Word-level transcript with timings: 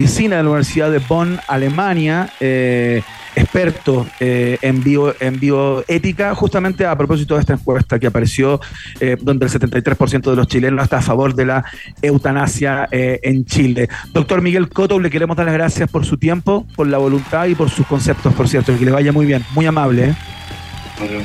medicina 0.00 0.36
de 0.36 0.44
la 0.44 0.50
Universidad 0.50 0.92
de 0.92 1.00
Bonn, 1.00 1.40
Alemania, 1.48 2.32
eh, 2.38 3.02
experto 3.34 4.06
eh, 4.20 4.56
en, 4.62 4.80
bio, 4.84 5.12
en 5.18 5.40
bioética, 5.40 6.36
justamente 6.36 6.86
a 6.86 6.96
propósito 6.96 7.34
de 7.34 7.40
esta 7.40 7.54
encuesta 7.54 7.98
que 7.98 8.06
apareció, 8.06 8.60
eh, 9.00 9.16
donde 9.20 9.46
el 9.46 9.50
73% 9.50 10.30
de 10.30 10.36
los 10.36 10.46
chilenos 10.46 10.84
está 10.84 10.98
a 10.98 11.02
favor 11.02 11.34
de 11.34 11.46
la 11.46 11.64
eutanasia 12.00 12.88
en 12.92 13.44
Chile. 13.44 13.88
Doctor 14.12 14.40
Miguel 14.40 14.68
Coto, 14.68 15.00
le 15.00 15.10
queremos 15.10 15.36
dar 15.36 15.46
las 15.46 15.54
gracias 15.54 15.90
por 15.90 16.06
su 16.06 16.16
tiempo, 16.16 16.64
por 16.76 16.86
la 16.86 16.98
voluntad 16.98 17.46
y 17.46 17.56
por 17.56 17.68
sus 17.68 17.84
conceptos, 17.84 18.32
por 18.34 18.48
cierto, 18.48 18.78
que 18.78 18.84
le 18.84 18.92
vaya 18.92 19.10
muy 19.10 19.26
bien, 19.26 19.44
muy 19.52 19.66
amable. 19.66 20.14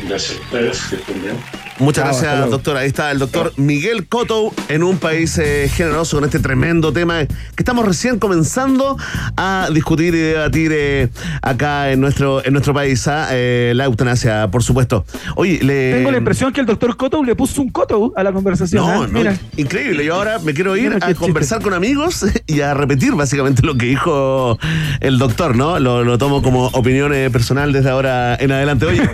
Gracias 0.07 0.39
a 0.39 0.41
ustedes, 0.41 0.81
que 0.87 0.95
estén 0.95 1.21
bien. 1.21 1.62
Muchas 1.79 2.05
gracias, 2.05 2.49
doctor. 2.51 2.77
Ahí 2.77 2.87
está 2.87 3.11
el 3.11 3.19
doctor 3.19 3.51
Miguel 3.57 4.07
Coto 4.07 4.53
en 4.69 4.83
un 4.83 4.97
país 4.97 5.37
eh, 5.39 5.69
generoso 5.73 6.17
con 6.17 6.25
este 6.25 6.39
tremendo 6.39 6.93
tema 6.93 7.25
que 7.25 7.29
estamos 7.57 7.85
recién 7.85 8.19
comenzando 8.19 8.97
a 9.35 9.69
discutir 9.73 10.13
y 10.13 10.19
debatir 10.19 10.71
eh, 10.73 11.09
acá 11.41 11.91
en 11.91 11.99
nuestro, 11.99 12.45
en 12.45 12.53
nuestro 12.53 12.73
país, 12.73 13.07
¿ah? 13.07 13.29
eh, 13.31 13.73
la 13.75 13.85
eutanasia, 13.85 14.49
por 14.51 14.61
supuesto. 14.61 15.05
Oye, 15.35 15.59
le... 15.63 15.93
Tengo 15.95 16.11
la 16.11 16.17
impresión 16.17 16.53
que 16.53 16.61
el 16.61 16.67
doctor 16.67 16.95
Coto 16.95 17.23
le 17.23 17.35
puso 17.35 17.61
un 17.61 17.69
Coto 17.69 18.13
a 18.15 18.23
la 18.23 18.31
conversación. 18.31 18.85
No, 18.85 19.07
Mira. 19.07 19.35
increíble. 19.57 20.05
Yo 20.05 20.15
ahora 20.15 20.37
me 20.39 20.53
quiero 20.53 20.77
ir 20.77 20.97
a 21.01 21.13
conversar 21.15 21.61
con 21.61 21.73
amigos 21.73 22.25
y 22.45 22.61
a 22.61 22.75
repetir 22.75 23.15
básicamente 23.15 23.63
lo 23.63 23.75
que 23.75 23.87
dijo 23.87 24.59
el 24.99 25.17
doctor, 25.17 25.55
¿no? 25.55 25.79
Lo, 25.79 26.03
lo 26.03 26.17
tomo 26.19 26.43
como 26.43 26.67
opinión 26.67 27.11
personal 27.31 27.73
desde 27.73 27.89
ahora 27.89 28.35
en 28.35 28.51
adelante. 28.51 28.85
Oye, 28.85 29.09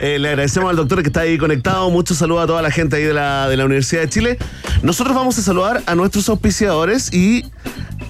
le 0.18 0.28
agradecemos 0.28 0.70
al 0.70 0.76
doctor 0.76 1.02
que 1.02 1.08
está 1.08 1.20
ahí 1.20 1.36
conectado 1.36 1.90
mucho 1.98 2.14
saludo 2.14 2.38
a 2.38 2.46
toda 2.46 2.62
la 2.62 2.70
gente 2.70 2.94
ahí 2.94 3.02
de 3.02 3.12
la, 3.12 3.48
de 3.48 3.56
la 3.56 3.64
Universidad 3.64 4.02
de 4.02 4.08
Chile. 4.08 4.38
Nosotros 4.82 5.16
vamos 5.16 5.36
a 5.36 5.42
saludar 5.42 5.82
a 5.84 5.96
nuestros 5.96 6.28
auspiciadores 6.28 7.12
y 7.12 7.44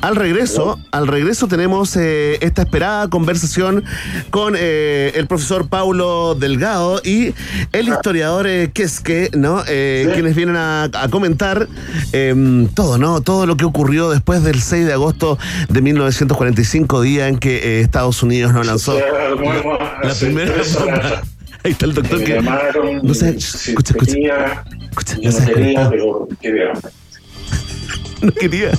al 0.02 0.14
regreso, 0.14 0.78
al 0.92 1.06
regreso 1.06 1.48
tenemos 1.48 1.96
eh, 1.96 2.36
esta 2.42 2.60
esperada 2.60 3.08
conversación 3.08 3.84
con 4.28 4.56
eh, 4.58 5.12
el 5.14 5.26
profesor 5.26 5.70
Paulo 5.70 6.34
Delgado 6.34 7.00
y 7.02 7.32
el 7.72 7.88
historiador 7.88 8.46
eh, 8.46 8.72
Quesque, 8.74 9.30
¿no? 9.34 9.64
Quienes 9.64 10.36
vienen 10.36 10.56
a, 10.56 10.90
comentar 11.10 11.66
em, 12.12 12.68
todo, 12.68 12.98
¿no? 12.98 13.22
Todo 13.22 13.46
lo 13.46 13.56
que 13.56 13.64
ocurrió 13.64 14.10
después 14.10 14.44
del 14.44 14.60
6 14.60 14.84
de 14.84 14.92
agosto 14.92 15.38
de 15.70 15.80
1945, 15.80 17.00
día 17.00 17.28
en 17.28 17.38
que 17.38 17.80
Estados 17.80 18.22
Unidos 18.22 18.52
nos 18.52 18.66
lanzó 18.66 18.98
la 18.98 20.14
primera... 20.14 20.52
Ahí 21.64 21.72
está 21.72 21.86
el 21.86 21.94
doctor 21.94 22.22
que. 22.22 22.40
no 22.40 23.14
sé, 23.14 23.30
escucha, 23.30 23.92
escucha. 23.92 24.12
Tenía, 24.12 24.64
escucha, 24.90 25.16
no, 25.22 25.30
no 25.40 25.46
quería, 25.46 25.90
pero 25.90 26.28
quería. 26.40 26.72
No 28.22 28.32
quería. 28.32 28.70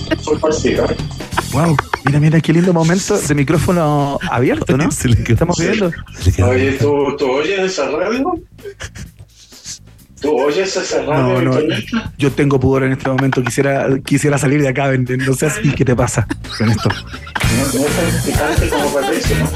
Wow, 1.51 1.75
mira, 2.05 2.19
mira 2.19 2.39
qué 2.41 2.53
lindo 2.53 2.73
momento 2.73 3.19
de 3.19 3.35
micrófono 3.35 4.19
abierto, 4.29 4.77
¿no? 4.77 4.89
Estamos 4.89 5.57
viendo. 5.57 5.91
Oye, 6.43 6.73
¿tú, 6.73 7.15
¿tú 7.17 7.31
oyes 7.31 7.59
esa 7.59 7.89
radio? 7.89 8.33
¿Tú 10.21 10.37
oyes 10.37 10.75
esa 10.75 11.01
radio? 11.03 11.41
No, 11.41 11.59
no, 11.59 11.75
yo 12.17 12.31
tengo 12.31 12.59
pudor 12.59 12.83
en 12.83 12.91
este 12.93 13.09
momento. 13.09 13.41
Quisiera, 13.43 13.87
quisiera 14.05 14.37
salir 14.37 14.61
de 14.61 14.67
acá, 14.69 14.91
no 14.95 15.33
sé 15.33 15.47
así. 15.47 15.71
¿Qué 15.71 15.83
te 15.83 15.95
pasa 15.95 16.27
con 16.57 16.69
esto? 16.69 16.89
No, 16.89 17.79
no 17.79 17.85
es 17.87 17.95
tan 17.95 18.23
picante 18.25 18.69
como 18.69 18.93
parece, 18.93 19.35
¿no? 19.39 19.49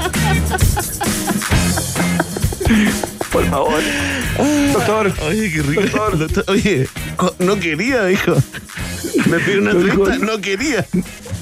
Por 3.34 3.44
favor. 3.50 3.82
Doctor. 4.72 5.12
Oye, 5.26 5.50
qué 5.52 5.62
rico. 5.62 6.10
Doctor. 6.16 6.44
Oye, 6.46 6.88
no 7.40 7.58
quería, 7.58 8.04
dijo. 8.04 8.36
Me 9.28 9.40
pidió 9.40 9.60
una 9.60 9.72
entrevista, 9.72 10.18
no 10.18 10.40
quería. 10.40 10.86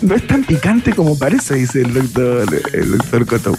No 0.01 0.15
es 0.15 0.27
tan 0.27 0.43
picante 0.43 0.95
como 0.95 1.19
parece, 1.19 1.57
dice 1.57 1.83
el 1.83 1.93
doctor, 1.93 2.63
el 2.73 2.97
doctor 2.97 3.27
Coto. 3.27 3.59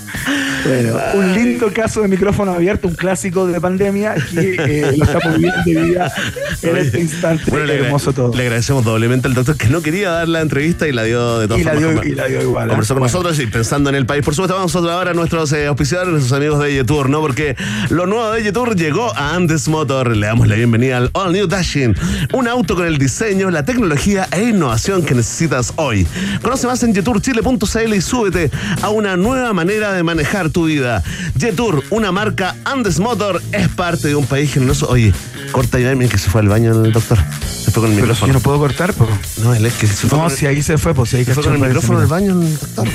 Bueno, 0.66 0.98
un 1.14 1.34
lindo 1.34 1.72
caso 1.74 2.02
de 2.02 2.08
micrófono 2.08 2.54
abierto, 2.54 2.88
un 2.88 2.96
clásico 2.96 3.48
de 3.48 3.60
pandemia 3.60 4.16
que 4.16 4.56
eh, 4.56 4.98
lo 4.98 5.04
estamos 5.04 5.38
viviendo 5.38 5.64
de 5.66 5.84
vida 5.84 6.14
en 6.62 6.78
este 6.78 7.00
instante. 7.00 7.44
Bueno, 7.50 7.72
hermoso 7.72 8.14
todo. 8.14 8.34
Le 8.34 8.44
agradecemos 8.44 8.84
doblemente 8.86 9.28
al 9.28 9.34
doctor 9.34 9.58
que 9.58 9.68
no 9.68 9.82
quería 9.82 10.12
dar 10.12 10.28
la 10.28 10.42
entrevista 10.42 10.88
y 10.88 10.92
la 10.92 11.04
dio 11.04 11.40
de 11.40 11.48
todas 11.48 11.62
y 11.62 11.64
formas. 11.64 11.84
La 11.84 12.02
dio, 12.02 12.04
y 12.04 12.16
la 12.16 12.28
dio 12.28 12.42
igual. 12.42 12.68
Conversó 12.70 12.94
con 12.94 13.04
nosotros 13.04 13.40
y 13.40 13.48
pensando 13.48 13.90
en 13.90 13.96
el 13.96 14.06
país. 14.06 14.24
Por 14.24 14.36
supuesto, 14.36 14.56
vamos 14.56 14.76
a 14.76 14.80
ahora 14.80 15.12
a 15.12 15.14
nuestros 15.14 15.52
eh, 15.54 15.68
auspiciadores, 15.68 16.12
nuestros 16.12 16.38
amigos 16.38 16.60
de 16.64 16.74
Yetour, 16.74 17.10
¿no? 17.10 17.22
Porque 17.22 17.56
lo 17.90 18.06
nuevo 18.06 18.32
de 18.32 18.44
Yetour 18.44 18.76
llegó 18.76 19.16
a 19.16 19.36
Andes 19.36 19.68
Motor. 19.68 20.16
Le 20.16 20.28
damos 20.28 20.48
la 20.48 20.56
bienvenida 20.56 20.98
al 20.98 21.10
All 21.14 21.32
New 21.32 21.48
Dashing, 21.48 21.96
un 22.34 22.48
auto 22.48 22.76
con 22.76 22.86
el 22.86 22.98
diseño, 22.98 23.50
la 23.50 23.66
tecnología 23.66 24.28
e 24.32 24.44
innovación 24.44 25.04
que 25.04 25.14
necesitas 25.14 25.74
hoy. 25.76 26.08
Conoce 26.42 26.68
más 26.68 26.84
en 26.84 26.94
jeturchile.cl 26.94 27.94
y 27.94 28.02
súbete 28.02 28.52
a 28.82 28.90
una 28.90 29.18
nueva 29.18 29.54
manera 29.54 29.94
de 29.94 30.04
manejar 30.04 30.50
tu 30.54 30.66
vida. 30.66 31.04
Jetour, 31.38 31.84
una 31.90 32.14
marca 32.14 32.56
Andes 32.64 33.00
Motor, 33.00 33.42
es 33.52 33.68
parte 33.68 34.08
de 34.08 34.16
un 34.16 34.26
país 34.26 34.54
generoso. 34.54 34.88
Oye, 34.88 35.14
corta 35.52 35.80
ya, 35.80 35.94
que 35.98 36.18
se 36.18 36.30
fue 36.30 36.42
al 36.42 36.48
baño 36.48 36.86
el 36.86 36.94
doctor. 36.94 37.18
Se 37.18 37.72
fue 37.72 37.84
con 37.84 37.92
el 37.92 37.96
Pero 37.96 38.08
micrófono. 38.08 38.28
Yo 38.28 38.34
no 38.34 38.40
puedo 38.40 38.60
cortar, 38.60 38.94
pues. 38.94 39.10
No, 39.40 39.54
él 39.54 39.66
es 39.66 39.74
que 39.74 39.88
se 39.88 40.08
fue. 40.08 40.18
No, 40.18 40.30
si 40.30 40.46
ahí 40.46 40.62
se 40.62 40.78
fue, 40.78 40.94
pues 40.94 41.10
si 41.10 41.18
ahí 41.18 41.26
se 41.26 41.34
fue 41.34 41.44
con 41.44 41.54
el 41.54 41.60
micrófono 41.60 42.00
del 42.00 42.08
baño 42.08 42.42
el 42.42 42.58
doctor, 42.58 42.88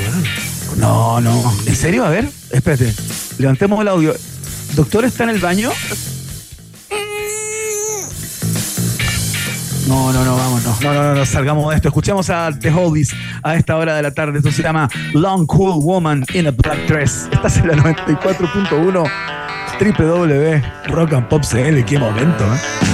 No, 0.78 1.20
no. 1.20 1.54
¿En 1.66 1.76
serio? 1.76 2.04
A 2.06 2.10
ver, 2.10 2.30
espérate. 2.50 2.94
Levantemos 3.38 3.80
el 3.80 3.88
audio. 3.88 4.14
¿Doctor 4.74 5.04
está 5.04 5.24
en 5.24 5.30
el 5.30 5.38
baño? 5.38 5.70
No, 9.88 10.12
no, 10.12 10.22
no, 10.22 10.36
vamos, 10.36 10.62
no. 10.64 10.76
No, 10.82 10.92
no, 10.92 11.14
no, 11.14 11.24
salgamos 11.24 11.70
de 11.70 11.76
esto. 11.76 11.88
Escuchemos 11.88 12.28
a 12.28 12.50
The 12.52 12.70
Holdies 12.70 13.14
a 13.42 13.54
esta 13.54 13.76
hora 13.76 13.96
de 13.96 14.02
la 14.02 14.10
tarde. 14.10 14.38
Esto 14.38 14.52
se 14.52 14.62
llama 14.62 14.88
Long 15.14 15.46
Cool 15.46 15.82
Woman 15.82 16.26
in 16.34 16.46
a 16.46 16.50
Black 16.50 16.86
Dress. 16.86 17.26
Estás 17.32 17.56
en 17.56 17.68
la 17.68 17.74
94.1 17.74 19.10
www 19.80 20.62
Rock 20.88 21.12
and 21.14 21.28
Pop 21.28 21.42
CL. 21.42 21.84
Qué 21.84 21.98
momento, 21.98 22.44
¿eh? 22.44 22.87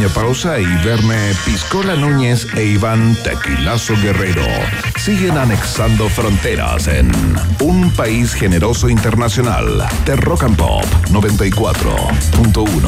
Pequeña 0.00 0.14
pausa 0.14 0.58
y 0.58 0.64
verme 0.82 1.32
Piscola 1.44 1.94
Núñez 1.94 2.46
e 2.56 2.64
Iván 2.64 3.14
Tequilazo 3.22 3.94
Guerrero 4.00 4.46
siguen 4.96 5.36
anexando 5.36 6.08
fronteras 6.08 6.88
en 6.88 7.12
un 7.60 7.90
país 7.90 8.32
generoso 8.32 8.88
internacional 8.88 9.86
de 10.06 10.16
Rock 10.16 10.44
and 10.44 10.56
Pop 10.56 10.84
94.1. 11.10 12.80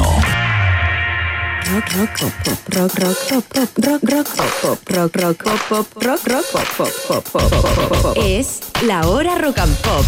Rock, 1.71 1.91
rock, 1.93 2.09
pop, 2.19 2.33
pop, 2.43 2.59
rock, 2.69 2.95
rock, 2.99 3.17
pop, 3.29 3.45
pop, 3.53 3.69
rock, 3.77 4.03
rock, 4.09 4.27
pop, 4.35 4.49
pop, 4.61 4.79
rock, 4.89 5.15
rock, 5.15 5.43
pop, 5.43 5.59
pop, 5.69 5.85
rock, 6.03 6.27
rock, 6.27 6.45
pop, 6.51 6.67
pop, 6.77 6.91
pop, 7.07 7.23
pop, 7.31 7.49
pop, 7.61 8.01
pop. 8.01 8.17
Es 8.25 8.59
la 8.87 9.07
hora 9.07 9.37
rock 9.37 9.59
and 9.59 9.75
pop. 9.81 10.03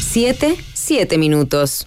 Siete, 0.00 0.56
siete 0.74 1.16
minutos. 1.16 1.86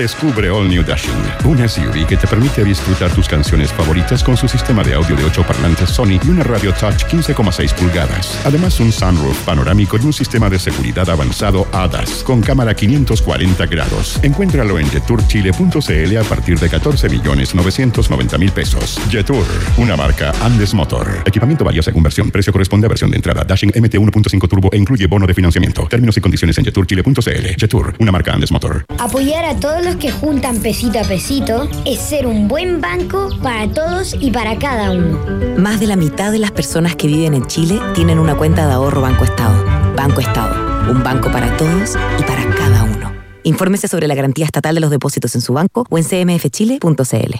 Descubre 0.00 0.48
All 0.48 0.66
New 0.66 0.82
Dashing, 0.82 1.12
un 1.44 1.68
SUV 1.68 2.06
que 2.06 2.16
te 2.16 2.26
permite 2.26 2.64
disfrutar 2.64 3.10
tus 3.10 3.28
canciones 3.28 3.70
favoritas 3.70 4.24
con 4.24 4.34
su 4.34 4.48
sistema 4.48 4.82
de 4.82 4.94
audio 4.94 5.14
de 5.14 5.24
8 5.24 5.44
parlantes 5.46 5.90
Sony 5.90 6.18
y 6.24 6.30
una 6.30 6.42
radio 6.42 6.72
touch 6.72 7.04
15,6 7.04 7.74
pulgadas. 7.74 8.40
Además, 8.46 8.80
un 8.80 8.92
sunroof 8.92 9.38
panorámico 9.44 9.98
y 9.98 10.06
un 10.06 10.14
sistema 10.14 10.48
de 10.48 10.58
seguridad 10.58 11.10
avanzado 11.10 11.66
ADAS 11.70 12.24
con 12.24 12.40
cámara 12.40 12.74
540 12.74 13.66
grados. 13.66 14.18
Encuéntralo 14.22 14.78
en 14.78 14.88
jeturchile.cl 14.88 16.16
a 16.16 16.24
partir 16.24 16.58
de 16.58 16.70
14 16.70 17.10
millones 17.10 17.54
990 17.54 18.38
mil 18.38 18.52
pesos. 18.52 18.98
Jetour, 19.10 19.44
una 19.76 19.98
marca 19.98 20.32
Andes 20.40 20.72
Motor. 20.72 21.24
Equipamiento 21.26 21.62
varía 21.62 21.82
según 21.82 22.02
versión. 22.02 22.30
Precio 22.30 22.54
corresponde 22.54 22.86
a 22.86 22.88
versión 22.88 23.10
de 23.10 23.16
entrada. 23.16 23.44
Dashing 23.44 23.72
MT 23.76 23.96
1.5 23.96 24.48
Turbo 24.48 24.70
e 24.72 24.78
incluye 24.78 25.06
bono 25.06 25.26
de 25.26 25.34
financiamiento. 25.34 25.86
Términos 25.90 26.16
y 26.16 26.22
condiciones 26.22 26.56
en 26.56 26.64
jeturchile.cl. 26.64 27.46
Jetour, 27.58 27.96
una 27.98 28.10
marca 28.10 28.32
Andes 28.32 28.50
Motor. 28.50 28.86
Apoyar 28.96 29.44
a 29.44 29.54
todos 29.56 29.84
los 29.84 29.89
que 29.98 30.10
juntan 30.10 30.60
pesito 30.60 30.98
a 30.98 31.02
pesito 31.02 31.68
es 31.84 31.98
ser 31.98 32.26
un 32.26 32.48
buen 32.48 32.80
banco 32.80 33.28
para 33.42 33.68
todos 33.68 34.16
y 34.20 34.30
para 34.30 34.58
cada 34.58 34.92
uno. 34.92 35.18
Más 35.56 35.80
de 35.80 35.86
la 35.86 35.96
mitad 35.96 36.32
de 36.32 36.38
las 36.38 36.50
personas 36.50 36.96
que 36.96 37.06
viven 37.06 37.34
en 37.34 37.46
Chile 37.46 37.80
tienen 37.94 38.18
una 38.18 38.36
cuenta 38.36 38.66
de 38.66 38.72
ahorro 38.72 39.00
Banco 39.00 39.24
Estado. 39.24 39.64
Banco 39.96 40.20
Estado, 40.20 40.90
un 40.90 41.02
banco 41.02 41.30
para 41.30 41.56
todos 41.56 41.96
y 42.18 42.22
para 42.22 42.48
cada 42.54 42.84
uno. 42.84 43.12
Infórmese 43.42 43.88
sobre 43.88 44.06
la 44.06 44.14
garantía 44.14 44.44
estatal 44.44 44.74
de 44.74 44.80
los 44.80 44.90
depósitos 44.90 45.34
en 45.34 45.40
su 45.40 45.52
banco 45.52 45.86
o 45.88 45.98
en 45.98 46.04
cmfchile.cl. 46.04 47.34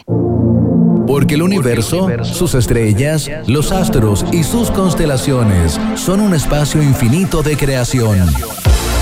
Porque 1.06 1.35
el 1.35 1.43
universo, 1.43 2.08
sus 2.23 2.55
estrellas, 2.55 3.29
los 3.47 3.73
astros 3.73 4.25
y 4.32 4.44
sus 4.44 4.70
constelaciones 4.70 5.79
son 5.97 6.20
un 6.20 6.35
espacio 6.35 6.82
infinito 6.82 7.43
de 7.43 7.56
creación. 7.56 8.29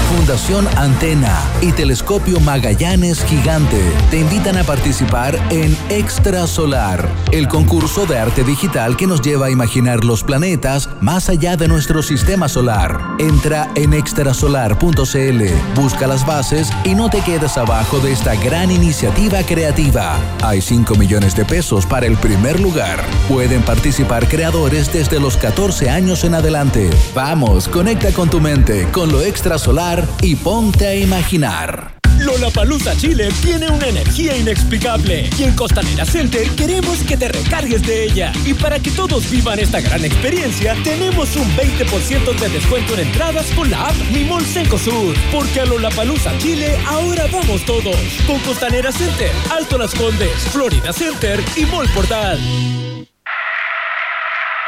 Fundación 0.08 0.66
Antena 0.78 1.38
y 1.60 1.70
Telescopio 1.72 2.40
Magallanes 2.40 3.22
Gigante 3.25 3.82
te 4.10 4.19
invitan 4.19 4.56
a 4.56 4.64
participar 4.64 5.38
en 5.50 5.76
Extra 5.90 6.46
Solar, 6.46 7.06
el 7.31 7.46
concurso 7.46 8.06
de 8.06 8.19
arte 8.19 8.43
digital 8.43 8.96
que 8.96 9.06
nos 9.06 9.20
lleva 9.20 9.46
a 9.46 9.50
imaginar 9.50 10.05
los 10.05 10.25
planetas 10.25 10.88
más 11.02 11.28
allá 11.28 11.58
de 11.58 11.69
nuestro 11.69 12.02
sistema 12.02 12.49
solar. 12.49 12.99
Entra 13.19 13.70
en 13.75 13.93
extrasolar.cl, 13.93 15.43
busca 15.75 16.06
las 16.06 16.25
bases 16.25 16.70
y 16.84 16.94
no 16.94 17.11
te 17.11 17.20
quedes 17.20 17.58
abajo 17.58 18.00
de 18.00 18.12
esta 18.12 18.34
gran 18.34 18.70
iniciativa 18.70 19.43
creativa. 19.43 20.16
Hay 20.43 20.62
5 20.62 20.94
millones 20.94 21.37
de 21.37 21.44
pesos 21.44 21.84
para 21.84 22.06
el 22.06 22.16
primer 22.16 22.61
lugar. 22.61 23.04
Pueden 23.28 23.61
participar 23.61 24.26
creadores 24.26 24.90
desde 24.90 25.21
los 25.21 25.37
14 25.37 25.90
años 25.90 26.25
en 26.25 26.35
adelante. 26.35 26.88
Vamos, 27.14 27.68
conecta 27.68 28.11
con 28.12 28.30
tu 28.30 28.40
mente, 28.40 28.88
con 28.90 29.12
lo 29.12 29.21
extrasolar 29.21 29.98
y 30.23 30.37
ponte 30.37 30.87
a 30.87 30.95
imaginar. 30.95 31.99
Lollapalooza 32.21 32.97
Chile 32.97 33.28
tiene 33.43 33.69
una 33.69 33.87
energía 33.87 34.37
inexplicable 34.37 35.31
y 35.38 35.45
en 35.45 35.55
Costanera 35.55 36.05
Center 36.05 36.49
queremos 36.57 36.99
que 37.05 37.17
te 37.17 37.28
recargues 37.28 37.83
de 37.83 38.05
ella. 38.05 38.33
Y 38.45 38.55
para 38.55 38.81
que 38.81 38.90
todos 38.90 39.31
vivan 39.31 39.59
esta 39.59 39.81
gran 39.81 40.05
experiencia, 40.05 40.75
tenemos 40.83 41.37
un 41.37 41.49
20% 41.57 42.35
de 42.38 42.49
descuento 42.49 42.95
en 42.95 43.07
entradas 43.07 43.47
con 43.55 43.71
la 43.71 43.87
app 43.88 43.97
Mi 44.12 44.25
Mall 44.25 44.45
Sur. 44.45 45.14
Porque 45.33 45.61
a 45.61 45.64
Lollapalooza 45.64 46.37
Chile 46.38 46.76
ahora 46.87 47.26
vamos 47.33 47.64
todos. 47.64 47.97
Con 48.26 48.38
Costanera 48.40 48.90
Center, 48.90 49.31
Alto 49.50 49.78
Las 49.78 49.95
Condes, 49.95 50.33
Florida 50.52 50.93
Center 50.93 51.43
y 51.57 51.64
Mall 51.67 51.88
Portal. 51.90 52.38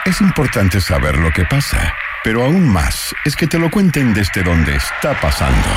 Es 0.05 0.21
importante 0.21 0.81
saber 0.81 1.17
lo 1.19 1.31
que 1.31 1.45
pasa, 1.45 1.95
pero 2.25 2.45
aún 2.45 2.69
más 2.69 3.15
es 3.25 3.37
que 3.37 3.47
te 3.47 3.59
lo 3.59 3.71
cuenten 3.71 4.15
desde 4.15 4.43
donde 4.43 4.77
está 4.77 5.19
pasando. 5.21 5.69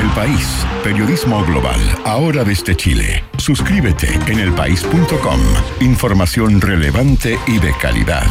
El 0.00 0.10
País, 0.10 0.66
periodismo 0.84 1.44
global, 1.44 1.80
ahora 2.04 2.44
desde 2.44 2.76
Chile. 2.76 3.24
Suscríbete 3.38 4.12
en 4.26 4.40
elpaís.com. 4.40 5.40
Información 5.80 6.60
relevante 6.60 7.38
y 7.46 7.58
de 7.58 7.72
calidad. 7.80 8.24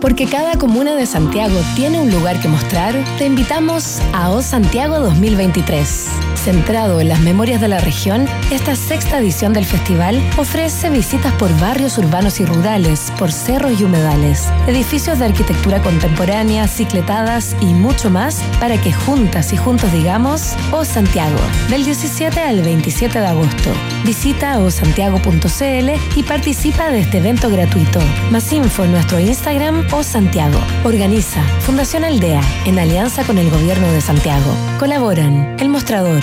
Porque 0.00 0.26
cada 0.26 0.56
comuna 0.58 0.94
de 0.94 1.06
Santiago 1.06 1.58
tiene 1.74 2.00
un 2.00 2.10
lugar 2.10 2.40
que 2.40 2.48
mostrar, 2.48 2.94
te 3.18 3.26
invitamos 3.26 4.00
a 4.12 4.30
O 4.30 4.42
Santiago 4.42 4.98
2023. 4.98 6.25
Centrado 6.46 7.00
en 7.00 7.08
las 7.08 7.18
memorias 7.18 7.60
de 7.60 7.66
la 7.66 7.80
región, 7.80 8.24
esta 8.52 8.76
sexta 8.76 9.18
edición 9.18 9.52
del 9.52 9.64
festival 9.64 10.22
ofrece 10.36 10.90
visitas 10.90 11.32
por 11.32 11.52
barrios 11.58 11.98
urbanos 11.98 12.38
y 12.38 12.44
rurales, 12.44 13.12
por 13.18 13.32
cerros 13.32 13.80
y 13.80 13.82
humedales, 13.82 14.44
edificios 14.68 15.18
de 15.18 15.24
arquitectura 15.24 15.82
contemporánea, 15.82 16.68
cicletadas 16.68 17.56
y 17.60 17.74
mucho 17.74 18.10
más 18.10 18.40
para 18.60 18.80
que 18.80 18.92
juntas 18.92 19.52
y 19.52 19.56
juntos 19.56 19.90
digamos 19.92 20.54
O 20.70 20.84
Santiago, 20.84 21.40
del 21.68 21.84
17 21.84 22.38
al 22.38 22.62
27 22.62 23.18
de 23.18 23.26
agosto. 23.26 23.72
Visita 24.04 24.60
osantiago.cl 24.60 25.90
y 26.14 26.22
participa 26.22 26.90
de 26.90 27.00
este 27.00 27.18
evento 27.18 27.50
gratuito. 27.50 27.98
Más 28.30 28.52
info 28.52 28.84
en 28.84 28.92
nuestro 28.92 29.18
Instagram 29.18 29.84
o 29.90 30.04
Santiago. 30.04 30.60
Organiza 30.84 31.42
Fundación 31.58 32.04
Aldea 32.04 32.40
en 32.66 32.78
alianza 32.78 33.24
con 33.24 33.36
el 33.38 33.50
Gobierno 33.50 33.90
de 33.90 34.00
Santiago. 34.00 34.54
Colaboran 34.78 35.56
El 35.58 35.70
Mostrador, 35.70 36.22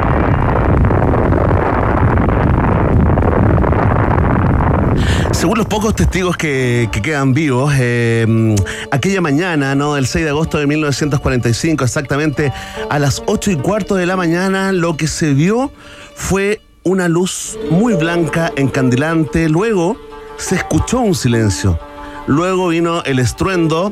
Según 5.41 5.57
los 5.57 5.65
pocos 5.65 5.95
testigos 5.95 6.37
que, 6.37 6.87
que 6.91 7.01
quedan 7.01 7.33
vivos, 7.33 7.73
eh, 7.75 8.55
aquella 8.91 9.21
mañana, 9.21 9.73
¿no? 9.73 9.95
Del 9.95 10.05
6 10.05 10.25
de 10.25 10.29
agosto 10.29 10.59
de 10.59 10.67
1945, 10.67 11.83
exactamente 11.83 12.53
a 12.91 12.99
las 12.99 13.23
8 13.25 13.49
y 13.49 13.55
cuarto 13.55 13.95
de 13.95 14.05
la 14.05 14.15
mañana, 14.15 14.71
lo 14.71 14.95
que 14.97 15.07
se 15.07 15.33
vio 15.33 15.71
fue 16.13 16.61
una 16.83 17.07
luz 17.07 17.57
muy 17.71 17.95
blanca, 17.95 18.51
encandilante. 18.55 19.49
Luego 19.49 19.97
se 20.37 20.57
escuchó 20.57 20.99
un 20.99 21.15
silencio. 21.15 21.79
Luego 22.27 22.67
vino 22.67 23.01
el 23.03 23.17
estruendo 23.17 23.91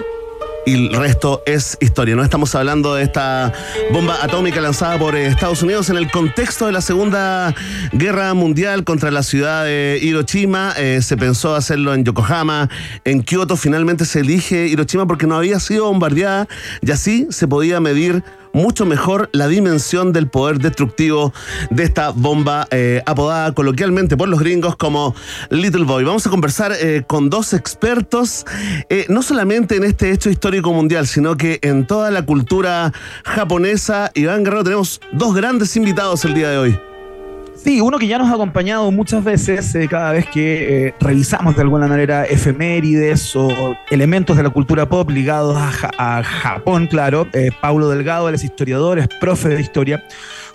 y 0.66 0.74
el 0.74 0.94
resto 0.94 1.42
es 1.46 1.78
historia. 1.80 2.16
No 2.16 2.24
estamos 2.24 2.54
hablando 2.56 2.96
de 2.96 3.04
esta 3.04 3.54
bomba 3.92 4.18
atómica 4.22 4.62
lanzada 4.62 4.98
por 4.98 5.16
Estados 5.16 5.64
Unidos 5.64 5.90
en 5.90 5.98
el 5.98 6.10
contexto 6.12 6.66
de 6.66 6.72
la 6.72 6.82
Segunda 6.82 7.56
Guerra 7.92 8.34
Mundial 8.34 8.84
contra 8.84 9.12
la 9.12 9.24
ciudad 9.24 9.66
de 9.66 10.00
Hiroshima. 10.02 10.74
Eh, 10.78 11.02
se 11.02 11.18
pensó 11.18 11.56
hacerlo 11.56 11.94
en 11.94 12.04
Yokohama, 12.04 12.70
en 13.06 13.24
Kioto. 13.24 13.58
Finalmente 13.58 14.06
se 14.06 14.20
elige 14.20 14.68
Hiroshima 14.68 15.08
porque 15.08 15.28
no 15.28 15.36
había 15.36 15.60
sido 15.60 15.86
bombardeada 15.86 16.48
y 16.82 16.92
así 16.92 17.28
se 17.30 17.48
podía 17.48 17.80
medir 17.80 18.24
mucho 18.54 18.86
mejor 18.86 19.30
la 19.32 19.48
dimensión 19.48 20.14
del 20.14 20.28
poder 20.28 20.60
destructivo 20.60 21.34
de 21.70 21.84
esta 21.84 22.10
bomba 22.10 22.68
eh, 22.72 23.02
apodada 23.06 23.54
coloquialmente 23.54 24.18
por 24.18 24.30
los 24.30 24.40
gringos 24.40 24.76
como 24.76 25.16
Little 25.50 25.86
Boy. 25.86 26.04
Vamos 26.04 26.26
a 26.28 26.30
conversar 26.30 26.74
eh, 26.80 27.04
con 27.08 27.30
dos 27.30 27.54
expertos, 27.54 28.46
eh, 28.90 29.06
no 29.10 29.22
solamente 29.22 29.76
en 29.76 29.84
este 29.84 30.12
hecho 30.12 30.30
histórico 30.30 30.74
mundial, 30.74 31.08
sino 31.08 31.38
que 31.38 31.60
en 31.62 31.86
toda 31.86 32.12
la 32.12 32.26
cultura 32.26 32.94
japonesa. 33.24 34.12
Iván 34.14 34.44
Guerrero, 34.44 34.64
tenemos 34.64 35.02
dos 35.12 35.36
grandes 35.36 35.76
invitados 35.76 36.26
el 36.26 36.34
día 36.34 36.50
de 36.50 36.58
hoy. 36.58 36.89
Sí, 37.64 37.82
uno 37.82 38.00
que 38.00 38.08
ya 38.08 38.18
nos 38.18 38.30
ha 38.30 38.36
acompañado 38.36 38.90
muchas 38.90 39.22
veces, 39.22 39.76
eh, 39.76 39.88
cada 39.90 40.14
vez 40.14 40.26
que 40.28 40.88
eh, 40.88 40.94
revisamos 41.02 41.58
de 41.58 41.62
alguna 41.62 41.88
manera 41.88 42.24
efemérides 42.24 43.36
o 43.36 43.76
elementos 43.90 44.38
de 44.38 44.44
la 44.44 44.50
cultura 44.50 44.88
pop 44.88 45.10
ligados 45.10 45.58
a, 45.58 46.24
Japón, 46.24 46.88
claro. 46.88 47.28
Eh, 47.34 47.52
Paulo 47.60 47.90
Delgado, 47.90 48.30
él 48.30 48.36
es 48.36 48.46
historiador, 48.46 48.98
es 48.98 49.10
profe 49.20 49.50
de 49.50 49.62
historia, 49.62 50.06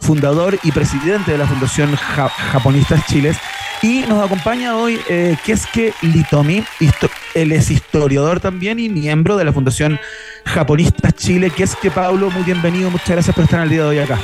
fundador 0.00 0.58
y 0.62 0.72
presidente 0.72 1.32
de 1.32 1.38
la 1.38 1.46
Fundación 1.46 1.94
Japonistas 1.94 3.04
Chiles. 3.06 3.36
Y 3.82 4.00
nos 4.08 4.24
acompaña 4.24 4.76
hoy 4.76 4.98
Keske 5.44 5.92
Litomi, 6.00 6.64
él 7.34 7.52
es 7.52 7.70
historiador 7.70 8.40
también 8.40 8.78
y 8.78 8.88
miembro 8.88 9.36
de 9.36 9.44
la 9.44 9.52
Fundación 9.52 10.00
Japonistas 10.46 11.14
Chile. 11.14 11.50
Keske 11.50 11.90
Paulo, 11.90 12.30
muy 12.30 12.44
bienvenido, 12.44 12.90
muchas 12.90 13.10
gracias 13.10 13.34
por 13.34 13.44
estar 13.44 13.62
el 13.62 13.68
día 13.68 13.82
de 13.82 13.88
hoy 13.88 13.98
acá. 13.98 14.18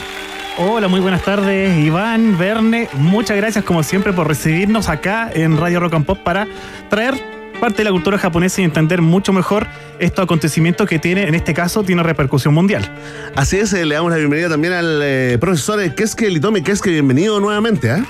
Hola, 0.58 0.88
muy 0.88 1.00
buenas 1.00 1.22
tardes, 1.22 1.78
Iván, 1.78 2.36
Verne. 2.36 2.88
Muchas 2.94 3.36
gracias, 3.36 3.64
como 3.64 3.82
siempre, 3.82 4.12
por 4.12 4.28
recibirnos 4.28 4.88
acá 4.88 5.30
en 5.32 5.56
Radio 5.56 5.80
Rock 5.80 5.94
and 5.94 6.04
Pop 6.04 6.18
para 6.22 6.46
traer 6.88 7.14
parte 7.60 7.78
de 7.78 7.84
la 7.84 7.90
cultura 7.90 8.18
japonesa 8.18 8.60
y 8.60 8.64
entender 8.64 9.00
mucho 9.00 9.32
mejor 9.32 9.66
estos 9.98 10.24
acontecimientos 10.24 10.88
que 10.88 10.98
tiene, 10.98 11.28
en 11.28 11.34
este 11.34 11.54
caso, 11.54 11.82
tiene 11.82 12.02
repercusión 12.02 12.54
mundial. 12.54 12.90
Así 13.36 13.58
es, 13.58 13.72
eh, 13.72 13.84
le 13.84 13.94
damos 13.94 14.10
la 14.10 14.18
bienvenida 14.18 14.48
también 14.48 14.72
al 14.72 15.00
eh, 15.02 15.38
profesor 15.40 15.94
Keske 15.94 16.30
Litome 16.30 16.62
Keske, 16.62 16.90
bienvenido 16.90 17.38
nuevamente. 17.38 17.90
¿eh? 17.90 18.04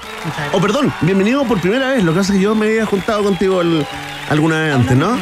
Oh, 0.52 0.60
perdón, 0.60 0.92
bienvenido 1.02 1.44
por 1.44 1.60
primera 1.60 1.90
vez. 1.90 2.02
Lo 2.02 2.12
que 2.12 2.18
pasa 2.18 2.32
es 2.32 2.38
que 2.38 2.44
yo 2.44 2.54
me 2.54 2.66
había 2.66 2.86
juntado 2.86 3.22
contigo 3.22 3.62
alguna 4.30 4.62
vez 4.62 4.74
antes, 4.74 4.96
¿no? 4.96 5.18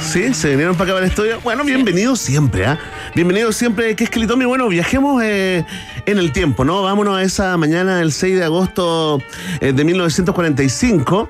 Sí, 0.00 0.32
se 0.32 0.50
vinieron 0.50 0.76
para 0.76 0.84
acá 0.84 0.92
para 0.94 1.04
el 1.04 1.10
estudio. 1.10 1.40
Bueno, 1.42 1.64
bienvenido 1.64 2.14
siempre, 2.14 2.64
¿ah? 2.64 2.78
Bienvenido 3.14 3.52
siempre, 3.52 3.94
Keske 3.96 4.20
Litome. 4.20 4.46
Bueno, 4.46 4.68
viajemos 4.68 5.22
en 5.22 5.66
el 6.06 6.32
tiempo, 6.32 6.64
¿no? 6.64 6.82
Vámonos 6.82 7.16
a 7.18 7.22
esa 7.22 7.56
mañana 7.56 7.98
del 7.98 8.12
6 8.12 8.36
de 8.36 8.44
agosto 8.44 9.20
de 9.60 9.84
1945 9.84 11.28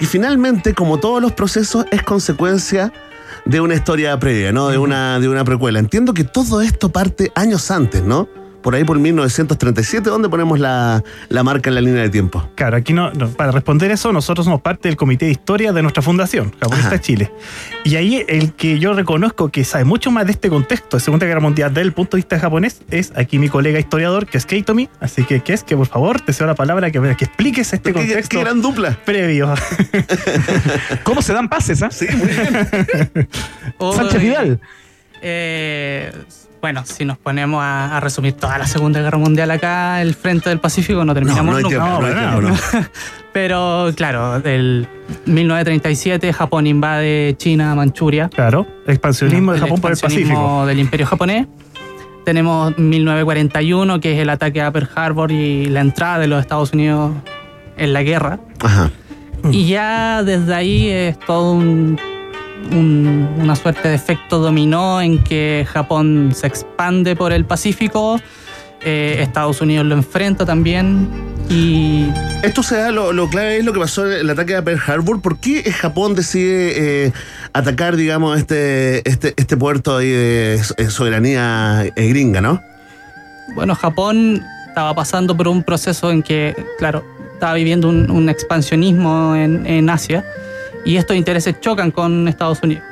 y 0.00 0.04
finalmente, 0.04 0.74
como 0.74 1.00
todos 1.00 1.22
los 1.22 1.32
procesos, 1.32 1.86
es 1.90 2.02
consecuencia 2.02 2.92
de 3.46 3.60
una 3.60 3.74
historia 3.74 4.18
previa, 4.18 4.52
¿no? 4.52 4.68
De 4.68 4.76
una, 4.76 5.18
de 5.18 5.28
una 5.28 5.44
precuela. 5.44 5.78
Entiendo 5.78 6.12
que 6.12 6.24
todo 6.24 6.60
esto 6.60 6.90
parte 6.90 7.32
años 7.34 7.70
antes, 7.70 8.02
¿no? 8.02 8.28
Por 8.62 8.74
ahí 8.74 8.84
por 8.84 8.98
1937, 8.98 10.08
¿dónde 10.10 10.28
ponemos 10.28 10.58
la, 10.58 11.02
marca 11.44 11.70
en 11.70 11.74
la 11.74 11.80
línea 11.80 12.02
de 12.02 12.10
tiempo? 12.10 12.48
Claro, 12.54 12.76
aquí 12.76 12.92
no, 12.92 13.12
para 13.36 13.52
responder 13.52 13.90
eso, 13.90 14.12
nosotros 14.12 14.44
somos 14.44 14.60
parte 14.60 14.88
del 14.88 14.96
comité 14.96 15.26
de 15.26 15.32
historia 15.32 15.72
de 15.72 15.82
nuestra 15.82 16.02
fundación, 16.02 16.54
Japonista 16.60 17.00
Chile. 17.00 17.32
Y 17.84 17.96
ahí 17.96 18.24
el 18.28 18.52
que 18.52 18.78
yo 18.78 18.92
reconozco 18.92 19.50
que 19.50 19.64
sabe 19.64 19.84
mucho 19.84 20.10
más 20.10 20.26
de 20.26 20.32
este 20.32 20.48
contexto 20.48 20.96
de 20.96 21.02
Segunda 21.02 21.26
Guerra 21.26 21.40
Mundial 21.40 21.72
desde 21.72 21.86
el 21.86 21.92
punto 21.92 22.16
de 22.16 22.22
vista 22.22 22.38
japonés 22.38 22.82
es 22.90 23.12
aquí 23.16 23.38
mi 23.38 23.48
colega 23.48 23.78
historiador, 23.78 24.26
que 24.26 24.38
es 24.38 24.46
Keitomi. 24.46 24.88
Así 25.00 25.24
que, 25.24 25.40
que 25.40 25.52
es 25.52 25.64
que 25.64 25.76
por 25.76 25.86
favor, 25.86 26.20
te 26.20 26.32
cedo 26.32 26.46
la 26.46 26.54
palabra 26.54 26.90
que, 26.90 27.00
que 27.00 27.24
expliques 27.24 27.72
este 27.72 27.92
contexto. 27.92 28.36
Qué, 28.36 28.44
gran 28.44 28.60
dupla. 28.60 28.98
Previo. 29.04 29.54
¿Cómo 31.04 31.22
se 31.22 31.32
dan 31.32 31.48
pases? 31.48 31.82
ah? 31.82 31.90
Sí, 31.90 32.06
muy 32.14 32.28
bien. 32.28 33.28
Sánchez 33.96 34.20
Vidal. 34.20 34.60
Eh, 35.22 36.12
bueno, 36.60 36.84
si 36.84 37.04
nos 37.04 37.16
ponemos 37.18 37.62
a, 37.62 37.98
resumir 38.00 38.34
toda 38.34 38.58
la 38.58 38.66
Segunda 38.66 39.00
Guerra 39.00 39.18
Mundial 39.18 39.50
acá, 39.50 40.02
el 40.02 40.14
frente 40.14 40.50
del 40.50 40.60
Pacífico, 40.60 41.04
no 41.04 41.14
terminamos 41.14 41.62
nunca. 41.62 42.00
Pero 43.32 43.90
claro, 43.94 44.40
del 44.40 44.88
1937 45.26 46.32
Japón 46.32 46.66
invade 46.66 47.36
China, 47.38 47.74
Manchuria. 47.74 48.28
Claro, 48.28 48.66
expansionismo 48.86 49.52
de 49.52 49.60
Japón 49.60 49.80
por 49.80 49.92
el 49.92 49.98
Pacífico. 49.98 50.66
del 50.66 50.78
Imperio 50.78 51.06
japonés. 51.06 51.46
Tenemos 52.24 52.76
1941, 52.76 54.00
que 54.00 54.12
es 54.14 54.18
el 54.20 54.28
ataque 54.28 54.60
a 54.60 54.70
Pearl 54.70 54.88
Harbor 54.94 55.32
y 55.32 55.66
la 55.66 55.80
entrada 55.80 56.18
de 56.18 56.26
los 56.26 56.40
Estados 56.40 56.72
Unidos 56.72 57.12
en 57.76 57.92
la 57.92 58.02
guerra. 58.02 58.40
Ajá. 58.60 58.90
Y 59.50 59.66
ya 59.66 60.22
desde 60.22 60.54
ahí 60.54 60.88
es 60.88 61.18
todo 61.20 61.52
un 61.52 61.98
una 62.72 63.56
suerte 63.56 63.88
de 63.88 63.94
efecto 63.94 64.38
dominó 64.38 65.00
en 65.00 65.22
que 65.22 65.66
Japón 65.68 66.32
se 66.34 66.46
expande 66.46 67.16
por 67.16 67.32
el 67.32 67.44
Pacífico, 67.44 68.20
eh, 68.82 69.18
Estados 69.20 69.60
Unidos 69.60 69.86
lo 69.86 69.94
enfrenta 69.94 70.46
también 70.46 71.08
y... 71.50 72.08
Esto 72.42 72.62
se 72.62 72.76
da, 72.76 72.90
lo, 72.90 73.28
clave 73.28 73.58
es 73.58 73.64
lo 73.64 73.72
que 73.72 73.80
pasó 73.80 74.10
en 74.10 74.20
el 74.20 74.30
ataque 74.30 74.56
a 74.56 74.62
Pearl 74.62 74.80
Harbor. 74.86 75.20
¿Por 75.20 75.38
qué 75.40 75.70
Japón 75.70 76.14
decide 76.14 77.06
eh, 77.06 77.12
atacar, 77.52 77.96
digamos, 77.96 78.38
este, 78.38 79.06
este, 79.08 79.34
este 79.36 79.56
puerto 79.56 79.98
ahí 79.98 80.08
de 80.08 80.62
soberanía 80.88 81.84
eh, 81.84 82.08
gringa, 82.08 82.40
no? 82.40 82.62
Bueno, 83.54 83.74
Japón 83.74 84.42
estaba 84.68 84.94
pasando 84.94 85.36
por 85.36 85.48
un 85.48 85.62
proceso 85.62 86.10
en 86.10 86.22
que, 86.22 86.54
claro, 86.78 87.04
estaba 87.34 87.54
viviendo 87.54 87.88
un, 87.88 88.28
expansionismo 88.28 89.34
en, 89.34 89.66
en 89.66 89.90
Asia 89.90 90.24
y 90.84 90.96
estos 90.96 91.16
intereses 91.16 91.60
chocan 91.60 91.90
con 91.90 92.28
Estados 92.28 92.60
Unidos. 92.62 92.84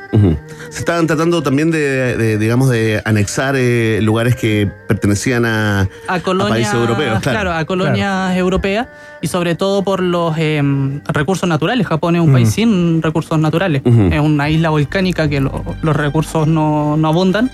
Se 0.70 0.78
estaban 0.78 1.06
tratando 1.06 1.42
también 1.42 1.70
de, 1.70 2.38
digamos, 2.38 2.70
de 2.70 3.02
anexar 3.04 3.56
eh, 3.56 4.00
lugares 4.02 4.36
que 4.36 4.70
pertenecían 4.86 5.44
a, 5.44 5.88
países 6.06 6.72
europeos. 6.72 7.20
Claro, 7.20 7.52
a 7.52 7.64
colonias 7.66 8.36
europeas 8.36 8.88
y 9.20 9.26
sobre 9.26 9.54
todo 9.54 9.82
por 9.82 10.02
los 10.02 10.36
em, 10.38 11.02
recursos 11.08 11.48
naturales. 11.48 11.86
Japón 11.86 12.16
es 12.16 12.22
un 12.22 12.32
país 12.32 12.50
sin 12.50 13.02
recursos 13.02 13.38
naturales. 13.38 13.82
Es 13.84 14.20
una 14.20 14.48
isla 14.48 14.70
volcánica 14.70 15.28
que 15.28 15.40
los 15.40 15.96
recursos 15.96 16.46
no, 16.46 16.98
abundan. 17.04 17.50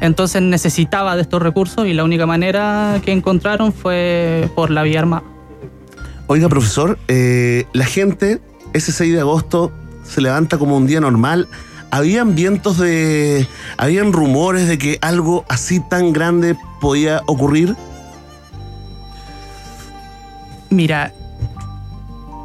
Entonces 0.00 0.40
necesitaba 0.40 1.16
de 1.16 1.22
estos 1.22 1.42
recursos 1.42 1.86
y 1.86 1.92
la 1.92 2.04
única 2.04 2.24
manera 2.24 3.00
que 3.04 3.10
encontraron 3.12 3.72
fue 3.72 4.48
por 4.54 4.70
la 4.70 4.82
vía 4.82 5.00
armada. 5.00 5.24
Oiga, 6.28 6.48
profesor, 6.48 6.98
eh, 7.08 7.64
la 7.72 7.86
gente 7.86 8.40
ese 8.72 8.92
6 8.92 9.14
de 9.14 9.20
agosto 9.20 9.72
se 10.04 10.20
levanta 10.20 10.58
como 10.58 10.76
un 10.76 10.86
día 10.86 11.00
normal. 11.00 11.48
Habían 11.90 12.34
vientos 12.34 12.78
de. 12.78 13.46
Habían 13.76 14.12
rumores 14.12 14.68
de 14.68 14.78
que 14.78 14.98
algo 15.00 15.44
así 15.48 15.80
tan 15.80 16.12
grande 16.12 16.56
podía 16.80 17.22
ocurrir. 17.26 17.76
Mira, 20.70 21.14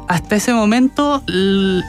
hasta 0.08 0.36
ese 0.36 0.54
momento 0.54 1.22
el, 1.28 1.82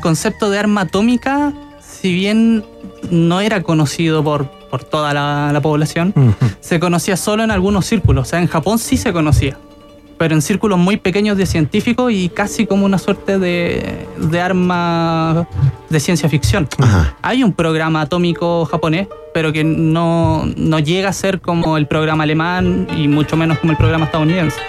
concepto 0.00 0.48
de 0.48 0.58
arma 0.58 0.82
atómica, 0.82 1.52
si 1.80 2.14
bien 2.14 2.64
no 3.10 3.40
era 3.42 3.62
conocido 3.62 4.24
por, 4.24 4.50
por 4.70 4.84
toda 4.84 5.12
la, 5.12 5.60
población, 5.60 6.14
se 6.60 6.80
conocía 6.80 7.18
solo 7.18 7.44
en 7.44 7.50
algunos 7.50 7.84
círculos. 7.84 8.26
O 8.26 8.30
sea, 8.30 8.40
en 8.40 8.46
Japón 8.46 8.78
sí 8.78 8.96
se 8.96 9.12
conocía 9.12 9.58
pero 10.22 10.36
en 10.36 10.42
círculos 10.42 10.78
muy 10.78 10.98
pequeños 10.98 11.36
de 11.36 11.46
científicos 11.46 12.12
y 12.12 12.28
casi 12.28 12.64
como 12.64 12.86
una 12.86 12.96
suerte 12.96 13.40
de, 13.40 14.06
de 14.18 14.40
arma 14.40 15.48
de 15.90 15.98
ciencia 15.98 16.28
ficción. 16.28 16.68
Hay 17.22 17.42
un 17.42 17.52
programa 17.52 18.02
atómico 18.02 18.64
japonés, 18.66 19.08
pero 19.34 19.52
que 19.52 19.64
no, 19.64 20.44
no 20.56 20.78
llega 20.78 21.08
a 21.08 21.12
ser 21.12 21.40
como 21.40 21.76
el 21.76 21.88
programa 21.88 22.22
alemán 22.22 22.86
y 22.96 23.08
mucho 23.08 23.36
menos 23.36 23.58
como 23.58 23.72
el 23.72 23.76
programa 23.76 24.04
estadounidense. 24.04 24.60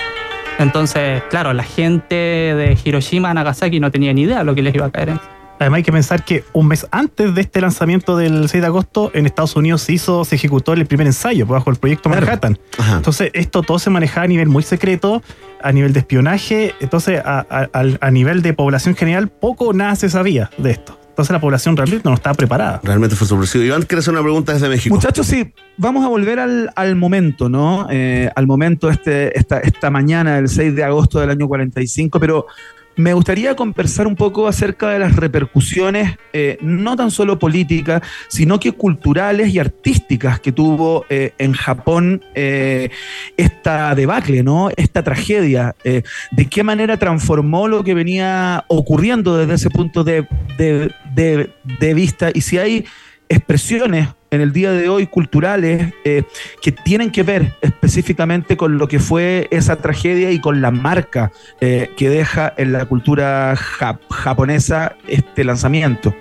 Entonces, 0.58 1.22
claro, 1.30 1.54
la 1.54 1.62
gente 1.62 2.16
de 2.16 2.76
Hiroshima, 2.84 3.32
Nagasaki 3.32 3.80
no 3.80 3.92
tenía 3.92 4.12
ni 4.12 4.24
idea 4.24 4.40
de 4.40 4.46
lo 4.46 4.56
que 4.56 4.64
les 4.64 4.74
iba 4.74 4.88
a 4.88 4.90
caer 4.90 5.10
en. 5.10 5.33
Además 5.64 5.78
hay 5.78 5.84
que 5.84 5.92
pensar 5.94 6.26
que 6.26 6.44
un 6.52 6.68
mes 6.68 6.86
antes 6.92 7.34
de 7.34 7.40
este 7.40 7.62
lanzamiento 7.62 8.18
del 8.18 8.50
6 8.50 8.62
de 8.62 8.68
agosto, 8.68 9.12
en 9.14 9.26
Estados 9.26 9.56
Unidos 9.56 9.82
se 9.82 9.94
hizo, 9.94 10.26
se 10.26 10.36
ejecutó 10.36 10.74
el 10.74 10.86
primer 10.86 11.08
ensayo 11.08 11.48
pues, 11.48 11.60
bajo 11.60 11.70
el 11.70 11.78
proyecto 11.78 12.10
Manhattan. 12.10 12.60
Entonces, 12.92 13.32
esto 13.34 13.62
todo 13.62 13.80
se 13.80 13.90
manejaba 13.90 14.26
a 14.26 14.28
nivel 14.28 14.50
muy 14.50 14.64
secreto, 14.64 15.24
a 15.62 15.72
nivel 15.72 15.94
de 15.94 16.00
espionaje. 16.00 16.76
Entonces, 16.82 17.22
a, 17.24 18.12
nivel 18.12 18.42
de 18.42 18.54
población 18.54 18.94
general, 18.96 19.30
poco 19.30 19.70
o 19.70 19.74
nada 19.74 19.96
se 19.96 20.10
sabía 20.10 20.50
de 20.58 20.72
esto. 20.72 21.00
Entonces 21.14 21.32
la 21.32 21.40
población 21.40 21.78
realmente 21.78 22.10
no 22.10 22.16
estaba 22.16 22.34
preparada. 22.34 22.82
Realmente 22.84 23.16
fue 23.16 23.28
sorpresivo. 23.28 23.64
Iván, 23.64 23.84
¿quieres 23.84 24.04
hacer 24.04 24.16
una 24.16 24.24
pregunta 24.24 24.52
desde 24.52 24.68
México? 24.68 24.96
Muchachos, 24.96 25.28
sí, 25.28 25.54
vamos 25.78 26.04
a 26.04 26.08
volver 26.08 26.40
al, 26.40 26.96
momento, 26.96 27.50
¿no? 27.50 27.86
Eh, 27.92 28.32
al 28.36 28.48
momento 28.48 28.90
este, 28.90 29.38
esta, 29.38 29.60
esta 29.60 29.92
mañana 29.92 30.38
del 30.38 30.50
6 30.50 30.76
de 30.76 30.84
agosto 30.84 31.20
del 31.20 31.30
año 31.30 31.48
45, 31.48 32.20
pero 32.20 32.48
me 32.96 33.14
gustaría 33.14 33.56
conversar 33.56 34.08
un 34.08 34.16
poco 34.16 34.48
acerca 34.48 34.90
de 34.90 35.00
las 35.00 35.16
repercusiones, 35.16 36.18
eh, 36.34 36.58
no 36.62 36.96
tan 36.96 37.12
solo 37.12 37.40
políticas, 37.40 38.02
sino 38.28 38.60
que 38.60 38.72
culturales 38.72 39.54
y 39.54 39.60
artísticas 39.60 40.40
que 40.40 40.52
tuvo 40.52 41.06
eh, 41.10 41.34
en 41.38 41.54
Japón 41.54 42.24
eh, 42.36 42.90
esta 43.38 43.96
debacle, 43.96 44.44
¿no? 44.44 44.70
Esta 44.76 45.04
tragedia. 45.04 45.76
¿De 45.84 46.50
qué 46.50 46.64
manera 46.64 46.98
transformó 46.98 47.68
lo 47.68 47.84
que 47.84 47.94
venía 47.94 48.64
ocurriendo 48.68 49.38
desde 49.38 49.56
ese 49.56 49.70
punto 49.70 50.04
de, 50.04 50.28
de 50.58 51.94
vista? 51.94 52.32
Y 52.34 52.42
si 52.42 52.58
hay 52.58 52.86
expresiones 53.34 54.08
en 54.32 54.42
el 54.42 54.52
día 54.52 54.72
de 54.72 54.90
hoy 54.90 55.06
culturales 55.08 55.94
eh, 56.06 56.24
que 56.62 56.72
tienen 56.72 57.12
que 57.12 57.24
ver 57.24 57.54
específicamente 57.62 58.58
con 58.58 58.78
lo 58.78 58.88
que 58.88 59.00
fue 59.00 59.48
esa 59.52 59.76
tragedia 59.76 60.32
y 60.32 60.40
con 60.40 60.62
la 60.62 60.72
marca 60.72 61.32
eh, 61.62 61.92
que 61.98 62.10
deja 62.10 62.54
en 62.58 62.74
la 62.74 62.86
cultura 62.86 63.56
japonesa 63.56 64.96
este 65.08 65.44
lanzamiento. 65.44 66.16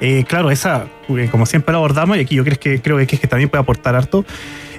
Eh, 0.00 0.24
claro, 0.28 0.50
esa, 0.50 0.86
como 1.30 1.46
siempre 1.46 1.72
lo 1.72 1.78
abordamos, 1.78 2.16
y 2.16 2.20
aquí 2.20 2.34
yo 2.34 2.44
creo 2.44 2.58
que, 2.58 2.80
creo 2.82 2.98
que, 2.98 3.06
que 3.06 3.26
también 3.26 3.48
puede 3.48 3.62
aportar 3.62 3.94
harto, 3.96 4.24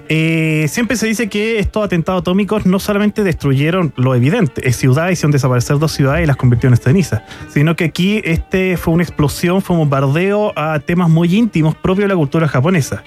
eh, 0.09 0.65
siempre 0.69 0.97
se 0.97 1.07
dice 1.07 1.29
que 1.29 1.59
estos 1.59 1.83
atentados 1.83 2.21
atómicos 2.21 2.65
no 2.65 2.79
solamente 2.79 3.23
destruyeron 3.23 3.93
lo 3.95 4.13
evidente, 4.15 4.67
es 4.67 4.77
ciudades, 4.77 5.13
hicieron 5.13 5.31
desaparecer 5.31 5.79
dos 5.79 5.91
ciudades 5.91 6.23
y 6.23 6.27
las 6.27 6.35
convirtieron 6.35 6.73
en 6.73 6.81
cenizas, 6.81 7.21
sino 7.49 7.75
que 7.75 7.85
aquí 7.85 8.21
este 8.23 8.77
fue 8.77 8.93
una 8.93 9.03
explosión, 9.03 9.61
fue 9.61 9.75
un 9.75 9.81
bombardeo 9.81 10.53
a 10.55 10.79
temas 10.79 11.09
muy 11.09 11.35
íntimos 11.35 11.75
propios 11.75 12.05
de 12.05 12.09
la 12.09 12.15
cultura 12.15 12.47
japonesa. 12.47 13.03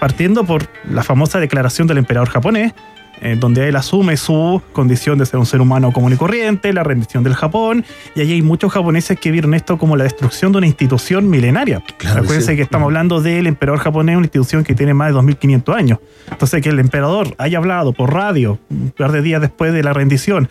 Partiendo 0.00 0.44
por 0.44 0.68
la 0.90 1.02
famosa 1.02 1.38
declaración 1.40 1.86
del 1.86 1.98
emperador 1.98 2.28
japonés, 2.28 2.74
eh, 3.20 3.36
donde 3.38 3.68
él 3.68 3.76
asume 3.76 4.16
su 4.16 4.60
condición 4.72 5.18
de 5.18 5.26
ser 5.26 5.38
un 5.38 5.46
ser 5.46 5.60
humano 5.60 5.92
común 5.92 6.12
y 6.12 6.16
corriente, 6.16 6.72
la 6.72 6.82
rendición 6.82 7.24
del 7.24 7.34
Japón, 7.34 7.84
y 8.14 8.20
ahí 8.20 8.32
hay 8.32 8.42
muchos 8.42 8.72
japoneses 8.72 9.18
que 9.18 9.30
vieron 9.30 9.54
esto 9.54 9.78
como 9.78 9.96
la 9.96 10.04
destrucción 10.04 10.52
de 10.52 10.58
una 10.58 10.66
institución 10.66 11.28
milenaria. 11.28 11.82
Claro, 11.98 12.22
Acuérdense 12.22 12.56
que 12.56 12.62
estamos 12.62 12.86
hablando 12.86 13.20
del 13.20 13.46
emperador 13.46 13.80
japonés, 13.80 14.16
una 14.16 14.26
institución 14.26 14.64
que 14.64 14.74
tiene 14.74 14.94
más 14.94 15.08
de 15.08 15.14
2500 15.14 15.76
años. 15.76 15.98
Entonces, 16.30 16.62
que 16.62 16.68
el 16.68 16.78
emperador 16.78 17.34
haya 17.38 17.58
hablado 17.58 17.92
por 17.92 18.12
radio 18.12 18.58
un 18.70 18.90
par 18.96 19.12
de 19.12 19.22
días 19.22 19.40
después 19.40 19.72
de 19.72 19.82
la 19.82 19.92
rendición 19.92 20.48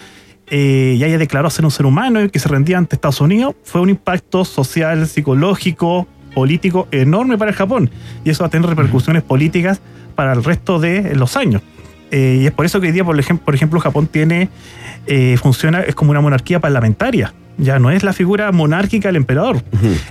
eh, 0.47 0.95
y 0.97 1.03
haya 1.03 1.17
declarado 1.17 1.49
ser 1.49 1.65
un 1.65 1.71
ser 1.71 1.85
humano 1.85 2.21
y 2.23 2.29
que 2.29 2.39
se 2.39 2.49
rendía 2.49 2.77
ante 2.77 2.95
Estados 2.95 3.21
Unidos, 3.21 3.55
fue 3.63 3.81
un 3.81 3.89
impacto 3.89 4.45
social, 4.45 5.07
psicológico, 5.07 6.07
político 6.33 6.87
enorme 6.91 7.37
para 7.37 7.51
el 7.51 7.57
Japón. 7.57 7.89
Y 8.23 8.29
eso 8.29 8.43
va 8.43 8.47
a 8.47 8.49
tener 8.49 8.67
repercusiones 8.67 9.23
políticas 9.23 9.81
para 10.15 10.33
el 10.33 10.43
resto 10.43 10.79
de 10.79 11.15
los 11.15 11.37
años. 11.37 11.61
Eh, 12.13 12.41
y 12.41 12.45
es 12.45 12.51
por 12.51 12.63
eso 12.63 12.79
que 12.79 12.87
hoy 12.87 12.93
día, 12.93 13.03
por 13.03 13.19
ejemplo, 13.19 13.43
por 13.43 13.55
ejemplo 13.55 13.79
Japón 13.79 14.05
tiene, 14.05 14.49
eh, 15.07 15.35
funciona, 15.41 15.81
es 15.81 15.95
como 15.95 16.11
una 16.11 16.21
monarquía 16.21 16.59
parlamentaria. 16.59 17.33
Ya 17.57 17.79
no 17.79 17.89
es 17.89 18.03
la 18.03 18.13
figura 18.13 18.51
monárquica 18.51 19.09
del 19.09 19.15
emperador. 19.15 19.63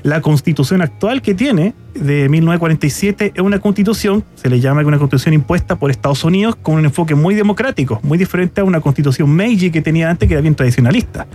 La 0.03 0.21
constitución 0.21 0.83
actual 0.83 1.23
que 1.23 1.35
tiene, 1.35 1.75
de 1.95 2.29
1947, 2.29 3.33
es 3.35 3.41
una 3.41 3.61
constitución, 3.61 4.25
se 4.35 4.49
le 4.49 4.61
llama 4.61 4.83
una 4.83 4.99
constitución 4.99 5.35
impuesta 5.35 5.77
por 5.77 5.93
Estados 5.93 6.23
Unidos 6.25 6.57
con 6.57 6.75
un 6.77 6.85
enfoque 6.85 7.15
muy 7.15 7.37
democrático, 7.37 8.01
muy 8.03 8.19
diferente 8.19 8.61
a 8.61 8.65
una 8.65 8.81
constitución 8.81 9.31
Meiji 9.31 9.71
que 9.71 9.81
tenía 9.81 10.11
antes, 10.11 10.29
que 10.29 10.35
era 10.35 10.41
bien 10.41 10.55
tradicionalista. 10.57 11.27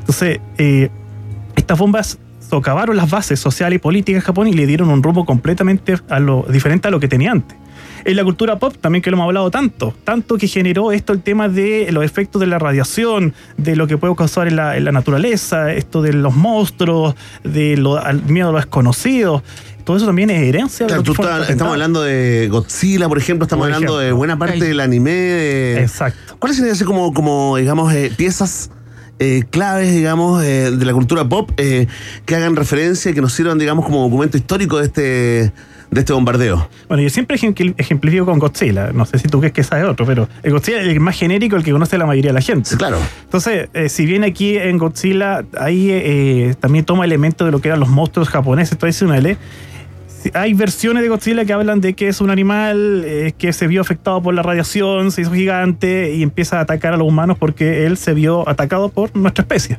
Entonces, 0.00 0.40
eh, 0.58 0.90
estas 1.56 1.78
bombas 1.78 2.18
socavaron 2.50 2.96
las 2.96 3.10
bases 3.10 3.38
sociales 3.40 3.76
y 3.76 3.80
políticas 3.80 4.22
de 4.22 4.26
Japón 4.26 4.46
y 4.48 4.52
le 4.52 4.66
dieron 4.66 4.90
un 4.90 5.02
rumbo 5.02 5.24
completamente 5.24 5.96
a 6.08 6.20
lo, 6.20 6.46
diferente 6.48 6.88
a 6.88 6.90
lo 6.90 7.00
que 7.00 7.08
tenía 7.08 7.32
antes 7.32 7.56
en 8.04 8.16
la 8.16 8.24
cultura 8.24 8.58
pop 8.58 8.74
también 8.80 9.02
que 9.02 9.10
lo 9.10 9.16
hemos 9.16 9.26
hablado 9.26 9.50
tanto, 9.50 9.94
tanto 10.04 10.36
que 10.36 10.48
generó 10.48 10.92
esto 10.92 11.12
el 11.12 11.22
tema 11.22 11.48
de 11.48 11.88
los 11.90 12.04
efectos 12.04 12.40
de 12.40 12.46
la 12.46 12.58
radiación, 12.58 13.34
de 13.56 13.76
lo 13.76 13.86
que 13.86 13.98
puede 13.98 14.14
causar 14.16 14.48
en 14.48 14.56
la, 14.56 14.92
naturaleza, 14.92 15.72
esto 15.72 16.02
de 16.02 16.12
los 16.12 16.34
monstruos, 16.34 17.14
de 17.42 17.76
lo, 17.76 17.96
al 17.98 18.22
miedo 18.24 18.48
a 18.48 18.52
lo 18.52 18.58
desconocido 18.58 19.42
todo 19.84 19.98
eso 19.98 20.06
también 20.06 20.30
es 20.30 20.42
herencia 20.42 20.86
de 20.86 20.94
Estamos 20.98 21.72
hablando 21.72 22.02
de 22.02 22.48
Godzilla, 22.50 23.06
por 23.08 23.18
ejemplo, 23.18 23.44
estamos 23.44 23.66
hablando 23.66 23.98
de 23.98 24.12
buena 24.12 24.38
parte 24.38 24.64
del 24.64 24.80
anime. 24.80 25.78
Exacto. 25.78 26.36
¿Cuáles 26.38 26.56
serían 26.56 26.74
así 26.74 26.84
como, 26.84 27.12
como 27.12 27.58
digamos, 27.58 27.92
eh, 27.92 28.10
piezas 28.16 28.70
eh, 29.18 29.44
claves, 29.50 29.92
digamos, 29.92 30.42
eh, 30.42 30.70
de 30.70 30.84
la 30.86 30.94
cultura 30.94 31.28
pop 31.28 31.50
que 31.54 31.86
hagan 32.28 32.56
referencia 32.56 33.10
y 33.10 33.14
que 33.14 33.20
nos 33.20 33.34
sirvan, 33.34 33.58
digamos, 33.58 33.84
como 33.84 34.02
documento 34.04 34.38
histórico 34.38 34.78
de 34.78 34.84
este 34.86 35.52
de 35.90 36.00
este 36.00 36.12
bombardeo. 36.12 36.68
Bueno, 36.88 37.02
yo 37.02 37.10
siempre 37.10 37.36
ejemplifico 37.36 38.26
con 38.26 38.38
Godzilla. 38.38 38.92
No 38.92 39.06
sé 39.06 39.18
si 39.18 39.28
tú 39.28 39.40
crees 39.40 39.52
que 39.52 39.62
sabe 39.62 39.84
otro, 39.84 40.06
pero 40.06 40.28
el 40.42 40.52
Godzilla 40.52 40.80
es 40.80 40.88
el 40.88 41.00
más 41.00 41.18
genérico, 41.18 41.56
el 41.56 41.64
que 41.64 41.72
conoce 41.72 41.98
la 41.98 42.06
mayoría 42.06 42.30
de 42.30 42.34
la 42.34 42.40
gente. 42.40 42.76
claro. 42.76 42.98
Entonces, 43.24 43.68
eh, 43.74 43.88
si 43.88 44.06
bien 44.06 44.24
aquí 44.24 44.56
en 44.56 44.78
Godzilla 44.78 45.44
ahí 45.58 45.88
eh, 45.90 46.54
también 46.60 46.84
toma 46.84 47.04
elementos 47.04 47.46
de 47.46 47.52
lo 47.52 47.60
que 47.60 47.68
eran 47.68 47.80
los 47.80 47.88
monstruos 47.88 48.28
japoneses 48.28 48.78
tradicionales, 48.78 49.38
hay 50.32 50.54
versiones 50.54 51.02
de 51.02 51.08
Godzilla 51.08 51.44
que 51.44 51.52
hablan 51.52 51.80
de 51.80 51.94
que 51.94 52.08
es 52.08 52.20
un 52.20 52.30
animal 52.30 53.02
eh, 53.04 53.32
que 53.36 53.52
se 53.52 53.66
vio 53.66 53.80
afectado 53.80 54.22
por 54.22 54.32
la 54.32 54.42
radiación, 54.42 55.10
se 55.10 55.22
hizo 55.22 55.32
gigante 55.32 56.14
y 56.14 56.22
empieza 56.22 56.58
a 56.58 56.62
atacar 56.62 56.94
a 56.94 56.96
los 56.96 57.06
humanos 57.06 57.36
porque 57.38 57.84
él 57.84 57.96
se 57.98 58.14
vio 58.14 58.48
atacado 58.48 58.88
por 58.88 59.14
nuestra 59.14 59.42
especie. 59.42 59.78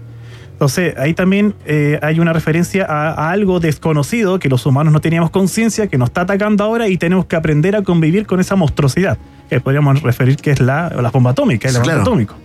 Entonces, 0.55 0.95
ahí 0.97 1.13
también 1.13 1.53
eh, 1.65 1.99
hay 2.01 2.21
una 2.21 2.31
referencia 2.31 2.85
a, 2.85 3.29
algo 3.29 3.59
desconocido 3.59 4.39
que 4.39 4.47
los 4.47 4.65
humanos 4.65 4.93
no 4.93 5.01
teníamos 5.01 5.29
conciencia, 5.29 5.87
que 5.87 5.97
nos 5.97 6.07
está 6.07 6.21
atacando 6.21 6.63
ahora 6.63 6.87
y 6.87 6.97
tenemos 6.97 7.25
que 7.25 7.35
aprender 7.35 7.75
a 7.75 7.81
convivir 7.81 8.25
con 8.25 8.39
esa 8.39 8.55
monstruosidad, 8.55 9.17
que 9.49 9.59
podríamos 9.59 10.01
referir 10.01 10.37
que 10.37 10.51
es 10.51 10.61
la, 10.61 10.89
la 10.89 11.11
bomba 11.11 11.31
atómica, 11.31 11.67
el 11.67 11.75
claro. 11.75 12.03
atómico. 12.03 12.35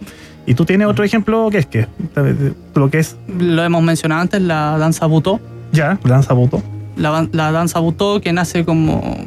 ¿Y 0.45 0.55
tú 0.55 0.65
tienes 0.65 0.89
otro 0.89 1.05
ejemplo 1.05 1.51
que 1.53 1.59
es 1.59 1.67
que 1.67 1.87
lo 2.75 2.91
que 2.91 2.99
es? 2.99 3.17
Lo 3.39 3.63
hemos 3.63 3.83
mencionado 3.85 4.23
antes, 4.23 4.43
la 4.43 4.77
danza 4.77 5.07
butó. 5.07 5.39
Ya, 5.71 5.97
la 6.03 6.15
danza 6.15 6.35
butó. 6.35 6.61
La, 6.97 7.29
la 7.31 7.53
danza 7.53 7.79
butó 7.79 8.21
que 8.21 8.33
nace 8.33 8.65
como 8.65 9.19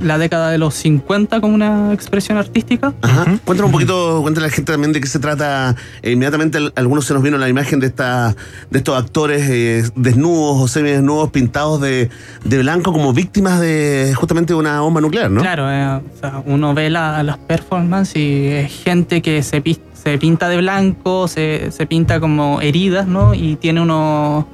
la 0.00 0.18
década 0.18 0.50
de 0.50 0.58
los 0.58 0.74
50 0.74 1.40
como 1.40 1.54
una 1.54 1.92
expresión 1.92 2.38
artística. 2.38 2.94
Ajá. 3.02 3.24
Cuéntanos 3.44 3.66
un 3.66 3.72
poquito, 3.72 4.20
cuéntale 4.22 4.46
a 4.46 4.48
la 4.48 4.54
gente 4.54 4.72
también 4.72 4.92
de 4.92 5.00
qué 5.00 5.06
se 5.06 5.18
trata. 5.18 5.74
Eh, 6.02 6.12
inmediatamente 6.12 6.58
algunos 6.76 7.04
se 7.04 7.14
nos 7.14 7.22
vino 7.22 7.38
la 7.38 7.48
imagen 7.48 7.80
de 7.80 7.88
esta, 7.88 8.34
de 8.70 8.78
estos 8.78 8.96
actores 8.96 9.48
eh, 9.48 9.88
desnudos 9.94 10.62
o 10.62 10.68
semidesnudos 10.68 11.30
pintados 11.30 11.80
de, 11.80 12.10
de, 12.44 12.58
blanco 12.58 12.92
como 12.92 13.12
víctimas 13.12 13.60
de 13.60 14.12
justamente 14.16 14.54
una 14.54 14.80
bomba 14.80 15.00
nuclear, 15.00 15.30
¿no? 15.30 15.40
Claro, 15.40 15.70
eh, 15.70 16.00
uno 16.46 16.74
ve 16.74 16.90
las 16.90 17.38
performances 17.38 18.16
y 18.16 18.46
es 18.46 18.84
gente 18.84 19.22
que 19.22 19.42
se, 19.42 19.62
se 19.94 20.18
pinta 20.18 20.48
de 20.48 20.58
blanco, 20.58 21.28
se, 21.28 21.70
se, 21.72 21.86
pinta 21.86 22.20
como 22.20 22.60
heridas, 22.60 23.06
¿no? 23.06 23.34
Y 23.34 23.56
tiene 23.56 23.80
unos, 23.80 24.44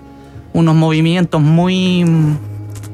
unos 0.53 0.75
movimientos 0.75 1.41
muy, 1.41 2.05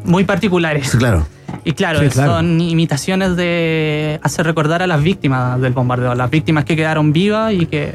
muy 0.05 0.25
particulares. 0.25 0.89
Sí, 0.89 0.99
claro. 0.99 1.27
Y 1.65 1.73
claro, 1.73 2.09
son 2.11 2.61
imitaciones 2.61 3.37
de 3.37 4.19
hacer 4.23 4.47
recordar 4.47 4.83
a 4.83 4.87
las 4.87 5.03
víctimas 5.03 5.61
del 5.61 5.73
bombardeo, 5.73 6.11
a 6.11 6.15
las 6.15 6.31
víctimas 6.31 6.65
que 6.65 6.77
quedaron 6.77 7.13
vivas 7.13 7.53
y 7.53 7.67
que 7.67 7.93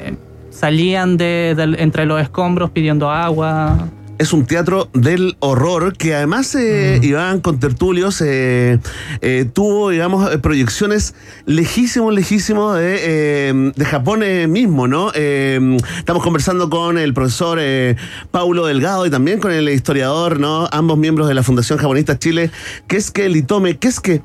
eh, 0.00 0.16
salían 0.50 1.16
de, 1.16 1.50
entre 1.78 2.06
los 2.06 2.20
escombros 2.20 2.70
pidiendo 2.70 3.10
agua, 3.10 3.88
es 4.18 4.32
un 4.32 4.46
teatro 4.46 4.88
del 4.92 5.36
horror 5.40 5.96
que 5.96 6.14
además 6.14 6.54
eh, 6.54 6.98
Iván 7.02 7.40
con 7.40 7.60
tertulios 7.60 8.20
eh, 8.20 8.78
eh, 9.20 9.46
tuvo, 9.52 9.90
digamos, 9.90 10.28
proyecciones 10.38 11.14
lejísimos, 11.44 12.14
lejísimos 12.14 12.76
de, 12.78 13.72
de 13.74 13.84
Japón 13.84 14.22
mismo, 14.50 14.88
¿no? 14.88 15.12
estamos 15.12 16.22
conversando 16.22 16.70
con 16.70 16.98
el 16.98 17.12
profesor 17.12 17.58
Paulo 18.30 18.66
Delgado 18.66 19.06
y 19.06 19.10
también 19.10 19.40
con 19.40 19.52
el 19.52 19.68
historiador, 19.68 20.40
¿no? 20.40 20.68
Ambos 20.72 20.98
miembros 20.98 21.28
de 21.28 21.34
la 21.34 21.42
Fundación 21.42 21.78
Japonista 21.78 22.18
Chile, 22.18 22.50
que 22.86 22.96
es 22.96 23.10
que 23.10 23.28
Litome, 23.28 23.78
que 23.78 23.88
es 23.88 24.00
que 24.00 24.22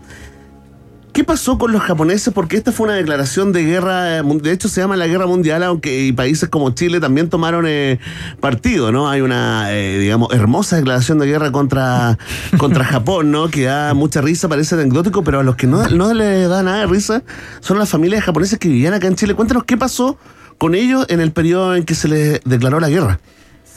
¿Qué 1.14 1.26
pasó 1.26 1.58
con 1.58 1.74
los 1.74 1.82
japoneses? 1.82 2.34
Porque 2.34 2.56
esta 2.56 2.72
fue 2.72 2.86
una 2.86 2.96
declaración 2.96 3.52
de 3.52 3.66
guerra, 3.66 4.20
eh, 4.20 4.24
de 4.24 4.52
hecho 4.54 4.70
se 4.70 4.80
llama 4.80 4.96
la 4.96 5.08
guerra 5.08 5.26
mundial, 5.26 5.62
aunque 5.64 6.14
países 6.16 6.48
como 6.48 6.70
Chile 6.72 7.02
también 7.02 7.30
tomaron 7.30 7.66
eh, 7.68 8.00
partido, 8.40 8.94
¿no? 8.94 9.10
Hay 9.10 9.20
una, 9.20 9.74
eh, 9.74 10.00
digamos, 10.00 10.34
hermosa 10.34 10.78
declaración 10.78 11.20
de 11.20 11.28
guerra 11.28 11.52
contra, 11.52 12.18
contra 12.58 12.86
Japón, 12.86 13.30
¿no? 13.30 13.50
Que 13.50 13.64
da 13.64 13.94
mucha 13.94 14.22
risa, 14.22 14.48
parece 14.48 14.76
anecdótico, 14.76 15.22
pero 15.22 15.42
a 15.42 15.44
los 15.44 15.58
que 15.58 15.68
no, 15.68 15.86
no 15.90 16.14
les 16.14 16.48
da 16.48 16.64
nada 16.64 16.80
de 16.80 16.88
risa 16.88 17.24
son 17.60 17.78
las 17.78 17.90
familias 17.90 18.24
japonesas 18.24 18.58
que 18.58 18.70
vivían 18.70 18.94
acá 18.94 19.08
en 19.08 19.16
Chile. 19.16 19.34
Cuéntanos 19.34 19.66
qué 19.66 19.76
pasó 19.76 20.18
con 20.58 20.76
ellos 20.76 21.06
en 21.10 21.20
el 21.20 21.34
periodo 21.34 21.76
en 21.76 21.84
que 21.84 21.94
se 21.94 22.08
les 22.08 22.40
declaró 22.46 22.80
la 22.80 22.88
guerra. 22.88 23.20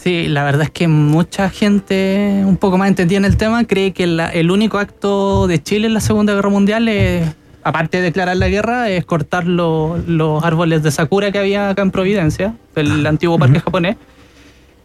Sí, 0.05 0.29
la 0.29 0.45
verdad 0.45 0.65
es 0.65 0.71
que 0.71 0.87
mucha 0.87 1.49
gente 1.49 2.43
un 2.45 2.59
poco 2.59 2.77
más 2.77 2.89
entendida 2.89 3.17
en 3.17 3.25
el 3.25 3.39
tema 3.39 3.65
cree 3.65 3.95
que 3.95 4.05
el 4.05 4.51
único 4.51 4.77
acto 4.77 5.47
de 5.47 5.63
Chile 5.63 5.87
en 5.87 5.95
la 5.95 6.01
Segunda 6.01 6.35
Guerra 6.35 6.51
Mundial 6.51 6.89
es, 6.89 7.27
aparte 7.63 7.97
de 7.97 8.03
declarar 8.03 8.37
la 8.37 8.49
guerra, 8.49 8.91
es 8.91 9.07
cortar 9.07 9.47
los 9.47 10.45
árboles 10.45 10.83
de 10.83 10.91
Sakura 10.91 11.33
que 11.33 11.39
había 11.39 11.71
acá 11.71 11.81
en 11.81 11.91
Providencia, 11.91 12.55
el 12.75 13.07
antiguo 13.07 13.39
parque 13.39 13.61
japonés. 13.61 13.97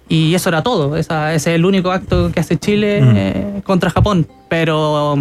Y 0.08 0.34
eso 0.36 0.48
era 0.48 0.64
todo, 0.64 0.96
ese 0.96 1.36
es 1.36 1.48
el 1.48 1.66
único 1.66 1.92
acto 1.92 2.32
que 2.32 2.40
hace 2.40 2.56
Chile 2.56 3.02
eh, 3.04 3.62
contra 3.66 3.90
Japón. 3.90 4.26
Pero 4.48 5.18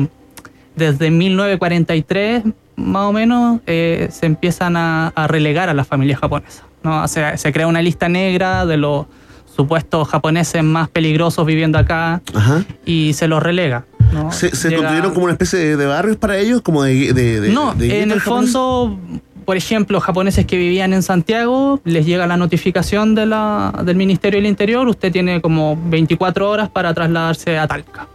desde 0.76 1.11
1943, 1.11 2.44
más 2.76 3.02
o 3.02 3.12
menos, 3.12 3.62
eh, 3.66 4.06
se 4.12 4.26
empiezan 4.26 4.76
a, 4.76 5.12
relegar 5.26 5.68
a 5.68 5.74
las 5.74 5.88
familias 5.88 6.20
japonesas. 6.20 6.62
¿no? 6.84 7.08
se 7.08 7.52
crea 7.52 7.66
una 7.66 7.82
lista 7.82 8.08
negra 8.08 8.64
de 8.64 8.76
los 8.76 9.06
supuestos 9.59 10.07
japoneses 10.09 10.62
más 10.62 10.88
peligrosos 10.88 11.44
viviendo 11.44 11.79
acá 11.79 12.23
y 12.85 13.12
se 13.14 13.27
los 13.27 13.42
relega. 13.42 13.87
¿Se, 14.31 14.51
construyeron 14.51 15.12
como 15.12 15.25
una 15.25 15.33
especie 15.33 15.77
de, 15.77 15.87
barrios 15.87 16.16
para 16.16 16.38
ellos? 16.38 16.62
como 16.62 16.85
de, 16.85 17.51
No, 17.53 17.75
en 17.81 18.12
el 18.12 18.21
fondo, 18.21 18.97
por 19.44 19.57
ejemplo, 19.57 20.01
japoneses 20.01 20.47
que 20.47 20.57
vivían 20.57 20.92
en 20.92 21.03
Santiago, 21.03 21.81
les 21.85 22.07
llega 22.07 22.29
la 22.29 22.37
notificación 22.37 23.16
del 23.16 23.97
Ministerio 23.97 24.38
del 24.38 24.47
Interior, 24.47 24.87
usted 24.87 25.11
tiene 25.11 25.40
como 25.40 25.77
24 25.87 26.49
horas 26.49 26.68
para 26.68 26.94
trasladarse 26.94 27.59
a 27.59 27.66
Talca. 27.66 28.07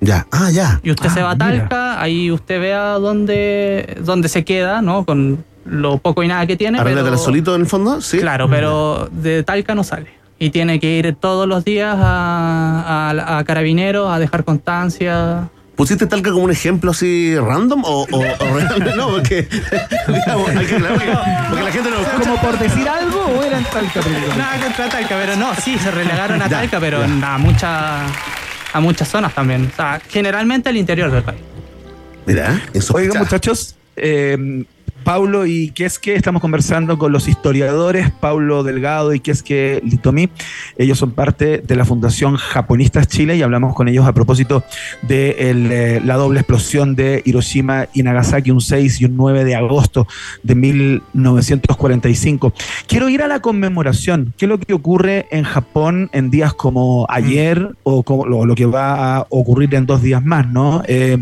Ya, 0.00 0.26
ah, 0.30 0.50
ya. 0.52 0.80
Y 0.84 0.90
usted 0.90 1.08
Ah, 1.10 1.14
se 1.14 1.22
va 1.22 1.30
a 1.32 1.34
mira. 1.34 1.68
Talca, 1.68 2.00
ahí 2.00 2.30
usted 2.30 2.60
vea 2.60 2.92
dónde, 2.94 3.98
dónde 4.04 4.28
se 4.28 4.44
queda, 4.44 4.82
¿no? 4.82 5.04
Con 5.04 5.44
lo 5.64 5.98
poco 5.98 6.22
y 6.22 6.28
nada 6.28 6.46
que 6.46 6.56
tiene. 6.56 6.78
Arréglatela 6.78 7.16
pero- 7.16 7.22
solito 7.22 7.54
en 7.54 7.60
el 7.62 7.66
fondo, 7.66 8.00
sí. 8.00 8.18
Claro, 8.18 8.48
pero 8.48 9.08
de 9.12 9.42
Talca 9.42 9.74
no 9.74 9.84
sale. 9.84 10.21
Y 10.42 10.50
tiene 10.50 10.80
que 10.80 10.98
ir 10.98 11.14
todos 11.20 11.46
los 11.46 11.64
días 11.64 11.94
a, 11.96 13.12
a, 13.14 13.38
a 13.38 13.44
Carabineros 13.44 14.12
a 14.12 14.18
dejar 14.18 14.42
constancia. 14.42 15.48
¿Pusiste 15.76 16.08
Talca 16.08 16.32
como 16.32 16.42
un 16.42 16.50
ejemplo 16.50 16.90
así 16.90 17.36
random 17.38 17.84
o, 17.84 18.02
o, 18.10 18.18
o 18.18 18.22
realmente 18.56 18.92
no? 18.96 19.10
Porque, 19.10 19.46
digamos, 20.08 20.48
hay 20.50 20.66
que 20.66 20.74
aclarar, 20.74 20.98
porque, 20.98 21.12
porque 21.48 21.62
la 21.64 21.70
gente 21.70 21.90
no 21.90 22.00
escucha. 22.00 22.30
¿Como 22.30 22.40
por 22.40 22.58
decir 22.58 22.88
algo 22.88 23.20
o 23.20 23.44
era 23.44 23.56
en 23.56 23.64
Talca? 23.66 24.00
Nada 24.36 24.56
contra 24.64 24.88
Talca, 24.88 25.16
pero 25.16 25.36
no, 25.36 25.54
sí, 25.54 25.78
se 25.78 25.92
relegaron 25.92 26.42
a 26.42 26.48
Ya, 26.48 26.58
Talca, 26.58 26.80
pero 26.80 27.06
ya. 27.06 27.34
a, 27.34 27.38
muchas 27.38 28.12
a 28.72 28.80
muchas 28.80 29.06
zonas 29.06 29.32
también. 29.32 29.70
O 29.72 29.76
sea, 29.76 30.00
generalmente 30.10 30.70
al 30.70 30.76
interior 30.76 31.08
del 31.12 31.22
país. 31.22 31.40
Mira, 32.26 32.60
eso. 32.74 32.94
Oigan, 32.94 33.18
muchachos, 33.18 33.76
eh, 33.94 34.64
Paulo 35.04 35.46
y 35.46 35.70
Keske, 35.70 36.14
estamos 36.14 36.40
conversando 36.40 36.98
con 36.98 37.12
los 37.12 37.28
historiadores 37.28 38.10
Paulo 38.10 38.62
Delgado 38.62 39.12
y 39.14 39.20
Keske 39.20 39.80
Litomi. 39.84 40.28
Ellos 40.76 40.98
son 40.98 41.12
parte 41.12 41.58
de 41.58 41.76
la 41.76 41.84
Fundación 41.84 42.36
Japonistas 42.36 43.08
Chile 43.08 43.36
y 43.36 43.42
hablamos 43.42 43.74
con 43.74 43.88
ellos 43.88 44.06
a 44.06 44.12
propósito 44.12 44.64
de 45.02 45.50
el, 45.50 45.70
eh, 45.72 46.00
la 46.04 46.16
doble 46.16 46.40
explosión 46.40 46.94
de 46.94 47.22
Hiroshima 47.24 47.88
y 47.92 48.02
Nagasaki 48.02 48.50
un 48.50 48.60
6 48.60 49.00
y 49.00 49.04
un 49.06 49.16
9 49.16 49.44
de 49.44 49.56
agosto 49.56 50.06
de 50.42 50.54
1945. 50.54 52.52
Quiero 52.86 53.08
ir 53.08 53.22
a 53.22 53.28
la 53.28 53.40
conmemoración. 53.40 54.34
¿Qué 54.36 54.46
es 54.46 54.48
lo 54.48 54.58
que 54.58 54.74
ocurre 54.74 55.26
en 55.30 55.44
Japón 55.44 56.10
en 56.12 56.30
días 56.30 56.54
como 56.54 57.06
ayer 57.08 57.70
o 57.82 58.02
como 58.02 58.26
lo, 58.26 58.46
lo 58.46 58.54
que 58.54 58.66
va 58.66 59.16
a 59.16 59.26
ocurrir 59.30 59.74
en 59.74 59.86
dos 59.86 60.02
días 60.02 60.24
más, 60.24 60.48
¿no? 60.48 60.82
Eh, 60.86 61.18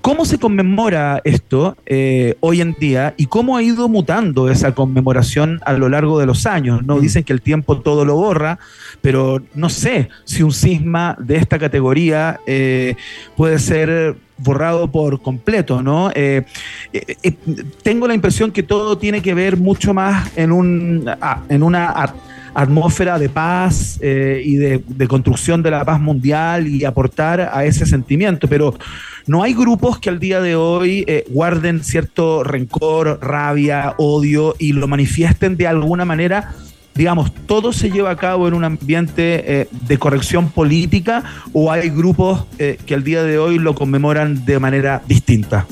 ¿Cómo 0.00 0.24
se 0.24 0.38
conmemora 0.38 1.20
esto 1.24 1.76
eh, 1.86 2.36
hoy 2.40 2.60
en 2.60 2.74
día 2.78 3.14
y 3.16 3.26
cómo 3.26 3.56
ha 3.56 3.62
ido 3.62 3.88
mutando 3.88 4.48
esa 4.48 4.74
conmemoración 4.74 5.60
a 5.64 5.72
lo 5.74 5.88
largo 5.88 6.18
de 6.18 6.26
los 6.26 6.46
años? 6.46 6.84
¿no? 6.84 7.00
Dicen 7.00 7.24
que 7.24 7.32
el 7.32 7.42
tiempo 7.42 7.80
todo 7.80 8.04
lo 8.04 8.14
borra, 8.14 8.58
pero 9.02 9.42
no 9.54 9.68
sé 9.68 10.08
si 10.24 10.42
un 10.42 10.52
sisma 10.52 11.16
de 11.18 11.36
esta 11.36 11.58
categoría 11.58 12.40
eh, 12.46 12.96
puede 13.36 13.58
ser 13.58 14.16
borrado 14.38 14.90
por 14.90 15.20
completo, 15.20 15.82
¿no? 15.82 16.10
Eh, 16.14 16.44
eh, 16.92 17.16
eh, 17.22 17.36
tengo 17.82 18.06
la 18.06 18.14
impresión 18.14 18.52
que 18.52 18.62
todo 18.62 18.96
tiene 18.96 19.20
que 19.20 19.34
ver 19.34 19.56
mucho 19.56 19.92
más 19.92 20.30
en, 20.36 20.52
un, 20.52 21.10
ah, 21.20 21.42
en 21.48 21.62
una 21.62 22.14
atmósfera 22.54 23.18
de 23.18 23.28
paz 23.28 23.98
eh, 24.00 24.42
y 24.44 24.56
de, 24.56 25.08
construcción 25.08 25.62
de 25.62 25.70
la 25.70 25.84
paz 25.84 26.00
mundial 26.00 26.66
y 26.66 26.84
aportar 26.84 27.50
a 27.52 27.64
ese 27.64 27.86
sentimiento, 27.86 28.48
pero 28.48 28.74
no 29.26 29.42
hay 29.42 29.54
grupos 29.54 29.98
que 29.98 30.08
al 30.08 30.18
día 30.18 30.40
de 30.40 30.56
hoy 30.56 31.04
eh, 31.06 31.24
guarden 31.28 31.82
cierto 31.82 32.44
rencor, 32.44 33.18
rabia, 33.22 33.94
odio 33.98 34.54
y 34.58 34.72
lo 34.72 34.88
manifiesten 34.88 35.56
de 35.56 35.66
alguna 35.66 36.04
manera 36.04 36.54
digamos, 36.94 37.32
todo 37.46 37.72
se 37.72 37.92
lleva 37.92 38.10
a 38.10 38.16
cabo 38.16 38.48
en 38.48 38.54
un 38.54 38.64
ambiente 38.64 39.60
eh, 39.60 39.68
de 39.86 39.98
corrección 39.98 40.50
política 40.50 41.22
o 41.52 41.70
hay 41.70 41.90
grupos 41.90 42.46
que 42.56 42.92
al 42.92 43.04
día 43.04 43.22
de 43.22 43.38
hoy 43.38 43.60
lo 43.60 43.76
conmemoran 43.76 44.44
de 44.44 44.58
manera 44.58 45.00
distinta? 45.06 45.68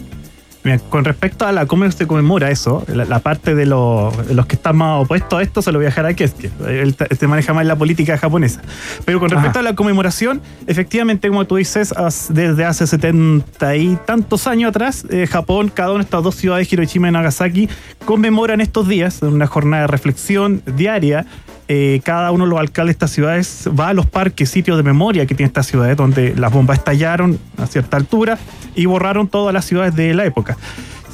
Con 0.88 1.04
respecto 1.04 1.46
a 1.46 1.52
la 1.52 1.66
cómo 1.66 1.90
se 1.90 2.06
conmemora 2.06 2.50
eso, 2.50 2.84
la, 2.88 3.04
la 3.04 3.18
parte 3.20 3.54
de, 3.54 3.66
lo- 3.66 4.12
de 4.26 4.34
los 4.34 4.46
que 4.46 4.56
están 4.56 4.76
más 4.76 5.02
opuestos 5.04 5.38
a 5.38 5.42
esto 5.42 5.62
se 5.62 5.70
lo 5.72 5.78
voy 5.78 5.86
a 5.86 5.88
dejar 5.90 6.06
a 6.06 6.14
Keske. 6.14 6.50
Él 6.68 6.96
se 7.18 7.26
maneja 7.26 7.52
más 7.54 7.64
la 7.66 7.76
política 7.76 8.18
japonesa. 8.18 8.62
Pero 9.04 9.20
con 9.20 9.28
respecto 9.30 9.58
Ajá. 9.58 9.68
a 9.68 9.70
la 9.70 9.76
conmemoración, 9.76 10.40
efectivamente, 10.66 11.28
como 11.28 11.44
tú 11.46 11.56
dices, 11.56 11.94
desde 12.30 12.64
hace 12.64 12.86
setenta 12.86 13.76
y 13.76 13.96
tantos 14.06 14.46
años 14.46 14.70
atrás, 14.70 15.04
eh, 15.10 15.26
Japón, 15.26 15.70
cada 15.72 15.90
una 15.90 15.98
de 15.98 16.04
estas 16.04 16.22
dos 16.22 16.34
ciudades, 16.34 16.72
Hiroshima 16.72 17.08
y 17.08 17.12
Nagasaki, 17.12 17.68
conmemoran 18.04 18.60
estos 18.60 18.88
días, 18.88 19.22
en 19.22 19.28
una 19.28 19.46
jornada 19.46 19.82
de 19.82 19.86
reflexión 19.88 20.62
diaria. 20.76 21.26
Eh, 21.68 22.00
cada 22.04 22.30
uno 22.30 22.44
de 22.44 22.50
los 22.50 22.60
alcaldes 22.60 22.90
de 22.90 22.92
estas 22.92 23.10
ciudades 23.10 23.68
va 23.78 23.88
a 23.88 23.92
los 23.94 24.06
parques, 24.06 24.48
sitios 24.50 24.76
de 24.76 24.82
memoria 24.84 25.26
que 25.26 25.34
tienen 25.34 25.48
estas 25.48 25.66
ciudades, 25.66 25.96
donde 25.96 26.34
las 26.36 26.52
bombas 26.52 26.78
estallaron 26.78 27.38
a 27.58 27.66
cierta 27.66 27.96
altura 27.96 28.38
y 28.74 28.86
borraron 28.86 29.26
todas 29.28 29.52
las 29.52 29.64
ciudades 29.64 29.94
de 29.96 30.14
la 30.14 30.24
época. 30.26 30.56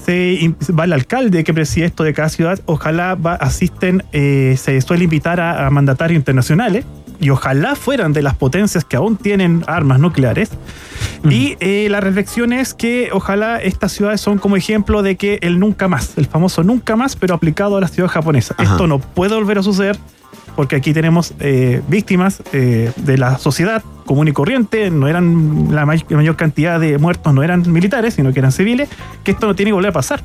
Se 0.04 0.52
va 0.78 0.84
el 0.84 0.92
alcalde 0.92 1.44
que 1.44 1.54
preside 1.54 1.86
esto 1.86 2.02
de 2.04 2.12
cada 2.12 2.28
ciudad, 2.28 2.60
ojalá 2.66 3.14
va- 3.14 3.34
asisten, 3.36 4.02
eh, 4.12 4.56
se 4.60 4.80
suele 4.80 5.04
invitar 5.04 5.40
a, 5.40 5.66
a 5.66 5.70
mandatarios 5.70 6.16
internacionales 6.18 6.84
y 7.20 7.30
ojalá 7.30 7.76
fueran 7.76 8.12
de 8.12 8.20
las 8.20 8.34
potencias 8.34 8.84
que 8.84 8.96
aún 8.96 9.16
tienen 9.16 9.62
armas 9.68 10.00
nucleares. 10.00 10.50
Y 11.30 11.56
eh, 11.60 11.86
la 11.88 12.00
reflexión 12.00 12.52
es 12.52 12.74
que 12.74 13.10
ojalá 13.12 13.58
estas 13.58 13.92
ciudades 13.92 14.20
son 14.20 14.38
como 14.38 14.56
ejemplo 14.56 15.02
de 15.04 15.14
que 15.16 15.38
el 15.42 15.60
nunca 15.60 15.86
más, 15.86 16.14
el 16.18 16.26
famoso 16.26 16.64
nunca 16.64 16.96
más, 16.96 17.14
pero 17.14 17.32
aplicado 17.34 17.76
a 17.76 17.80
la 17.80 17.86
ciudad 17.86 18.08
japonesa. 18.08 18.56
Ajá. 18.58 18.72
Esto 18.72 18.88
no 18.88 18.98
puede 18.98 19.36
volver 19.36 19.58
a 19.58 19.62
suceder 19.62 19.96
porque 20.56 20.76
aquí 20.76 20.92
tenemos 20.92 21.34
eh, 21.40 21.82
víctimas 21.88 22.42
eh, 22.52 22.92
de 22.96 23.18
la 23.18 23.38
sociedad 23.38 23.82
común 24.06 24.28
y 24.28 24.32
corriente, 24.32 24.90
no 24.90 25.08
eran 25.08 25.68
la, 25.70 25.86
may- 25.86 26.04
la 26.08 26.16
mayor 26.18 26.36
cantidad 26.36 26.78
de 26.78 26.98
muertos, 26.98 27.32
no 27.32 27.42
eran 27.42 27.70
militares, 27.72 28.14
sino 28.14 28.32
que 28.32 28.40
eran 28.40 28.52
civiles, 28.52 28.88
que 29.24 29.30
esto 29.30 29.46
no 29.46 29.54
tiene 29.54 29.70
que 29.70 29.74
volver 29.74 29.90
a 29.90 29.92
pasar. 29.92 30.22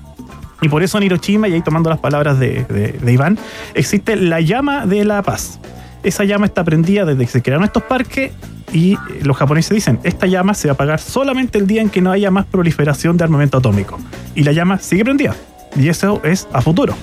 Y 0.62 0.70
por 0.70 0.82
eso 0.84 0.98
en 0.98 1.04
Hiroshima, 1.04 1.48
y 1.48 1.54
ahí 1.54 1.62
tomando 1.62 1.90
las 1.90 2.00
palabras 2.00 2.40
de, 2.40 2.64
de- 2.66 3.12
Iván, 3.14 3.38
existe 3.76 4.16
la 4.16 4.42
llama 4.42 4.86
de 4.86 5.06
la 5.06 5.22
paz. 5.22 5.60
Esa 6.04 6.24
llama 6.24 6.46
está 6.46 6.64
prendida 6.64 7.06
desde 7.06 7.26
que 7.26 7.32
se 7.32 7.42
crearon 7.42 7.64
estos 7.66 7.84
parques 7.84 8.32
y 8.74 8.98
los 9.24 9.38
japoneses 9.38 9.74
dicen, 9.74 10.00
esta 10.04 10.26
llama 10.28 10.54
se 10.54 10.68
va 10.68 10.72
a 10.72 10.74
apagar 10.74 11.00
solamente 11.00 11.58
el 11.58 11.68
día 11.68 11.82
en 11.82 11.90
que 11.90 12.02
no 12.02 12.12
haya 12.12 12.32
más 12.32 12.46
proliferación 12.46 13.18
de 13.18 13.24
armamento 13.24 13.58
atómico. 13.58 14.00
Y 14.36 14.44
la 14.44 14.52
llama 14.52 14.80
sigue 14.80 15.04
prendida. 15.06 15.36
Y 15.76 15.90
eso 15.90 16.22
es 16.24 16.48
a 16.54 16.62
futuro. 16.62 16.96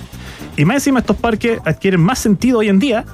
Y 0.57 0.65
más 0.65 0.77
encima 0.77 1.01
estos 1.01 1.17
parques 1.17 1.59
adquieren 1.65 2.01
más 2.01 2.19
sentido 2.19 2.59
hoy 2.59 2.69
en 2.69 2.79
día 2.79 3.05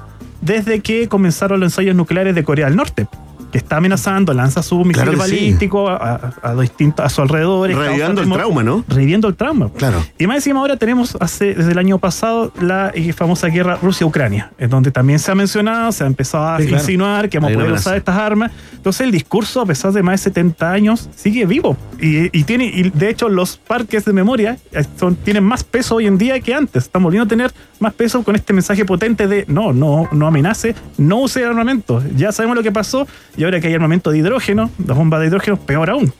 desde 0.41 0.81
que 0.81 1.07
comenzaron 1.07 1.59
los 1.59 1.71
ensayos 1.71 1.95
nucleares 1.95 2.35
de 2.35 2.43
Corea 2.43 2.65
del 2.67 2.75
Norte, 2.75 3.07
que 3.51 3.57
está 3.57 3.77
amenazando, 3.77 4.33
lanza 4.33 4.63
su 4.63 4.77
misil 4.79 4.93
Claro 5.03 5.11
que 5.11 5.17
sí. 5.17 5.35
balístico 5.35 5.89
a, 5.89 5.95
a, 6.41 6.49
a 6.51 6.55
distintos- 6.55 7.05
a 7.05 7.09
su 7.09 7.21
alrededor. 7.21 7.69
Revivando 7.69 8.21
el 8.21 8.29
trauma, 8.31 8.63
¿no? 8.63 8.83
Reviviendo 8.87 9.27
el 9.27 9.35
trauma. 9.35 9.69
Claro. 9.77 10.03
Y 10.17 10.27
más 10.27 10.37
encima 10.37 10.59
ahora 10.61 10.77
tenemos 10.77 11.17
hace, 11.19 11.53
desde 11.53 11.71
el 11.71 11.77
año 11.77 11.97
pasado 11.97 12.51
la 12.61 12.91
eh, 12.93 13.13
famosa 13.13 13.47
guerra 13.47 13.77
Rusia-Ucrania, 13.81 14.51
en 14.57 14.69
donde 14.69 14.91
también 14.91 15.19
se 15.19 15.31
ha 15.31 15.35
mencionado, 15.35 15.91
se 15.91 16.03
ha 16.03 16.07
empezado 16.07 16.47
a 16.47 16.57
Sí, 16.59 16.67
claro. 16.67 16.81
insinuar 16.81 17.29
que 17.29 17.39
vamos 17.39 17.51
a 17.51 17.59
poder 17.59 17.71
usar 17.73 17.97
estas 17.97 18.15
armas. 18.15 18.51
Entonces 18.75 19.01
el 19.01 19.11
discurso, 19.11 19.61
a 19.61 19.65
pesar 19.65 19.91
de 19.91 20.01
más 20.01 20.13
de 20.21 20.23
70 20.29 20.71
años, 20.71 21.09
sigue 21.15 21.45
vivo. 21.45 21.77
Y, 21.99 22.35
y 22.37 22.43
tiene, 22.45 22.65
y 22.65 22.89
de 22.89 23.09
hecho 23.09 23.29
los 23.29 23.57
parques 23.57 24.05
de 24.05 24.13
memoria 24.13 24.57
eh, 24.71 24.83
son, 24.99 25.15
tienen 25.15 25.43
más 25.43 25.63
peso 25.63 25.95
hoy 25.95 26.07
en 26.07 26.17
día 26.17 26.39
que 26.39 26.53
antes. 26.53 26.83
Están 26.85 27.03
volviendo 27.03 27.25
a 27.25 27.27
tener 27.27 27.51
más 27.79 27.93
peso 27.93 28.23
con 28.23 28.35
este 28.35 28.53
mensaje 28.53 28.85
potente 28.85 29.27
de 29.27 29.45
no, 29.47 29.73
no, 29.73 30.07
no 30.11 30.27
amenace, 30.27 30.73
no 30.97 31.17
use 31.19 31.43
armamento. 31.45 32.01
Ya 32.15 32.31
sabemos 32.31 32.55
lo 32.57 32.63
que 32.63 32.71
pasó 32.71 33.07
y 33.37 33.40
ahora 33.43 33.59
que 33.59 33.67
hay 33.67 33.73
armamento 33.73 34.11
de 34.11 34.19
hidrógeno, 34.19 34.69
las 34.85 34.97
bombas 34.97 35.21
de 35.21 35.27
hidrógeno, 35.27 35.57
peor 35.57 35.89
aún. 35.89 36.13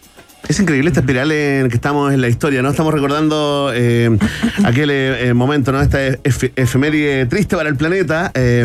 Es 0.47 0.59
increíble 0.59 0.89
esta 0.89 0.99
espiral 0.99 1.31
en 1.31 1.69
que 1.69 1.75
estamos 1.75 2.11
en 2.13 2.19
la 2.19 2.27
historia, 2.27 2.61
¿no? 2.61 2.69
Estamos 2.69 2.93
recordando 2.93 3.71
eh, 3.73 4.09
aquel 4.65 4.89
eh, 4.89 5.29
eh, 5.29 5.33
momento, 5.33 5.71
¿no? 5.71 5.79
Esta 5.81 6.05
ef- 6.09 6.51
efeméride 6.57 7.25
triste 7.27 7.55
para 7.55 7.69
el 7.69 7.77
planeta, 7.77 8.31
eh, 8.33 8.61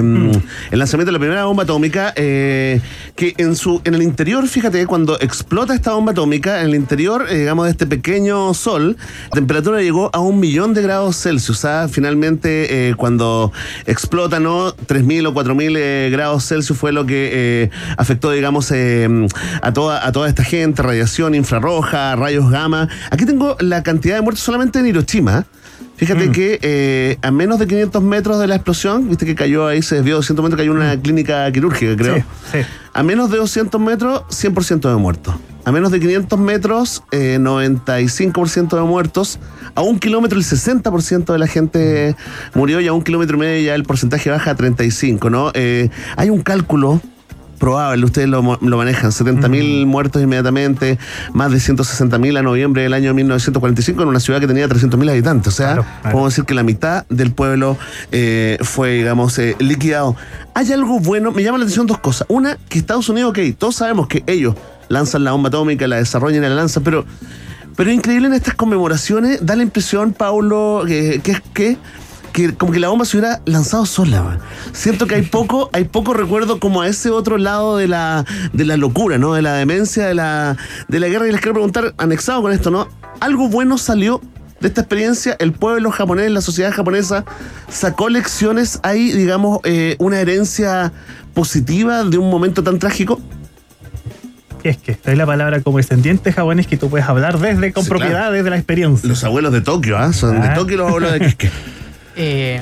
el 0.70 0.78
lanzamiento 0.78 1.10
de 1.10 1.12
la 1.12 1.18
primera 1.20 1.44
bomba 1.44 1.62
atómica, 1.62 2.12
que 2.14 3.34
en 3.36 3.54
su 3.54 3.82
en 3.84 3.94
el 3.94 4.02
interior, 4.02 4.48
fíjate, 4.48 4.84
cuando 4.86 5.20
explota 5.20 5.74
esta 5.74 5.92
bomba 5.92 6.10
atómica, 6.12 6.60
en 6.62 6.68
el 6.68 6.74
interior, 6.74 7.28
digamos, 7.28 7.66
de 7.66 7.70
este 7.72 7.86
pequeño 7.86 8.52
sol, 8.54 8.96
la 9.30 9.34
temperatura 9.34 9.80
llegó 9.80 10.10
a 10.12 10.18
un 10.18 10.40
millón 10.40 10.74
de 10.74 10.82
grados 10.82 11.16
Celsius. 11.22 11.64
¿ah? 11.66 11.88
Finalmente, 11.88 12.94
cuando 12.96 13.52
explota, 13.86 14.40
¿no? 14.40 14.74
3.000 14.74 15.28
o 15.28 15.34
4.000 15.34 15.74
eh, 15.78 16.08
grados 16.10 16.48
Celsius 16.48 16.76
fue 16.78 16.90
lo 16.92 17.06
que 17.06 17.70
afectó, 17.96 18.32
digamos, 18.32 18.72
a, 18.72 19.72
toda, 19.72 20.04
a 20.04 20.10
toda 20.10 20.28
esta 20.28 20.42
gente, 20.42 20.82
radiación 20.82 21.34
infrarroja, 21.66 22.16
rayos 22.16 22.50
gamma. 22.50 22.88
Aquí 23.10 23.24
tengo 23.24 23.56
la 23.60 23.82
cantidad 23.82 24.16
de 24.16 24.22
muertos 24.22 24.44
solamente 24.44 24.78
en 24.78 24.86
Hiroshima. 24.86 25.46
Fíjate 25.96 26.30
que 26.30 26.58
eh, 26.60 27.16
a 27.22 27.30
menos 27.30 27.58
de 27.58 27.66
500 27.66 28.02
metros 28.02 28.38
de 28.38 28.46
la 28.46 28.56
explosión, 28.56 29.08
viste 29.08 29.24
que 29.24 29.34
cayó 29.34 29.66
ahí, 29.66 29.80
se 29.80 29.96
desvió 29.96 30.16
200 30.16 30.42
metros, 30.42 30.58
cayó 30.58 30.72
una 30.72 31.00
clínica 31.00 31.50
quirúrgica, 31.50 31.96
creo. 31.96 32.16
Sí, 32.16 32.22
sí. 32.52 32.58
A 32.92 33.02
menos 33.02 33.30
de 33.30 33.38
200 33.38 33.80
metros, 33.80 34.22
100% 34.28 34.90
de 34.90 34.96
muertos. 34.96 35.34
A 35.64 35.72
menos 35.72 35.90
de 35.90 35.98
500 35.98 36.38
metros, 36.38 37.02
eh, 37.12 37.38
95% 37.40 38.76
de 38.76 38.82
muertos. 38.82 39.38
A 39.74 39.80
un 39.80 39.98
kilómetro, 39.98 40.38
el 40.38 40.44
60% 40.44 41.32
de 41.32 41.38
la 41.38 41.46
gente 41.46 42.14
murió 42.54 42.80
y 42.80 42.86
a 42.86 42.92
un 42.92 43.02
kilómetro 43.02 43.36
y 43.36 43.40
medio 43.40 43.66
ya 43.66 43.74
el 43.74 43.84
porcentaje 43.84 44.30
baja 44.30 44.50
a 44.50 44.54
35, 44.54 45.30
¿no? 45.30 45.50
Eh, 45.54 45.88
hay 46.16 46.30
un 46.30 46.42
cálculo 46.42 47.00
probable, 47.56 48.04
ustedes 48.04 48.28
lo, 48.28 48.58
lo 48.60 48.76
manejan, 48.76 49.10
70.000 49.10 49.86
muertos 49.86 50.22
inmediatamente, 50.22 50.98
más 51.32 51.50
de 51.50 51.58
160.000 51.58 52.38
a 52.38 52.42
noviembre 52.42 52.82
del 52.82 52.92
año 52.94 53.12
1945 53.14 54.02
en 54.02 54.08
una 54.08 54.20
ciudad 54.20 54.40
que 54.40 54.46
tenía 54.46 54.68
300.000 54.68 55.10
habitantes. 55.10 55.54
O 55.54 55.56
sea, 55.56 55.66
Claro, 55.66 55.82
claro. 55.82 56.12
podemos 56.12 56.32
decir 56.32 56.44
que 56.44 56.54
la 56.54 56.62
mitad 56.62 57.04
del 57.08 57.32
pueblo 57.32 57.76
eh, 58.12 58.58
fue, 58.62 58.90
digamos, 58.92 59.38
eh, 59.38 59.56
liquidado. 59.58 60.16
Hay 60.54 60.72
algo 60.72 61.00
bueno, 61.00 61.32
me 61.32 61.42
llama 61.42 61.58
la 61.58 61.64
atención 61.64 61.86
dos 61.86 61.98
cosas. 61.98 62.26
Una, 62.30 62.56
que 62.68 62.78
Estados 62.78 63.08
Unidos, 63.08 63.30
ok, 63.30 63.38
todos 63.58 63.76
sabemos 63.76 64.06
que 64.08 64.22
ellos 64.26 64.54
lanzan 64.88 65.24
la 65.24 65.32
bomba 65.32 65.48
atómica, 65.48 65.86
la 65.86 65.96
desarrollan 65.96 66.44
y 66.44 66.48
la 66.48 66.54
lanzan, 66.54 66.82
pero, 66.84 67.04
pero 67.76 67.90
increíble 67.90 68.28
en 68.28 68.34
estas 68.34 68.54
conmemoraciones, 68.54 69.44
da 69.44 69.56
la 69.56 69.62
impresión, 69.64 70.12
Paulo, 70.12 70.84
que, 70.86 71.20
que, 71.22 71.36
que 71.52 71.76
que 72.36 72.54
como 72.54 72.70
que 72.70 72.78
la 72.80 72.88
bomba 72.88 73.06
se 73.06 73.16
hubiera 73.16 73.40
lanzado 73.46 73.86
sola. 73.86 74.38
Siento 74.72 75.06
que 75.06 75.14
hay 75.14 75.22
poco, 75.30 75.70
hay 75.72 75.84
poco 75.84 76.12
recuerdo 76.12 76.60
como 76.60 76.82
a 76.82 76.88
ese 76.88 77.10
otro 77.10 77.38
lado 77.38 77.78
de 77.78 77.88
la, 77.88 78.26
de 78.52 78.66
la 78.66 78.76
locura, 78.76 79.16
¿no? 79.16 79.32
De 79.32 79.40
la 79.40 79.54
demencia, 79.54 80.06
de 80.06 80.14
la, 80.14 80.56
de 80.86 81.00
la 81.00 81.08
guerra. 81.08 81.26
Y 81.26 81.32
les 81.32 81.40
quiero 81.40 81.54
preguntar, 81.54 81.94
anexado 81.96 82.42
con 82.42 82.52
esto, 82.52 82.70
¿no? 82.70 82.88
¿Algo 83.20 83.48
bueno 83.48 83.78
salió 83.78 84.20
de 84.60 84.68
esta 84.68 84.82
experiencia? 84.82 85.34
¿El 85.38 85.52
pueblo 85.52 85.90
japonés, 85.90 86.30
la 86.30 86.42
sociedad 86.42 86.72
japonesa, 86.72 87.24
sacó 87.70 88.10
lecciones? 88.10 88.80
¿Hay, 88.82 89.12
digamos, 89.12 89.60
eh, 89.64 89.96
una 89.98 90.20
herencia 90.20 90.92
positiva 91.32 92.04
de 92.04 92.18
un 92.18 92.28
momento 92.28 92.62
tan 92.62 92.78
trágico? 92.78 93.18
es 94.62 94.78
que 94.78 94.98
es 95.04 95.16
la 95.16 95.26
palabra 95.26 95.60
como 95.60 95.76
descendiente 95.78 96.32
japonés 96.32 96.66
que 96.66 96.76
tú 96.76 96.90
puedes 96.90 97.06
hablar 97.06 97.38
desde 97.38 97.72
con 97.72 97.86
propiedad, 97.86 98.32
desde 98.32 98.50
la 98.50 98.56
experiencia. 98.56 99.08
Los 99.08 99.22
abuelos 99.22 99.52
de 99.52 99.60
Tokio, 99.60 99.96
¿ah? 99.96 100.12
Son 100.12 100.40
de 100.40 100.48
Tokio 100.50 100.76
los 100.78 100.88
abuelos 100.88 101.12
de. 101.12 101.36
Eh, 102.16 102.60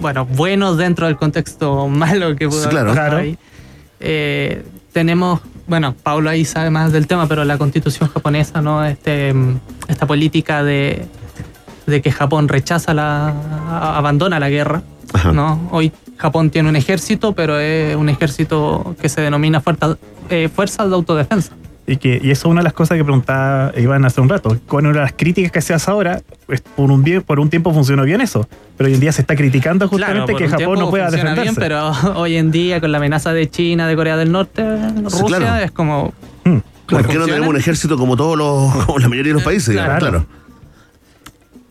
bueno, 0.00 0.26
buenos 0.26 0.76
dentro 0.76 1.06
del 1.06 1.16
contexto 1.16 1.88
malo 1.88 2.36
que 2.36 2.48
pudo 2.48 2.68
claro, 2.68 2.92
claro. 2.92 3.18
ahí. 3.18 3.38
Eh, 4.00 4.64
tenemos, 4.92 5.40
bueno, 5.66 5.94
Pablo 6.02 6.30
ahí 6.30 6.44
sabe 6.44 6.70
más 6.70 6.92
del 6.92 7.06
tema, 7.06 7.28
pero 7.28 7.44
la 7.44 7.58
constitución 7.58 8.08
japonesa, 8.10 8.60
¿no? 8.60 8.84
Este, 8.84 9.32
esta 9.88 10.06
política 10.06 10.64
de, 10.64 11.06
de 11.86 12.02
que 12.02 12.10
Japón 12.10 12.48
rechaza 12.48 12.94
la. 12.94 13.34
abandona 13.96 14.40
la 14.40 14.48
guerra. 14.50 14.82
¿no? 15.32 15.68
Hoy 15.72 15.92
Japón 16.16 16.50
tiene 16.50 16.68
un 16.68 16.76
ejército, 16.76 17.32
pero 17.32 17.58
es 17.58 17.96
un 17.96 18.08
ejército 18.08 18.94
que 19.00 19.08
se 19.08 19.20
denomina 19.20 19.60
fuerza, 19.60 19.96
eh, 20.28 20.48
fuerzas 20.54 20.88
de 20.88 20.94
autodefensa. 20.94 21.52
Y, 21.86 21.96
que, 21.96 22.20
y 22.22 22.30
eso 22.30 22.46
es 22.46 22.50
una 22.52 22.60
de 22.60 22.64
las 22.64 22.72
cosas 22.72 22.96
que 22.96 23.04
preguntaba 23.04 23.72
Iván 23.76 24.04
hace 24.04 24.20
un 24.20 24.28
rato. 24.28 24.56
Con 24.66 24.86
una 24.86 24.98
de 24.98 25.04
las 25.04 25.12
críticas 25.12 25.50
que 25.50 25.60
se 25.60 25.74
hace 25.74 25.90
ahora, 25.90 26.22
pues, 26.46 26.60
por, 26.60 26.90
un 26.90 27.02
bien, 27.02 27.22
por 27.22 27.40
un 27.40 27.50
tiempo 27.50 27.72
funcionó 27.72 28.04
bien 28.04 28.20
eso. 28.20 28.48
Pero 28.76 28.88
hoy 28.88 28.94
en 28.94 29.00
día 29.00 29.12
se 29.12 29.22
está 29.22 29.34
criticando 29.34 29.88
justamente 29.88 30.34
que 30.34 30.48
Japón 30.48 30.78
no 30.78 30.90
pueda 30.90 31.10
defenderse. 31.10 31.42
Bien, 31.42 31.54
pero 31.56 31.90
hoy 32.14 32.36
en 32.36 32.50
día, 32.50 32.80
con 32.80 32.92
la 32.92 32.98
amenaza 32.98 33.32
de 33.32 33.50
China, 33.50 33.88
de 33.88 33.96
Corea 33.96 34.16
del 34.16 34.30
Norte, 34.30 34.64
Rusia, 35.02 35.62
es 35.62 35.72
como. 35.72 36.12
Hmm. 36.44 36.58
¿Por 36.86 37.06
qué 37.06 37.18
no 37.18 37.26
tenemos 37.26 37.48
un 37.48 37.56
ejército 37.56 37.96
como 37.96 38.16
todos 38.16 38.36
los, 38.36 38.84
como 38.86 38.98
la 38.98 39.08
mayoría 39.08 39.30
de 39.30 39.34
los 39.34 39.42
países? 39.42 39.74
Claro. 39.74 40.26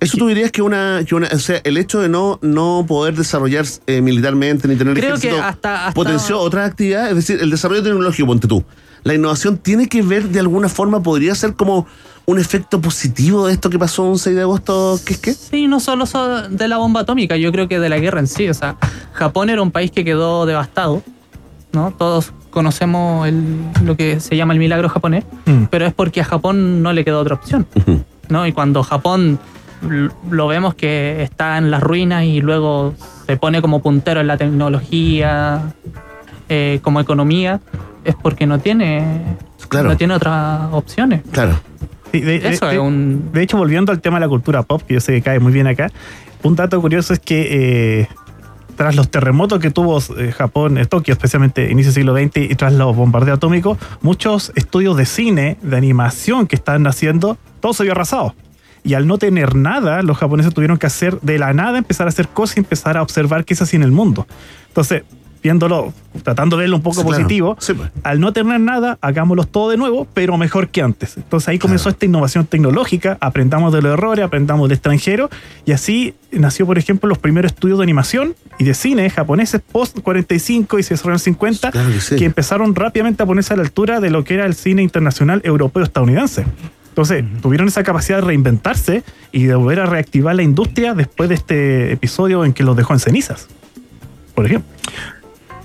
Eso 0.02 0.18
tú 0.18 0.28
dirías 0.28 0.50
que 0.50 0.62
una, 0.62 1.02
que 1.06 1.14
una, 1.14 1.28
o 1.28 1.40
sea, 1.40 1.60
el 1.64 1.76
hecho 1.76 2.00
de 2.00 2.08
no, 2.08 2.40
no 2.42 2.86
poder 2.88 3.16
desarrollar 3.16 3.66
eh, 3.86 4.00
militarmente 4.00 4.66
ni 4.70 4.78
tener 4.78 4.94
Creo 4.94 5.10
ejército 5.16 5.36
que 5.36 5.42
hasta, 5.42 5.88
hasta, 5.88 5.94
potenció 5.94 6.40
otras 6.40 6.70
actividades, 6.70 7.10
es 7.10 7.16
decir, 7.18 7.40
el 7.42 7.50
desarrollo 7.50 7.84
tecnológico, 7.84 8.26
ponte 8.26 8.48
tú 8.48 8.64
la 9.04 9.14
innovación 9.14 9.58
tiene 9.58 9.88
que 9.88 10.02
ver 10.02 10.30
de 10.30 10.40
alguna 10.40 10.70
forma, 10.70 11.02
podría 11.02 11.36
ser 11.36 11.54
como 11.54 11.88
un 12.26 12.38
efecto 12.38 12.80
positivo 12.80 13.48
de 13.48 13.54
esto 13.54 13.72
que 13.72 13.80
pasó 13.80 14.04
un 14.04 14.20
6 14.20 14.36
de 14.36 14.44
agosto, 14.44 15.00
¿qué 15.04 15.14
es 15.14 15.20
qué? 15.20 15.34
Sí, 15.34 15.68
no 15.68 15.80
solo 15.80 16.06
de 16.50 16.68
la 16.68 16.78
bomba 16.78 17.02
atómica, 17.02 17.36
yo 17.38 17.52
creo 17.52 17.68
que 17.68 17.80
de 17.80 17.90
la 17.90 17.98
guerra 17.98 18.20
en 18.20 18.28
sí. 18.28 18.48
O 18.48 18.54
sea, 18.54 18.76
Japón 19.14 19.50
era 19.50 19.64
un 19.64 19.72
país 19.72 19.90
que 19.90 20.06
quedó 20.06 20.46
devastado, 20.46 21.02
¿no? 21.72 21.92
Todos 21.98 22.32
conocemos 22.52 23.28
lo 23.84 23.98
que 23.98 24.20
se 24.20 24.38
llama 24.38 24.54
el 24.54 24.60
milagro 24.60 24.90
japonés, 24.90 25.24
mm. 25.46 25.66
pero 25.72 25.88
es 25.88 25.94
porque 25.94 26.22
a 26.22 26.24
Japón 26.24 26.84
no 26.84 26.94
le 26.94 27.04
quedó 27.04 27.20
otra 27.20 27.34
opción, 27.36 27.66
¿no? 28.30 28.46
Y 28.46 28.52
cuando 28.52 28.84
Japón 28.84 29.40
lo 30.30 30.48
vemos 30.48 30.76
que 30.76 31.24
está 31.24 31.58
en 31.58 31.72
las 31.72 31.82
ruinas 31.82 32.26
y 32.26 32.42
luego 32.42 32.94
se 33.26 33.38
pone 33.38 33.62
como 33.62 33.82
puntero 33.82 34.22
en 34.22 34.28
la 34.28 34.38
tecnología, 34.38 35.74
eh, 36.50 36.80
como 36.82 37.00
economía, 37.00 37.62
es 38.04 38.16
porque 38.16 38.46
no 38.46 38.60
tiene, 38.60 39.24
no 39.72 39.98
tiene 39.98 40.14
otras 40.14 40.70
opciones. 40.72 41.22
Claro. 41.32 41.60
de, 42.12 42.36
Eso 42.50 42.70
es 42.70 42.80
un... 42.80 43.32
de 43.32 43.44
hecho, 43.44 43.58
volviendo 43.58 43.92
al 43.92 44.02
tema 44.02 44.18
de 44.18 44.26
la 44.26 44.30
cultura 44.30 44.64
pop, 44.64 44.82
que 44.82 44.96
yo 44.96 45.00
sé 45.00 45.14
que 45.14 45.22
cae 45.22 45.40
muy 45.40 45.52
bien 45.52 45.68
acá, 45.68 45.92
un 46.44 46.56
dato 46.56 46.80
curioso 46.82 47.14
es 47.14 47.20
que 47.20 48.02
eh, 48.02 48.08
tras 48.80 48.96
los 48.96 49.12
terremotos 49.12 49.60
que 49.60 49.72
tuvo 49.72 50.00
eh, 50.18 50.32
Japón, 50.32 50.78
eh, 50.78 50.86
Tokio, 50.86 51.12
especialmente 51.12 51.70
inicio 51.70 51.92
del 51.92 51.96
siglo 51.96 52.16
XX, 52.16 52.50
y 52.50 52.56
tras 52.56 52.72
los 52.72 52.96
bombardeos 52.96 53.36
atómicos, 53.36 53.78
muchos 54.02 54.54
estudios 54.56 54.96
de 54.96 55.06
cine, 55.06 55.58
de 55.62 55.76
animación 55.76 56.48
que 56.48 56.56
están 56.56 56.88
haciendo, 56.88 57.38
todo 57.60 57.74
se 57.74 57.84
vio 57.84 57.92
arrasado. 57.92 58.36
Y 58.86 58.94
al 58.94 59.06
no 59.06 59.18
tener 59.18 59.54
nada, 59.56 60.02
los 60.02 60.18
japoneses 60.18 60.54
tuvieron 60.54 60.78
que 60.78 60.88
hacer 60.88 61.20
de 61.20 61.38
la 61.38 61.52
nada, 61.52 61.78
empezar 61.78 62.08
a 62.08 62.10
hacer 62.10 62.30
cosas 62.30 62.56
y 62.56 62.60
empezar 62.62 62.96
a 62.96 63.02
observar 63.02 63.44
qué 63.44 63.54
es 63.54 63.62
así 63.62 63.76
en 63.76 63.84
el 63.84 63.92
mundo. 63.92 64.26
Entonces, 64.70 65.04
viéndolo, 65.42 65.94
tratando 66.24 66.58
de 66.58 66.64
verlo 66.64 66.78
un 66.78 66.84
poco 66.84 67.04
positivo, 67.04 67.56
pues. 67.56 67.78
al 68.04 68.20
no 68.20 68.34
tener 68.34 68.60
nada, 68.60 68.98
hagámoslo 69.02 69.46
todo 69.46 69.70
de 69.70 69.78
nuevo, 69.78 70.08
pero 70.14 70.38
mejor 70.38 70.70
que 70.70 70.82
antes. 70.82 71.18
Entonces 71.18 71.48
ahí 71.50 71.60
comenzó 71.60 71.90
esta 71.90 72.06
innovación 72.06 72.46
tecnológica, 72.46 73.18
aprendamos 73.22 73.74
de 73.74 73.82
los 73.82 73.94
errores, 73.94 74.26
aprendamos 74.26 74.68
del 74.68 74.76
extranjero, 74.76 75.30
y 75.66 75.72
así 75.72 76.14
nació, 76.32 76.66
por 76.66 76.78
ejemplo, 76.78 77.08
los 77.08 77.18
primeros 77.18 77.54
estudios 77.54 77.80
de 77.80 77.84
animación 77.84 78.36
y 78.58 78.64
de 78.66 78.74
cine 78.74 79.10
japoneses 79.10 79.62
post 79.72 80.00
45 80.00 80.80
y 80.80 80.84
se 80.84 80.94
desarrollaron 80.94 81.20
50, 81.20 81.72
que, 82.18 82.26
empezaron 82.26 82.76
rápidamente 82.76 83.24
a 83.24 83.26
ponerse 83.26 83.54
a 83.54 83.58
la 83.58 83.64
altura 83.64 84.00
de 84.00 84.10
lo 84.10 84.24
que 84.24 84.36
era 84.36 84.46
el 84.46 84.56
cine 84.56 84.82
internacional 84.82 85.42
europeo 85.44 85.84
estadounidense. 85.84 86.46
Entonces, 86.90 87.24
tuvieron 87.42 87.68
esa 87.68 87.84
capacidad 87.84 88.18
de 88.18 88.26
reinventarse 88.26 89.04
y 89.32 89.46
de 89.46 89.56
volver 89.56 89.80
a 89.80 89.86
reactivar 89.86 90.36
la 90.36 90.44
industria 90.44 90.94
después 90.94 91.30
de 91.30 91.36
este 91.36 91.94
episodio 91.94 92.44
en 92.44 92.52
que 92.52 92.64
los 92.64 92.76
dejó 92.76 92.94
en 92.94 93.00
cenizas, 93.00 93.48
por 94.36 94.46
ejemplo. 94.46 94.70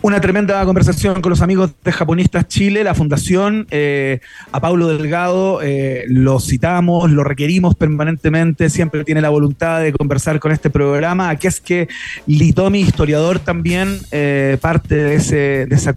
Una 0.05 0.21
tremenda 0.21 0.63
conversación 0.67 1.23
con 1.23 1.31
los 1.31 1.41
amigos 1.41 1.71
de 1.83 1.91
Japonistas 1.91 2.47
Chile, 2.47 2.85
la 2.85 2.95
fundación. 2.95 3.67
Eh, 3.71 4.21
a 4.53 4.61
Paulo 4.61 4.89
Delgado 4.89 5.63
eh, 5.63 6.05
lo 6.09 6.41
citamos, 6.41 7.11
lo 7.11 7.25
requerimos 7.25 7.75
permanentemente, 7.75 8.69
siempre 8.69 9.03
tiene 9.05 9.23
la 9.23 9.31
voluntad 9.31 9.81
de 9.81 9.95
conversar 9.95 10.41
con 10.41 10.53
este 10.53 10.69
programa. 10.69 11.31
Aquí 11.31 11.47
es 11.47 11.59
que 11.59 11.89
Litomi, 12.27 12.81
historiador 12.81 13.39
también, 13.39 13.99
eh, 14.11 14.59
parte 14.61 14.95
de, 14.95 15.15
ese, 15.15 15.65
de 15.65 15.75
esa 15.75 15.95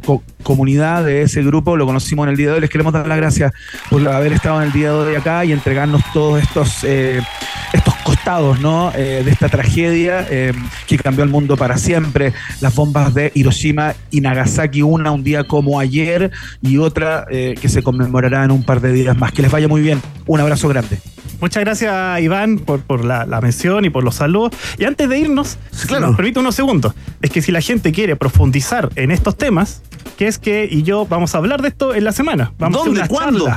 comunidad, 0.48 1.04
de 1.04 1.24
ese 1.24 1.44
grupo, 1.44 1.76
lo 1.76 1.86
conocimos 1.86 2.26
en 2.26 2.32
el 2.32 2.38
día 2.38 2.48
de 2.48 2.54
hoy. 2.54 2.62
Les 2.62 2.70
queremos 2.70 2.94
dar 2.94 3.06
las 3.06 3.18
gracias 3.18 3.52
por 3.90 4.08
haber 4.08 4.32
estado 4.32 4.62
en 4.62 4.68
el 4.68 4.74
día 4.74 4.94
de 4.94 4.96
hoy 4.96 5.16
acá 5.16 5.44
y 5.44 5.52
entregarnos 5.52 6.02
todos 6.14 6.42
estos, 6.42 6.86
estos 6.86 7.94
costados 8.06 8.62
¿no? 8.62 8.92
de 8.92 9.30
esta 9.30 9.50
tragedia 9.50 10.26
que 10.88 10.98
cambió 10.98 11.26
el 11.26 11.30
mundo 11.30 11.58
para 11.58 11.78
siempre. 11.78 12.32
Las 12.62 12.74
bombas 12.74 13.14
de 13.14 13.32
Hiroshima 13.36 13.94
y 14.10 14.22
Nagasaki, 14.22 14.82
una 14.82 15.12
un 15.12 15.24
día 15.24 15.44
como 15.44 15.80
ayer 15.80 16.32
y 16.62 16.78
otra 16.78 17.26
eh, 17.30 17.56
que 17.60 17.70
se 17.70 17.84
conmemorará 17.84 18.44
en 18.44 18.52
un 18.52 18.64
par 18.64 18.82
de 18.82 18.94
días 18.94 19.18
más. 19.18 19.32
Que 19.32 19.42
les 19.42 19.52
vaya 19.52 19.68
muy 19.68 19.82
bien. 19.82 20.02
Un 20.26 20.40
abrazo 20.40 20.68
grande. 20.68 21.00
Muchas 21.42 21.64
gracias, 21.64 22.22
Iván, 22.22 22.60
por, 22.60 22.82
por 22.82 23.06
la, 23.06 23.26
mención 23.42 23.86
y 23.86 23.90
por 23.90 24.04
los 24.04 24.16
saludos. 24.16 24.52
Y 24.78 24.86
antes 24.86 25.08
de 25.10 25.20
irnos, 25.20 25.58
claro. 25.88 26.08
nos 26.08 26.16
permite 26.16 26.40
unos 26.40 26.56
segundos. 26.56 26.94
Es 27.22 27.32
que 27.32 27.42
si 27.42 27.52
la 27.52 27.62
gente 27.62 27.92
quiere 27.92 28.16
profundizar 28.16 28.90
en 28.96 29.12
estos 29.12 29.38
temas, 29.38 29.82
que 30.18 30.28
es 30.28 30.40
que, 30.40 30.68
y 30.70 30.84
yo 30.84 31.06
vamos 31.06 31.36
a 31.36 31.38
hablar 31.38 31.62
de 31.62 31.70
esto 31.70 31.94
en 31.94 32.04
la 32.04 32.12
semana. 32.12 32.54
Vamos 32.58 32.84
¿Dónde? 32.84 33.04
A 33.04 33.08
¿Cuándo? 33.08 33.48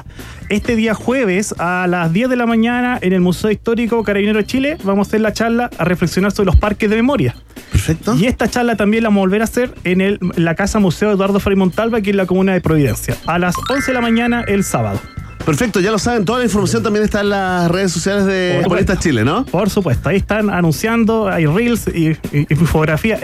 Este 0.48 0.76
día 0.76 0.94
jueves 0.94 1.54
a 1.58 1.86
las 1.88 2.12
10 2.12 2.28
de 2.28 2.36
la 2.36 2.46
mañana 2.46 2.98
en 3.00 3.12
el 3.12 3.20
Museo 3.20 3.50
Histórico 3.50 4.02
Carabinero 4.02 4.38
de 4.38 4.46
Chile 4.46 4.76
vamos 4.84 5.06
a 5.06 5.08
hacer 5.08 5.20
la 5.20 5.32
charla 5.32 5.70
a 5.78 5.84
reflexionar 5.84 6.32
sobre 6.32 6.46
los 6.46 6.56
parques 6.56 6.90
de 6.90 6.96
memoria. 6.96 7.34
Perfecto. 7.72 8.14
Y 8.16 8.26
esta 8.26 8.48
charla 8.48 8.76
también 8.76 9.04
la 9.04 9.08
vamos 9.08 9.22
a 9.22 9.26
volver 9.26 9.40
a 9.40 9.44
hacer 9.44 9.74
en 9.84 10.00
el, 10.00 10.18
la 10.36 10.54
Casa 10.54 10.78
Museo 10.80 11.10
Eduardo 11.12 11.40
Frei 11.40 11.56
Montalva, 11.56 11.98
aquí 11.98 12.10
en 12.10 12.16
la 12.16 12.26
Comuna 12.26 12.52
de 12.52 12.60
Providencia, 12.60 13.16
a 13.26 13.38
las 13.38 13.54
11 13.56 13.86
de 13.86 13.94
la 13.94 14.00
mañana 14.00 14.44
el 14.46 14.64
sábado. 14.64 15.00
Perfecto, 15.44 15.80
ya 15.80 15.90
lo 15.90 15.98
saben, 15.98 16.24
toda 16.24 16.38
la 16.38 16.44
información 16.44 16.82
también 16.82 17.04
está 17.04 17.20
en 17.22 17.30
las 17.30 17.70
redes 17.70 17.92
sociales 17.92 18.26
de 18.26 18.60
Japonistas 18.62 18.98
Chile, 18.98 19.24
¿no? 19.24 19.44
Por 19.46 19.70
supuesto, 19.70 20.08
ahí 20.08 20.16
están 20.16 20.50
anunciando, 20.50 21.28
hay 21.28 21.46
reels 21.46 21.88
y, 21.88 22.16
y, 22.32 22.54
fotografía. 22.54 23.18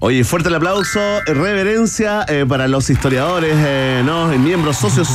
Oye, 0.00 0.22
fuerte 0.24 0.48
el 0.48 0.54
aplauso, 0.54 1.00
reverencia 1.26 2.24
eh, 2.28 2.44
para 2.46 2.68
los 2.68 2.90
historiadores, 2.90 3.54
eh, 3.56 4.02
¿no? 4.04 4.28
miembros, 4.38 4.76
socios 4.76 5.08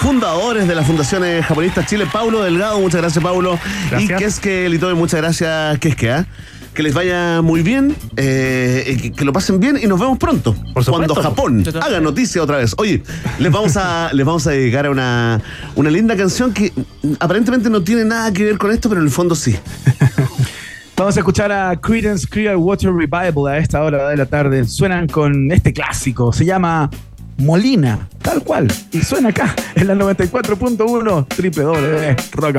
fundadores 0.00 0.68
de 0.68 0.74
la 0.74 0.82
Fundación 0.82 1.22
Japonistas 1.42 1.86
Chile, 1.86 2.06
Paulo 2.12 2.42
Delgado, 2.42 2.80
muchas 2.80 3.00
gracias 3.00 3.22
Paulo. 3.22 3.58
Gracias. 3.90 4.10
Y 4.10 4.14
que 4.16 4.24
es 4.24 4.40
que 4.40 4.68
Litoy, 4.68 4.94
muchas 4.94 5.20
gracias, 5.20 5.78
que 5.78 5.88
es 5.88 5.96
que, 5.96 6.10
¿ah? 6.10 6.26
Que 6.74 6.82
les 6.82 6.92
vaya 6.92 7.40
muy 7.40 7.62
bien, 7.62 7.94
eh, 8.16 9.12
que, 9.16 9.24
lo 9.24 9.32
pasen 9.32 9.60
bien 9.60 9.78
y 9.80 9.86
nos 9.86 10.00
vemos 10.00 10.18
pronto. 10.18 10.56
cuando 10.86 11.14
Japón 11.14 11.64
haga 11.80 12.00
noticia 12.00 12.42
otra 12.42 12.58
vez. 12.58 12.74
Oye, 12.76 13.02
les 13.38 13.52
vamos 13.52 13.76
a, 13.76 14.10
les 14.12 14.26
vamos 14.26 14.46
a 14.46 14.50
dedicar 14.50 14.86
a 14.86 14.90
una, 14.90 15.40
una 15.76 15.90
linda 15.90 16.16
canción 16.16 16.52
que 16.52 16.72
aparentemente 17.20 17.70
no 17.70 17.82
tiene 17.82 18.04
nada 18.04 18.32
que 18.32 18.44
ver 18.44 18.58
con 18.58 18.72
esto, 18.72 18.88
pero 18.88 19.00
en 19.00 19.06
el 19.06 19.12
fondo 19.12 19.34
sí. 19.34 19.56
Vamos 20.96 21.16
a 21.16 21.20
escuchar 21.20 21.50
a 21.50 21.74
Creedence 21.80 22.24
Clearwater 22.24 22.92
Revival 22.92 23.52
a 23.52 23.58
esta 23.58 23.82
hora 23.82 24.08
de 24.08 24.16
la 24.16 24.26
tarde. 24.26 24.64
Suenan 24.64 25.08
con 25.08 25.50
este 25.50 25.72
clásico, 25.72 26.32
se 26.32 26.44
llama 26.44 26.88
Molina, 27.36 28.08
tal 28.22 28.44
cual. 28.44 28.68
Y 28.92 29.00
suena 29.00 29.30
acá 29.30 29.56
en 29.74 29.88
la 29.88 29.96
94.1 29.96 31.26
www 31.26 32.16
Rock 32.32 32.56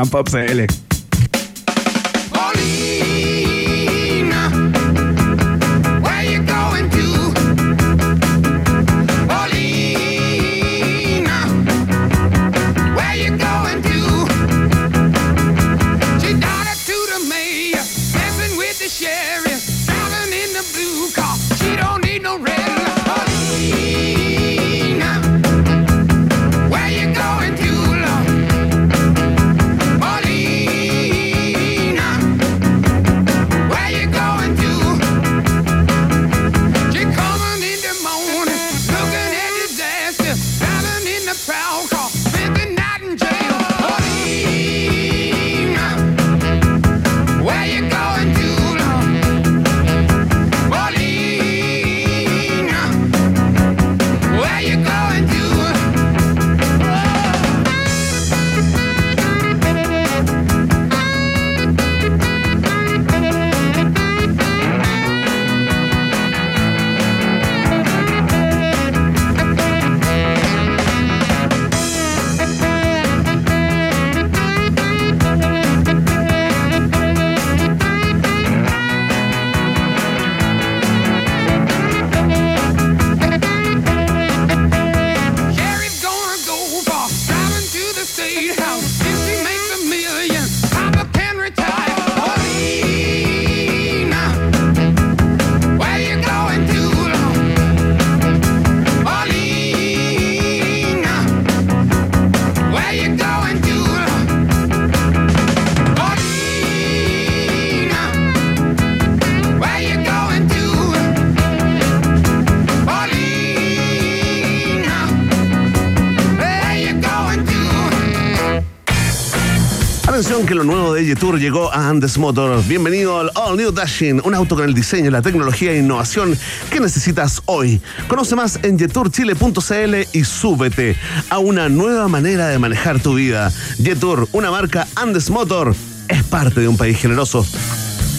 Yetur 121.26 121.40
llegó 121.40 121.74
a 121.74 121.90
Andes 121.90 122.20
Motors. 122.20 122.68
Bienvenido 122.68 123.20
al 123.20 123.32
All 123.34 123.58
New 123.58 123.72
Dashing, 123.72 124.22
un 124.24 124.36
auto 124.36 124.56
con 124.56 124.64
el 124.66 124.76
diseño, 124.76 125.10
la 125.10 125.24
tecnología 125.24 125.72
e 125.72 125.80
innovación 125.80 126.38
que 126.70 126.80
necesitas 126.80 127.42
hoy. 127.46 127.82
Conoce 128.08 128.36
más 128.36 128.60
en 128.62 128.78
yeturchile.cl 128.78 129.96
y 130.14 130.24
súbete 130.24 130.96
a 131.32 131.40
una 131.40 131.68
nueva 131.68 132.08
manera 132.08 132.50
de 132.50 132.60
manejar 132.60 133.00
tu 133.00 133.16
vida. 133.16 133.52
Yetur, 133.80 134.30
una 134.34 134.52
marca 134.52 134.88
Andes 134.94 135.32
Motor, 135.32 135.76
es 136.10 136.24
parte 136.26 136.62
de 136.62 136.68
un 136.68 136.78
país 136.78 137.00
generoso. 137.00 137.44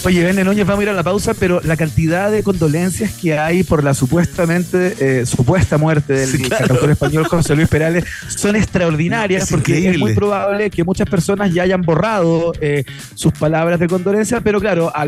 Oye, 0.07 0.23
Vene 0.23 0.45
Núñez, 0.45 0.65
vamos 0.65 0.79
a 0.79 0.83
ir 0.83 0.89
a 0.89 0.93
la 0.93 1.03
pausa, 1.03 1.33
pero 1.33 1.59
la 1.65 1.75
cantidad 1.75 2.31
de 2.31 2.41
condolencias 2.41 3.11
que 3.11 3.37
hay 3.37 3.63
por 3.63 3.83
la 3.83 3.93
supuestamente 3.93 4.95
eh, 5.01 5.25
supuesta 5.25 5.77
muerte 5.77 6.13
del 6.13 6.29
Sí, 6.29 6.37
claro. 6.43 6.59
cantautor 6.59 6.91
español 6.91 7.27
José 7.27 7.57
Luis 7.57 7.67
Perales 7.67 8.05
son 8.29 8.55
extraordinarias 8.55 9.43
Es 9.43 9.49
porque 9.51 9.73
es 9.73 9.77
increíble. 9.79 9.99
muy 9.99 10.13
probable 10.13 10.69
que 10.69 10.85
muchas 10.85 11.09
personas 11.09 11.53
ya 11.53 11.63
hayan 11.63 11.81
borrado 11.81 12.53
eh, 12.61 12.85
sus 13.15 13.33
palabras 13.33 13.81
de 13.81 13.87
condolencia, 13.89 14.39
pero 14.39 14.61
claro, 14.61 14.93
a- 14.95 15.07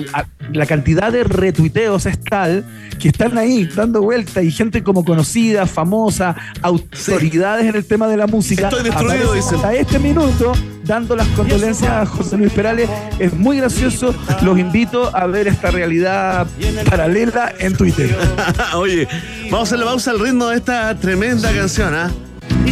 la 0.51 0.65
cantidad 0.65 1.13
de 1.13 1.23
retuiteos 1.23 2.05
es 2.05 2.19
tal 2.21 2.65
que 2.99 3.07
están 3.07 3.37
ahí 3.37 3.69
dando 3.73 4.01
vuelta 4.01 4.41
y 4.43 4.51
gente 4.51 4.83
como 4.83 5.05
conocida, 5.05 5.65
famosa, 5.65 6.35
autoridades 6.61 7.65
en 7.67 7.75
el 7.75 7.85
tema 7.85 8.09
de 8.09 8.17
la 8.17 8.27
música. 8.27 8.63
Estoy 8.67 8.83
destruido, 8.83 9.33
dicen. 9.33 9.55
hasta 9.55 9.73
este 9.75 9.97
minuto 9.99 10.51
dando 10.89 11.15
las 11.15 11.27
condolencias 11.29 11.91
a 11.91 12.05
José 12.05 12.35
Luis 12.37 12.51
Perales. 12.51 12.89
Es 13.19 13.31
muy 13.33 13.57
gracioso. 13.57 14.13
Los 14.41 14.57
invito 14.57 15.15
a 15.15 15.27
ver 15.27 15.47
esta 15.47 15.69
realidad 15.69 16.47
paralela 16.89 17.53
en 17.59 17.75
Twitter. 17.77 18.17
Oye, 18.75 19.07
vamos 19.51 19.71
a 19.71 19.77
la 19.77 19.85
pausa 19.85 20.11
al 20.11 20.19
ritmo 20.19 20.47
de 20.47 20.57
esta 20.57 20.93
tremenda 20.95 21.51
canción, 21.53 21.93
¿ah? 21.95 22.09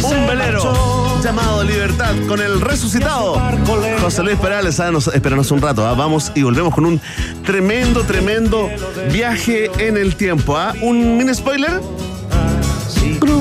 Un 0.02 0.26
velero 0.28 1.20
llamado 1.22 1.62
Libertad 1.64 2.14
con 2.28 2.40
el 2.40 2.60
resucitado 2.60 3.40
José 4.00 4.22
Luis 4.22 4.36
Perales. 4.36 4.78
ah, 4.80 4.90
nos- 4.90 5.08
espéranos 5.08 5.50
un 5.50 5.60
rato, 5.62 5.86
¿ah? 5.86 5.94
vamos 5.94 6.30
y 6.34 6.42
volvemos 6.42 6.74
con 6.74 6.86
un 6.86 7.00
tremendo, 7.44 8.02
tremendo 8.02 8.68
viaje 9.12 9.70
en 9.78 9.96
el 9.96 10.14
tiempo. 10.16 10.56
¿ah? 10.56 10.72
Un 10.82 11.16
mini 11.16 11.34
spoiler. 11.34 11.80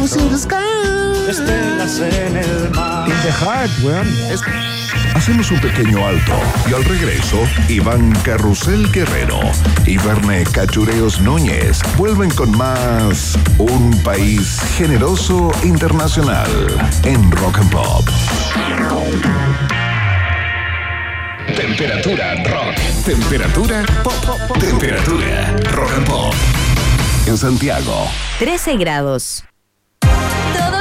Cruising 0.07 0.29
the 0.29 0.37
sky. 0.37 1.29
Estelas 1.29 1.99
en 1.99 2.37
el 2.37 2.69
mar. 2.69 3.09
In 3.09 3.15
the 3.23 3.31
heart, 3.31 3.69
weón. 3.83 4.07
Hacemos 5.13 5.51
un 5.51 5.59
pequeño 5.59 6.07
alto 6.07 6.31
y 6.69 6.73
al 6.73 6.85
regreso, 6.85 7.43
Iván 7.67 8.13
Carrusel 8.23 8.89
Guerrero 8.93 9.39
y 9.85 9.97
Verne 9.97 10.45
Cachureos 10.45 11.19
Núñez 11.19 11.81
vuelven 11.97 12.29
con 12.29 12.55
más 12.55 13.37
Un 13.57 14.01
País 14.03 14.61
Generoso 14.77 15.51
Internacional 15.63 16.47
en 17.03 17.29
Rock 17.31 17.57
and 17.57 17.71
Pop. 17.71 18.07
Temperatura 21.53 22.35
rock. 22.45 22.75
Temperatura 23.03 23.85
pop. 24.03 24.57
Temperatura 24.57 25.53
rock 25.73 25.91
and 25.97 26.07
pop. 26.07 26.33
En 27.25 27.37
Santiago. 27.37 28.07
13 28.39 28.77
grados. 28.77 29.43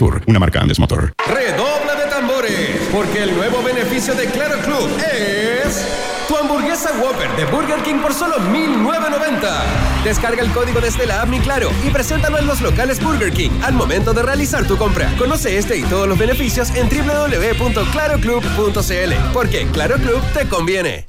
Una 0.00 0.38
marca 0.38 0.60
Andes 0.60 0.78
Motor. 0.78 1.12
Redobla 1.26 1.96
de 1.96 2.06
tambores, 2.08 2.88
porque 2.92 3.24
el 3.24 3.34
nuevo 3.34 3.60
beneficio 3.64 4.14
de 4.14 4.26
Claro 4.26 4.60
Club 4.60 4.88
es 5.12 5.84
tu 6.28 6.36
hamburguesa 6.36 6.92
Whopper 7.00 7.28
de 7.36 7.44
Burger 7.46 7.82
King 7.82 7.96
por 8.00 8.14
solo 8.14 8.38
1990. 8.38 9.64
Descarga 10.04 10.40
el 10.42 10.52
código 10.52 10.80
desde 10.80 11.04
la 11.04 11.22
app 11.22 11.28
Mi 11.28 11.40
Claro 11.40 11.72
y 11.84 11.90
preséntalo 11.90 12.38
en 12.38 12.46
los 12.46 12.60
locales 12.60 13.02
Burger 13.02 13.32
King 13.32 13.50
al 13.64 13.74
momento 13.74 14.14
de 14.14 14.22
realizar 14.22 14.64
tu 14.68 14.76
compra. 14.76 15.12
Conoce 15.18 15.58
este 15.58 15.76
y 15.76 15.82
todos 15.82 16.06
los 16.06 16.16
beneficios 16.16 16.70
en 16.76 16.88
www.claroclub.cl, 16.88 19.32
porque 19.32 19.66
Claro 19.72 19.96
Club 19.96 20.22
te 20.32 20.48
conviene. 20.48 21.08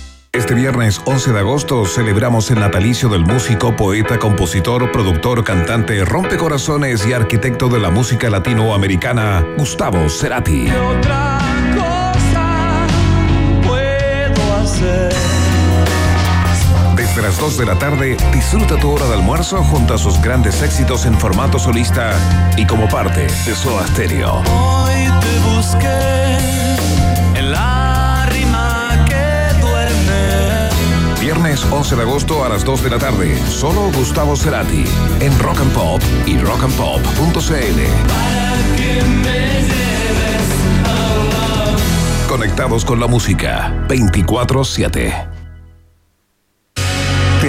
Este 0.33 0.53
viernes 0.53 1.01
11 1.03 1.33
de 1.33 1.39
agosto 1.39 1.85
celebramos 1.85 2.49
el 2.51 2.59
natalicio 2.61 3.09
del 3.09 3.25
músico, 3.25 3.75
poeta, 3.75 4.17
compositor, 4.17 4.89
productor, 4.89 5.43
cantante, 5.43 6.05
rompecorazones 6.05 7.05
y 7.05 7.11
arquitecto 7.11 7.67
de 7.67 7.81
la 7.81 7.89
música 7.89 8.29
latinoamericana, 8.29 9.45
Gustavo 9.57 10.07
Cerati. 10.07 10.69
otra 10.71 11.37
cosa 11.75 12.87
puedo 13.61 14.55
hacer? 14.55 15.13
Desde 16.95 17.21
las 17.21 17.37
2 17.37 17.57
de 17.57 17.65
la 17.65 17.77
tarde, 17.77 18.15
disfruta 18.31 18.77
tu 18.77 18.89
hora 18.89 19.07
de 19.07 19.15
almuerzo 19.15 19.61
junto 19.65 19.95
a 19.95 19.97
sus 19.97 20.21
grandes 20.21 20.61
éxitos 20.61 21.05
en 21.05 21.19
formato 21.19 21.59
solista 21.59 22.13
y 22.55 22.65
como 22.65 22.87
parte 22.87 23.27
de 23.45 23.53
Soda 23.53 23.85
Stereo. 23.87 24.35
Hoy 24.49 25.11
te 25.19 25.57
busqué 25.57 26.37
en 27.37 27.51
la 27.51 27.80
Viernes 31.51 31.69
11 31.69 31.95
de 31.97 32.01
agosto 32.03 32.45
a 32.45 32.49
las 32.49 32.63
2 32.63 32.83
de 32.83 32.89
la 32.91 32.97
tarde, 32.97 33.37
solo 33.49 33.91
Gustavo 33.91 34.37
Cerati 34.37 34.85
en 35.19 35.37
Rock 35.39 35.59
and 35.59 35.73
Pop 35.73 36.01
y 36.25 36.37
rockandpop.cl. 36.37 37.81
Conectados 42.29 42.85
con 42.85 43.01
la 43.01 43.07
música 43.07 43.85
24-7. 43.89 45.40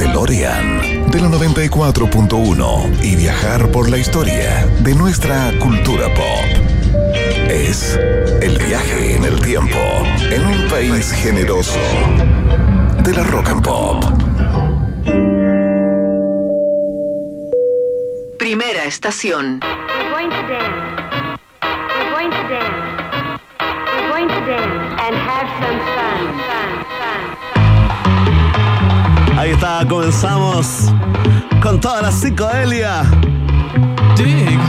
DeLorean 0.00 1.10
de 1.10 1.20
la 1.20 1.28
94.1 1.28 3.04
y 3.04 3.16
viajar 3.16 3.70
por 3.70 3.90
la 3.90 3.98
historia 3.98 4.66
de 4.80 4.94
nuestra 4.94 5.52
cultura 5.58 6.06
pop. 6.14 7.44
Es 7.50 8.00
el 8.40 8.56
viaje 8.64 9.16
en 9.16 9.24
el 9.24 9.38
tiempo 9.42 9.78
en 10.22 10.46
un 10.46 10.68
país 10.70 11.12
generoso 11.12 11.78
de 13.02 13.12
la 13.12 13.24
rock 13.24 13.50
and 13.50 13.62
pop. 13.62 14.04
Primera 18.38 18.84
estación. 18.86 19.60
We're 19.62 20.10
going 20.12 20.30
to 20.30 20.42
dance. 20.48 21.38
We're 21.62 22.10
going 22.10 22.30
to 22.30 22.48
dance. 22.48 23.42
We're 23.60 24.08
going 24.08 24.28
to 24.28 24.40
dance 24.46 25.02
and 25.02 25.14
have 25.14 25.48
some 25.60 25.78
fun. 25.94 26.59
Ahí 29.40 29.52
está, 29.52 29.86
comenzamos 29.88 30.66
con 31.62 31.80
toda 31.80 32.02
la 32.02 32.12
psicodelia. 32.12 33.04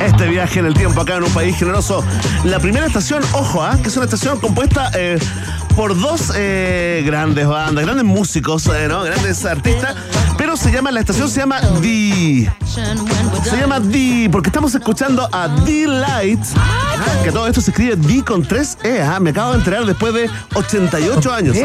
Este 0.01 0.29
viaje 0.29 0.59
en 0.59 0.65
el 0.65 0.73
tiempo 0.73 1.01
acá 1.01 1.17
en 1.17 1.23
un 1.23 1.33
país 1.33 1.57
generoso. 1.57 2.01
La 2.45 2.57
primera 2.57 2.85
estación, 2.85 3.21
ojo, 3.33 3.61
¿ah? 3.61 3.77
que 3.83 3.89
es 3.89 3.97
una 3.97 4.05
estación 4.05 4.39
compuesta 4.39 4.89
eh, 4.95 5.19
por 5.75 5.99
dos 5.99 6.31
eh, 6.37 7.03
grandes 7.05 7.47
bandas, 7.47 7.83
grandes 7.83 8.05
músicos, 8.05 8.65
eh, 8.67 8.87
¿no? 8.87 9.03
grandes 9.03 9.43
artistas, 9.43 9.93
pero 10.37 10.55
se 10.55 10.71
llama, 10.71 10.89
la 10.91 11.01
estación 11.01 11.27
se 11.27 11.41
llama 11.41 11.59
D. 11.81 12.49
Se 13.43 13.57
llama 13.57 13.81
D, 13.81 14.29
porque 14.31 14.47
estamos 14.47 14.73
escuchando 14.73 15.27
a 15.33 15.49
D-Light, 15.49 16.45
que 17.25 17.31
todo 17.33 17.45
esto 17.45 17.59
se 17.59 17.71
escribe 17.71 17.97
D 17.97 18.23
con 18.23 18.41
tres 18.41 18.77
E, 18.85 19.01
¿ah? 19.01 19.19
me 19.19 19.31
acabo 19.31 19.51
de 19.51 19.57
enterar 19.57 19.85
después 19.85 20.13
de 20.13 20.29
88 20.55 21.33
años. 21.33 21.57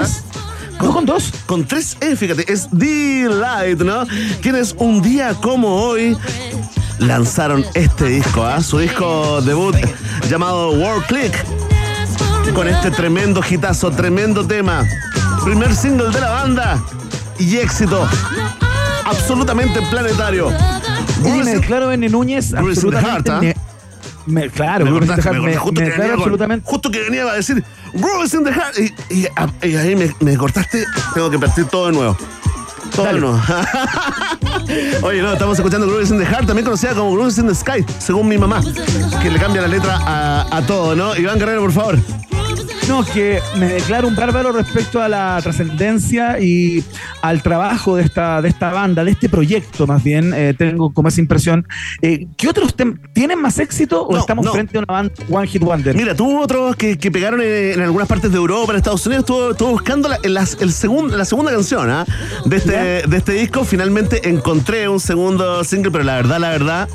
¿Ah? 0.78 0.82
¿Es? 0.82 0.86
¿No 0.86 0.92
con 0.92 1.06
dos? 1.06 1.32
Con 1.46 1.64
tres 1.64 1.96
E, 2.00 2.16
fíjate, 2.16 2.50
es 2.52 2.68
D-Light, 2.70 3.80
¿no? 3.80 4.06
Quienes 4.42 4.74
un 4.78 5.02
día 5.02 5.34
como 5.34 5.74
hoy 5.76 6.16
lanzaron 6.98 7.64
este 7.74 8.06
disco, 8.06 8.42
¿ah? 8.44 8.62
su 8.62 8.78
disco 8.78 9.40
debut 9.42 9.76
llamado 10.28 10.70
World 10.72 11.06
Click, 11.06 11.34
con 12.54 12.68
este 12.68 12.90
tremendo 12.90 13.42
hitazo, 13.48 13.90
tremendo 13.90 14.46
tema, 14.46 14.84
primer 15.44 15.74
single 15.74 16.10
de 16.10 16.20
la 16.20 16.30
banda 16.30 16.82
y 17.38 17.56
éxito 17.56 18.08
absolutamente 19.04 19.80
planetario. 19.90 20.50
N. 21.24 22.08
Núñez 22.08 22.54
absolutamente. 22.54 23.54
¿Ah? 24.26 24.30
me- 24.30 24.48
claro, 24.50 24.84
Me 24.84 24.90
in 24.90 25.00
the 25.00 25.06
Heart, 25.22 25.38
me 25.38 25.56
justo, 25.56 25.72
me 25.72 25.78
que 25.78 25.84
declaro 25.90 26.02
venía 26.02 26.14
absolutamente. 26.14 26.68
justo 26.70 26.90
que 26.90 27.00
venía 27.00 27.22
a 27.24 27.34
decir 27.34 27.62
Bruce 27.94 28.36
in 28.36 28.44
the 28.44 28.52
Heart 28.52 28.78
y, 28.78 29.14
y- 29.14 29.68
y 29.68 29.76
ahí 29.76 29.96
me, 29.96 30.14
me 30.20 30.36
cortaste, 30.36 30.84
tengo 31.14 31.30
que 31.30 31.38
partir 31.38 31.64
todo 31.66 31.86
de 31.86 31.92
nuevo. 31.92 32.16
Todo 32.94 33.06
de 33.06 33.20
nuevo. 33.20 33.40
Oye, 35.02 35.22
no, 35.22 35.32
estamos 35.32 35.58
escuchando 35.58 35.86
Grooves 35.86 36.10
in 36.10 36.18
the 36.18 36.24
Heart, 36.26 36.46
también 36.46 36.64
conocida 36.64 36.94
como 36.94 37.12
Grooves 37.12 37.38
in 37.38 37.46
the 37.48 37.54
Sky, 37.54 37.84
según 37.98 38.28
mi 38.28 38.38
mamá, 38.38 38.60
que 39.22 39.30
le 39.30 39.38
cambia 39.38 39.62
la 39.62 39.68
letra 39.68 39.98
a, 40.04 40.46
a 40.56 40.62
todo, 40.66 40.94
¿no? 40.96 41.16
Iván 41.16 41.38
Guerrero, 41.38 41.60
por 41.62 41.72
favor. 41.72 41.98
No, 42.88 43.04
que 43.04 43.40
me 43.58 43.66
declaro 43.66 44.06
un 44.06 44.14
bárbaro 44.14 44.52
respecto 44.52 45.02
a 45.02 45.08
la 45.08 45.40
trascendencia 45.42 46.38
y 46.38 46.84
al 47.20 47.42
trabajo 47.42 47.96
de 47.96 48.04
esta, 48.04 48.40
de 48.40 48.48
esta 48.48 48.70
banda, 48.70 49.02
de 49.04 49.10
este 49.10 49.28
proyecto 49.28 49.88
más 49.88 50.04
bien, 50.04 50.32
eh, 50.32 50.54
tengo 50.56 50.92
como 50.94 51.08
esa 51.08 51.20
impresión. 51.20 51.66
Eh, 52.00 52.28
¿Qué 52.36 52.48
otros 52.48 52.74
tienen 53.12 53.40
más 53.42 53.58
éxito 53.58 54.02
o 54.06 54.12
No, 54.12 54.20
estamos 54.20 54.44
no. 54.46 54.52
frente 54.52 54.78
a 54.78 54.80
una 54.82 54.92
banda 54.92 55.12
One 55.28 55.48
Hit 55.48 55.62
Wonder? 55.62 55.96
Mira, 55.96 56.14
tuvo 56.14 56.40
otros 56.40 56.76
que, 56.76 56.96
que 56.96 57.10
pegaron 57.10 57.40
en, 57.40 57.72
en 57.74 57.80
algunas 57.82 58.06
partes 58.06 58.30
de 58.30 58.36
Europa, 58.36 58.70
en 58.72 58.76
Estados 58.78 59.04
Unidos. 59.04 59.22
Estuvo, 59.24 59.50
estuvo 59.50 59.70
buscando 59.70 60.08
la, 60.08 60.18
las- 60.22 60.56
el 60.60 60.70
segun- 60.70 61.10
la 61.10 61.24
segunda 61.24 61.50
canción 61.50 61.90
¿ah? 61.90 62.06
de, 62.44 62.56
este, 62.56 62.72
de 63.08 63.16
este 63.16 63.32
disco. 63.32 63.64
Finalmente 63.64 64.28
encontré 64.28 64.88
un 64.88 65.00
segundo 65.00 65.64
single, 65.64 65.90
pero 65.90 66.04
la 66.04 66.14
verdad, 66.14 66.38
la 66.38 66.50
verdad. 66.50 66.88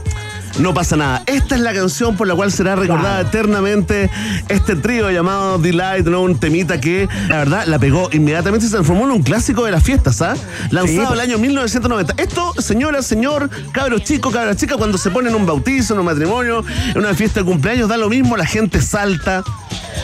No 0.59 0.73
pasa 0.73 0.95
nada. 0.95 1.23
Esta 1.25 1.55
es 1.55 1.61
la 1.61 1.73
canción 1.73 2.15
por 2.15 2.27
la 2.27 2.35
cual 2.35 2.51
será 2.51 2.75
recordada 2.75 3.21
eternamente 3.21 4.09
este 4.49 4.75
trío 4.75 5.09
llamado 5.09 5.57
Delight, 5.57 6.05
¿no? 6.07 6.21
Un 6.21 6.37
temita 6.37 6.79
que, 6.79 7.07
la 7.29 7.37
verdad, 7.37 7.65
la 7.65 7.79
pegó 7.79 8.09
inmediatamente 8.11 8.65
y 8.65 8.69
se 8.69 8.75
transformó 8.75 9.05
en 9.05 9.11
un 9.11 9.23
clásico 9.23 9.65
de 9.65 9.71
las 9.71 9.83
fiestas, 9.83 10.21
¿ah? 10.21 10.35
Lanzado 10.69 11.07
Sí, 11.07 11.13
el 11.13 11.19
año 11.19 11.37
1990. 11.37 12.13
Esto, 12.17 12.53
señora, 12.59 13.01
señor, 13.01 13.49
cabros 13.71 14.03
chicos, 14.03 14.33
cabras 14.33 14.57
chicas, 14.57 14.77
cuando 14.77 14.97
se 14.97 15.09
ponen 15.09 15.33
en 15.33 15.39
un 15.39 15.45
bautizo, 15.45 15.93
en 15.93 15.99
un 15.99 16.05
matrimonio, 16.05 16.63
en 16.93 16.97
una 16.97 17.13
fiesta 17.13 17.39
de 17.39 17.45
cumpleaños, 17.45 17.89
da 17.89 17.97
lo 17.97 18.09
mismo, 18.09 18.37
la 18.37 18.45
gente 18.45 18.81
salta, 18.81 19.43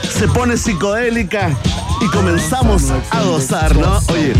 se 0.10 0.28
pone 0.28 0.58
psicodélica 0.58 1.56
y 2.02 2.08
comenzamos 2.10 2.92
a 3.10 3.24
gozar, 3.24 3.76
¿no? 3.76 4.00
Oye, 4.10 4.34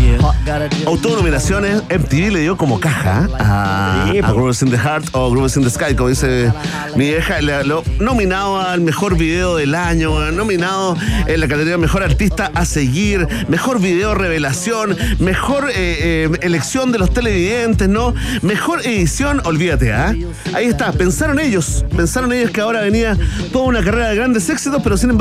autonominaciones, 0.86 1.82
MTV 1.82 2.32
le 2.32 2.40
dio 2.40 2.56
como 2.56 2.78
caja 2.78 3.28
a, 3.38 4.04
a 4.04 4.32
Grooves 4.32 4.62
in 4.62 4.70
the 4.70 4.78
Heart 4.78 5.08
o 5.12 5.30
Grooves 5.30 5.56
in 5.56 5.64
the 5.64 5.70
Sky, 5.70 5.94
como 5.94 6.08
dice 6.08 6.52
mi 6.94 7.06
vieja, 7.06 7.40
lo 7.40 7.82
nominado 7.98 8.60
al 8.60 8.80
mejor 8.80 9.16
video 9.16 9.56
del 9.56 9.74
año, 9.74 10.30
nominado 10.32 10.96
en 11.26 11.40
la 11.40 11.48
categoría 11.48 11.78
Mejor 11.78 12.02
Artista 12.02 12.50
a 12.54 12.64
seguir, 12.64 13.26
Mejor 13.48 13.80
Video 13.80 14.14
Revelación, 14.14 14.96
Mejor 15.18 15.70
eh, 15.70 15.74
eh, 15.76 16.30
elección 16.42 16.92
de 16.92 16.98
los 16.98 17.12
televidentes, 17.12 17.88
¿no? 17.88 18.14
Mejor 18.42 18.86
edición, 18.86 19.42
olvídate, 19.44 19.92
¿ah? 19.92 20.14
Ahí 20.54 20.66
está, 20.66 20.92
pensaron 20.92 21.40
ellos, 21.40 21.84
pensaron 21.96 22.32
ellos 22.32 22.50
que 22.50 22.60
ahora 22.60 22.82
venía 22.82 23.16
toda 23.52 23.64
una 23.64 23.82
carrera 23.82 24.10
de 24.10 24.16
grandes 24.16 24.48
éxitos, 24.48 24.80
pero 24.82 24.96
sin 24.96 25.10
embargo, 25.10 25.17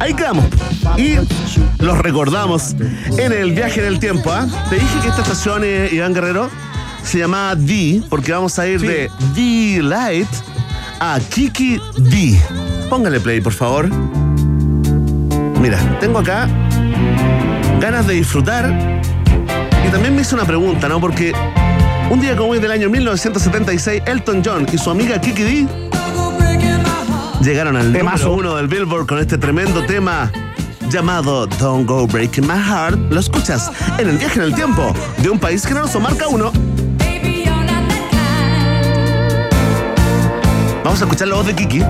ahí 0.00 0.14
quedamos. 0.14 0.44
Y 0.96 1.16
los 1.78 1.98
recordamos 1.98 2.74
en 3.18 3.32
el 3.32 3.52
viaje 3.52 3.80
en 3.80 3.86
el 3.86 3.98
tiempo, 3.98 4.30
¿ah? 4.32 4.46
Te 4.68 4.76
dije 4.76 5.00
que 5.02 5.08
esta 5.08 5.22
estación, 5.22 5.62
eh, 5.64 5.88
Iván 5.92 6.14
Guerrero, 6.14 6.50
se 7.02 7.18
llamaba 7.18 7.54
D, 7.54 8.02
porque 8.08 8.32
vamos 8.32 8.58
a 8.58 8.66
ir 8.66 8.80
de 8.80 9.10
D 9.34 9.82
Light 9.82 10.28
a 11.00 11.18
Kiki 11.20 11.80
D. 11.98 12.40
Póngale 12.88 13.20
play, 13.20 13.40
por 13.40 13.52
favor. 13.52 13.88
Mira, 15.60 15.78
tengo 16.00 16.18
acá 16.18 16.48
ganas 17.80 18.06
de 18.06 18.14
disfrutar 18.14 19.00
y 19.86 19.90
también 19.90 20.14
me 20.14 20.22
hice 20.22 20.34
una 20.34 20.44
pregunta, 20.44 20.88
¿no? 20.88 21.00
Porque 21.00 21.32
un 22.10 22.20
día 22.20 22.36
como 22.36 22.50
hoy 22.50 22.58
del 22.58 22.70
año 22.70 22.90
1976, 22.90 24.02
Elton 24.06 24.42
John 24.44 24.66
y 24.72 24.78
su 24.78 24.90
amiga 24.90 25.20
Kiki 25.20 25.42
D 25.42 25.83
llegaron 27.44 27.76
al 27.76 27.92
Temazo. 27.92 28.28
número 28.30 28.50
uno 28.50 28.56
del 28.56 28.68
Billboard 28.68 29.06
con 29.06 29.18
este 29.18 29.36
tremendo 29.36 29.84
tema 29.84 30.32
llamado 30.88 31.46
Don't 31.46 31.86
Go 31.86 32.06
Breaking 32.06 32.46
My 32.46 32.58
Heart. 32.58 33.12
Lo 33.12 33.20
escuchas 33.20 33.70
en 33.98 34.08
el 34.08 34.16
viaje 34.16 34.38
en 34.38 34.46
el 34.46 34.54
tiempo 34.54 34.94
de 35.18 35.28
un 35.28 35.38
país 35.38 35.66
generoso, 35.66 36.00
marca 36.00 36.26
uno. 36.28 36.52
Vamos 40.82 41.00
a 41.00 41.04
escuchar 41.04 41.28
la 41.28 41.34
voz 41.34 41.46
de 41.46 41.54
Kiki. 41.54 41.80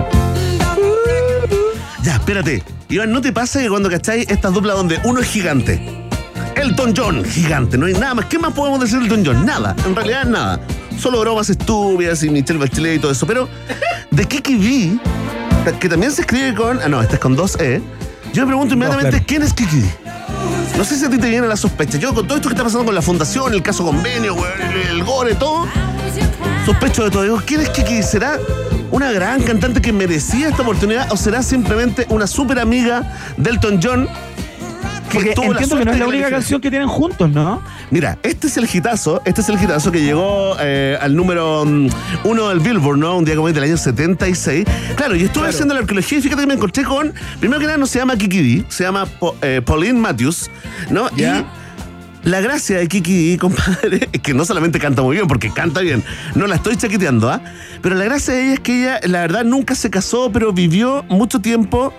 Ya, 2.02 2.14
espérate. 2.14 2.62
Iván, 2.88 3.12
¿no 3.12 3.20
te 3.20 3.32
pasa 3.32 3.60
que 3.60 3.68
cuando 3.68 3.88
cacháis 3.88 4.28
estas 4.28 4.52
duplas 4.52 4.76
donde 4.76 5.00
uno 5.04 5.20
es 5.20 5.28
gigante? 5.28 6.08
Elton 6.56 6.94
John, 6.96 7.24
gigante, 7.24 7.78
no 7.78 7.86
hay 7.86 7.94
nada 7.94 8.14
más. 8.14 8.24
¿Qué 8.26 8.38
más 8.38 8.52
podemos 8.52 8.80
decir 8.80 8.98
de 8.98 9.04
Elton 9.04 9.24
John? 9.24 9.46
Nada, 9.46 9.76
en 9.86 9.94
realidad 9.94 10.24
nada. 10.24 10.60
Solo 10.98 11.20
bromas 11.20 11.50
estúpidas 11.50 12.22
y 12.22 12.30
Michelle 12.30 12.58
Bachelet 12.58 12.96
y 12.96 12.98
todo 12.98 13.12
eso. 13.12 13.26
Pero 13.26 13.48
de 14.10 14.24
Kiki 14.26 14.56
D, 14.56 14.98
que 15.72 15.88
también 15.88 16.12
se 16.12 16.22
escribe 16.22 16.54
con. 16.54 16.80
Ah, 16.80 16.88
no, 16.88 17.00
esta 17.00 17.14
es 17.14 17.20
con 17.20 17.36
dos 17.36 17.56
E. 17.60 17.80
Yo 18.32 18.42
me 18.42 18.48
pregunto 18.48 18.74
inmediatamente, 18.74 19.10
claro. 19.10 19.24
¿quién 19.26 19.42
es 19.42 19.52
Kiki? 19.52 19.84
No 20.76 20.84
sé 20.84 20.96
si 20.96 21.04
a 21.04 21.10
ti 21.10 21.18
te 21.18 21.28
viene 21.28 21.46
la 21.46 21.56
sospecha. 21.56 21.98
Yo 21.98 22.12
con 22.12 22.26
todo 22.26 22.36
esto 22.36 22.48
que 22.48 22.54
está 22.54 22.64
pasando 22.64 22.84
con 22.84 22.94
la 22.94 23.02
fundación, 23.02 23.54
el 23.54 23.62
caso 23.62 23.84
convenio, 23.84 24.36
el, 24.58 24.96
el 24.96 25.04
gore, 25.04 25.34
todo, 25.34 25.66
sospecho 26.66 27.04
de 27.04 27.10
todo. 27.10 27.22
Digo, 27.22 27.42
¿quién 27.46 27.60
es 27.60 27.70
Kiki? 27.70 28.02
¿Será 28.02 28.38
una 28.90 29.12
gran 29.12 29.42
cantante 29.42 29.80
que 29.80 29.92
merecía 29.92 30.48
esta 30.48 30.62
oportunidad 30.62 31.10
o 31.12 31.16
será 31.16 31.42
simplemente 31.42 32.06
una 32.08 32.26
súper 32.26 32.58
amiga 32.58 33.16
de 33.36 33.50
Elton 33.50 33.80
John? 33.82 34.08
que 35.08 35.18
Porque 35.18 35.28
entiendo 35.30 35.78
que 35.78 35.84
no 35.84 35.92
es 35.92 35.98
la 35.98 36.06
única 36.06 36.30
canción 36.30 36.60
que 36.60 36.70
tienen 36.70 36.88
juntos, 36.88 37.30
¿no? 37.30 37.62
Mira, 37.90 38.18
este 38.22 38.46
es 38.48 38.56
el 38.56 38.68
hitazo, 38.72 39.22
este 39.24 39.40
es 39.40 39.48
el 39.48 39.62
hitazo 39.62 39.92
que 39.92 40.00
llegó 40.02 40.56
eh, 40.60 40.98
al 41.00 41.14
número 41.14 41.64
mm, 41.64 41.88
uno 42.24 42.48
del 42.48 42.60
Billboard, 42.60 42.98
¿no? 42.98 43.16
Un 43.16 43.24
día 43.24 43.34
como 43.36 43.46
hoy 43.46 43.52
del 43.52 43.64
año 43.64 43.76
76. 43.76 44.64
Claro, 44.96 45.14
y 45.14 45.24
estuve 45.24 45.48
haciendo 45.48 45.74
la 45.74 45.80
arqueología 45.80 46.18
y 46.18 46.22
fíjate 46.22 46.42
que 46.42 46.46
me 46.46 46.54
encontré 46.54 46.82
con, 46.84 47.12
primero 47.40 47.60
que 47.60 47.66
nada 47.66 47.78
no 47.78 47.86
se 47.86 47.98
llama 47.98 48.16
Kiki 48.16 48.58
D, 48.58 48.64
se 48.68 48.84
llama 48.84 49.06
Po- 49.06 49.36
eh, 49.42 49.60
Pauline 49.64 49.98
Matthews, 49.98 50.50
¿no? 50.90 51.08
Y 51.16 51.22
la 52.24 52.40
gracia 52.40 52.78
de 52.78 52.88
Kiki 52.88 53.30
D, 53.32 53.38
compadre, 53.38 54.08
es 54.10 54.20
que 54.20 54.32
no 54.34 54.44
solamente 54.44 54.78
canta 54.80 55.02
muy 55.02 55.16
bien, 55.16 55.28
porque 55.28 55.50
canta 55.52 55.80
bien, 55.80 56.02
no 56.34 56.46
la 56.46 56.56
estoy 56.56 56.76
chaqueteando, 56.76 57.30
¿ah? 57.30 57.40
Pero 57.82 57.94
la 57.96 58.04
gracia 58.04 58.34
de 58.34 58.44
ella 58.44 58.54
es 58.54 58.60
que 58.60 58.80
ella, 58.82 59.00
la 59.04 59.20
verdad, 59.20 59.44
nunca 59.44 59.74
se 59.74 59.90
casó, 59.90 60.32
pero 60.32 60.52
vivió 60.52 61.04
mucho 61.10 61.40
tiempo 61.40 61.92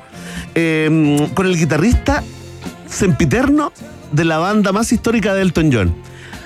eh, 0.55 1.29
con 1.36 1.45
el 1.45 1.55
guitarrista 1.57 2.23
sempiterno 2.88 3.71
de 4.11 4.25
la 4.25 4.38
banda 4.38 4.71
más 4.71 4.91
histórica 4.91 5.33
de 5.33 5.41
Elton 5.41 5.71
John. 5.71 5.95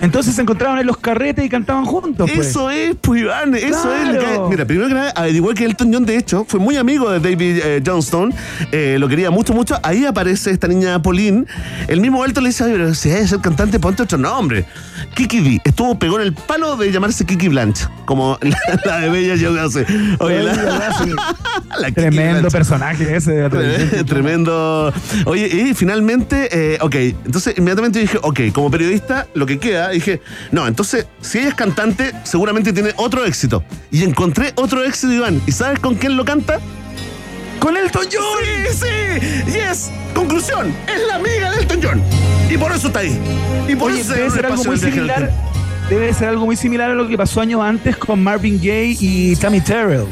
Entonces 0.02 0.36
se 0.36 0.42
encontraban 0.42 0.80
en 0.80 0.88
los 0.88 0.98
carretes 0.98 1.44
y 1.46 1.50
cantaban 1.50 1.86
juntos. 1.86 2.30
pues. 2.34 2.48
Eso 2.48 2.70
es, 2.70 2.96
pues 3.02 3.22
Iván, 3.22 3.56
eso 3.56 3.94
es. 3.94 4.08
lo 4.08 4.20
Claro. 4.20 4.44
que- 4.46 4.50
mira, 4.50 4.66
primero 4.66 4.88
que 4.88 4.94
nada, 4.94 5.12
averigué 5.16 5.54
que 5.54 5.66
Elton 5.66 5.94
John, 5.94 6.06
de 6.06 6.16
hecho, 6.18 6.46
fue 6.48 6.60
muy 6.60 6.78
amigo 6.78 7.10
de 7.12 7.20
David 7.20 7.60
eh, 7.64 7.82
Johnston, 7.86 8.34
eh, 8.72 8.98
lo 9.00 9.08
quería 9.08 9.32
mucho, 9.32 9.54
mucho. 9.54 9.78
Ahí 9.84 10.06
aparece 10.06 10.52
esta 10.52 10.68
niña 10.68 11.02
Pauline. 11.02 11.46
El 11.88 12.02
mismo 12.02 12.24
Elton 12.26 12.44
le 12.44 12.50
dice, 12.50 12.64
"Ay, 12.64 12.72
pero 12.74 12.94
si 12.96 13.10
que 13.10 13.28
ser 13.28 13.40
cantante, 13.42 13.80
ponte 13.80 14.04
otro 14.04 14.18
nombre. 14.18 14.66
Kiki 15.16 15.40
D. 15.42 15.62
Estuvo, 15.64 15.98
pegó 15.98 16.20
en 16.20 16.28
el 16.28 16.34
palo 16.34 16.76
de 16.78 16.92
llamarse 16.92 17.26
Kiki 17.26 17.48
Blanche, 17.50 17.86
como 18.06 18.38
la, 18.42 18.58
la 18.86 19.00
de 19.00 19.10
Bella 19.10 19.36
Yogasé. 19.36 19.86
Oye, 20.20 20.44
la, 20.44 20.54
la 21.80 21.92
Tremendo 21.92 22.40
Blanche. 22.40 22.52
personaje 22.52 23.16
ese 23.16 23.32
de 23.34 23.50
televisión. 23.50 24.06
Tremendo. 24.06 24.94
Oye, 25.26 25.48
y 25.48 25.74
finalmente, 25.74 26.50
eh, 26.52 26.78
ok, 26.82 26.96
entonces 27.26 27.56
inmediatamente 27.58 28.00
dije, 28.00 28.18
ok, 28.22 28.40
como 28.54 28.70
periodista, 28.72 29.28
lo 29.34 29.46
que 29.46 29.60
queda, 29.60 29.89
dije, 29.90 30.22
no, 30.52 30.68
entonces, 30.68 31.08
si 31.22 31.40
ella 31.40 31.50
es 31.50 31.56
cantante, 31.56 32.14
seguramente 32.24 32.74
tiene 32.74 32.94
otro 32.98 33.26
éxito. 33.26 33.64
Y 33.92 34.04
encontré 34.04 34.54
otro 34.56 34.84
éxito, 34.84 35.14
Iván. 35.14 35.42
¿Y 35.48 35.52
sabes 35.52 35.80
con 35.80 35.96
quién 35.96 36.18
lo 36.18 36.26
canta? 36.26 36.60
¡Con 37.60 37.76
Elton 37.76 38.06
John! 38.12 38.44
Sí, 38.72 38.86
sí. 38.86 39.52
Yes. 39.52 39.92
Conclusión, 40.14 40.74
es 40.88 41.08
la 41.08 41.16
amiga 41.16 41.52
de 41.52 41.60
Elton 41.60 41.80
John. 41.82 42.04
Y 42.50 42.58
por 42.58 42.72
eso 42.72 42.88
está 42.88 43.00
ahí. 43.00 43.20
Y 43.68 43.76
por 43.76 43.92
Oye, 43.92 44.02
eso 44.02 44.14
debe 44.14 44.30
se 44.30 44.36
ser 44.38 44.46
algo 44.46 44.64
muy 44.64 44.78
similar. 44.78 45.32
Debe 45.90 46.14
ser 46.14 46.30
algo 46.30 46.46
muy 46.46 46.56
similar 46.56 46.92
a 46.92 46.94
lo 46.94 47.08
que 47.08 47.18
pasó 47.18 47.42
años 47.42 47.62
antes 47.62 47.98
con 47.98 48.24
Marvin 48.24 48.58
Gaye 48.58 48.98
y 49.00 49.36
Tammy 49.36 49.62
Terrell. 49.62 50.06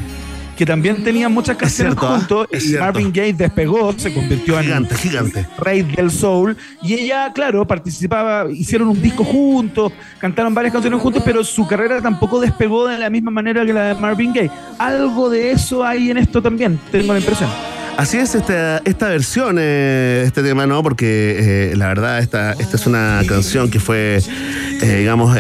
Que 0.58 0.66
también 0.66 1.03
tenían 1.03 1.32
muchas 1.32 1.55
canciones 1.55 1.93
cierto, 1.93 2.08
¿ah? 2.08 2.18
juntos 2.18 2.47
y. 2.51 2.74
Marvin 2.78 3.14
Gaye 3.14 3.34
despegó, 3.34 3.93
se 3.93 4.14
convirtió 4.14 4.60
Gigante, 4.60 4.95
en 4.95 4.99
gigante. 4.99 5.45
rey 5.60 5.84
del 5.84 6.10
soul 6.10 6.58
y 6.82 6.95
ella, 6.95 7.32
claro, 7.32 7.66
participaba, 7.68 8.49
hicieron 8.51 8.88
un 8.88 9.01
disco 9.01 9.24
juntos, 9.24 9.93
cantaron 10.20 10.53
varias 10.53 10.74
canciones 10.74 10.99
juntos, 10.99 11.22
pero 11.24 11.43
su 11.43 11.68
carrera 11.68 12.01
tampoco 12.01 12.39
despegó 12.39 12.88
de 12.88 12.97
la 12.97 13.10
misma 13.10 13.30
manera 13.30 13.66
que 13.66 13.74
la 13.74 13.89
de 13.89 13.95
Marvin 13.95 14.34
Gaye. 14.34 14.51
Algo 14.80 15.30
de 15.30 15.51
eso 15.51 15.86
hay 15.86 16.10
en 16.10 16.18
esto 16.18 16.41
también, 16.41 16.80
tengo 16.91 17.14
la 17.14 17.20
impresión. 17.20 17.76
Así 17.98 18.18
es 18.18 18.36
esta, 18.36 18.78
esta 18.86 19.10
versión, 19.10 19.58
eh, 19.60 20.22
este 20.28 20.43
tema, 20.43 20.68
¿no? 20.68 20.84
Porque 20.84 21.72
eh, 21.72 21.76
la 21.76 21.88
verdad, 21.88 22.20
esta, 22.20 22.54
esta 22.54 22.76
es 22.76 22.86
una 22.86 23.24
canción 23.28 23.72
que 23.72 23.80
fue, 23.80 24.22
eh, 24.82 24.98
digamos, 25.00 25.36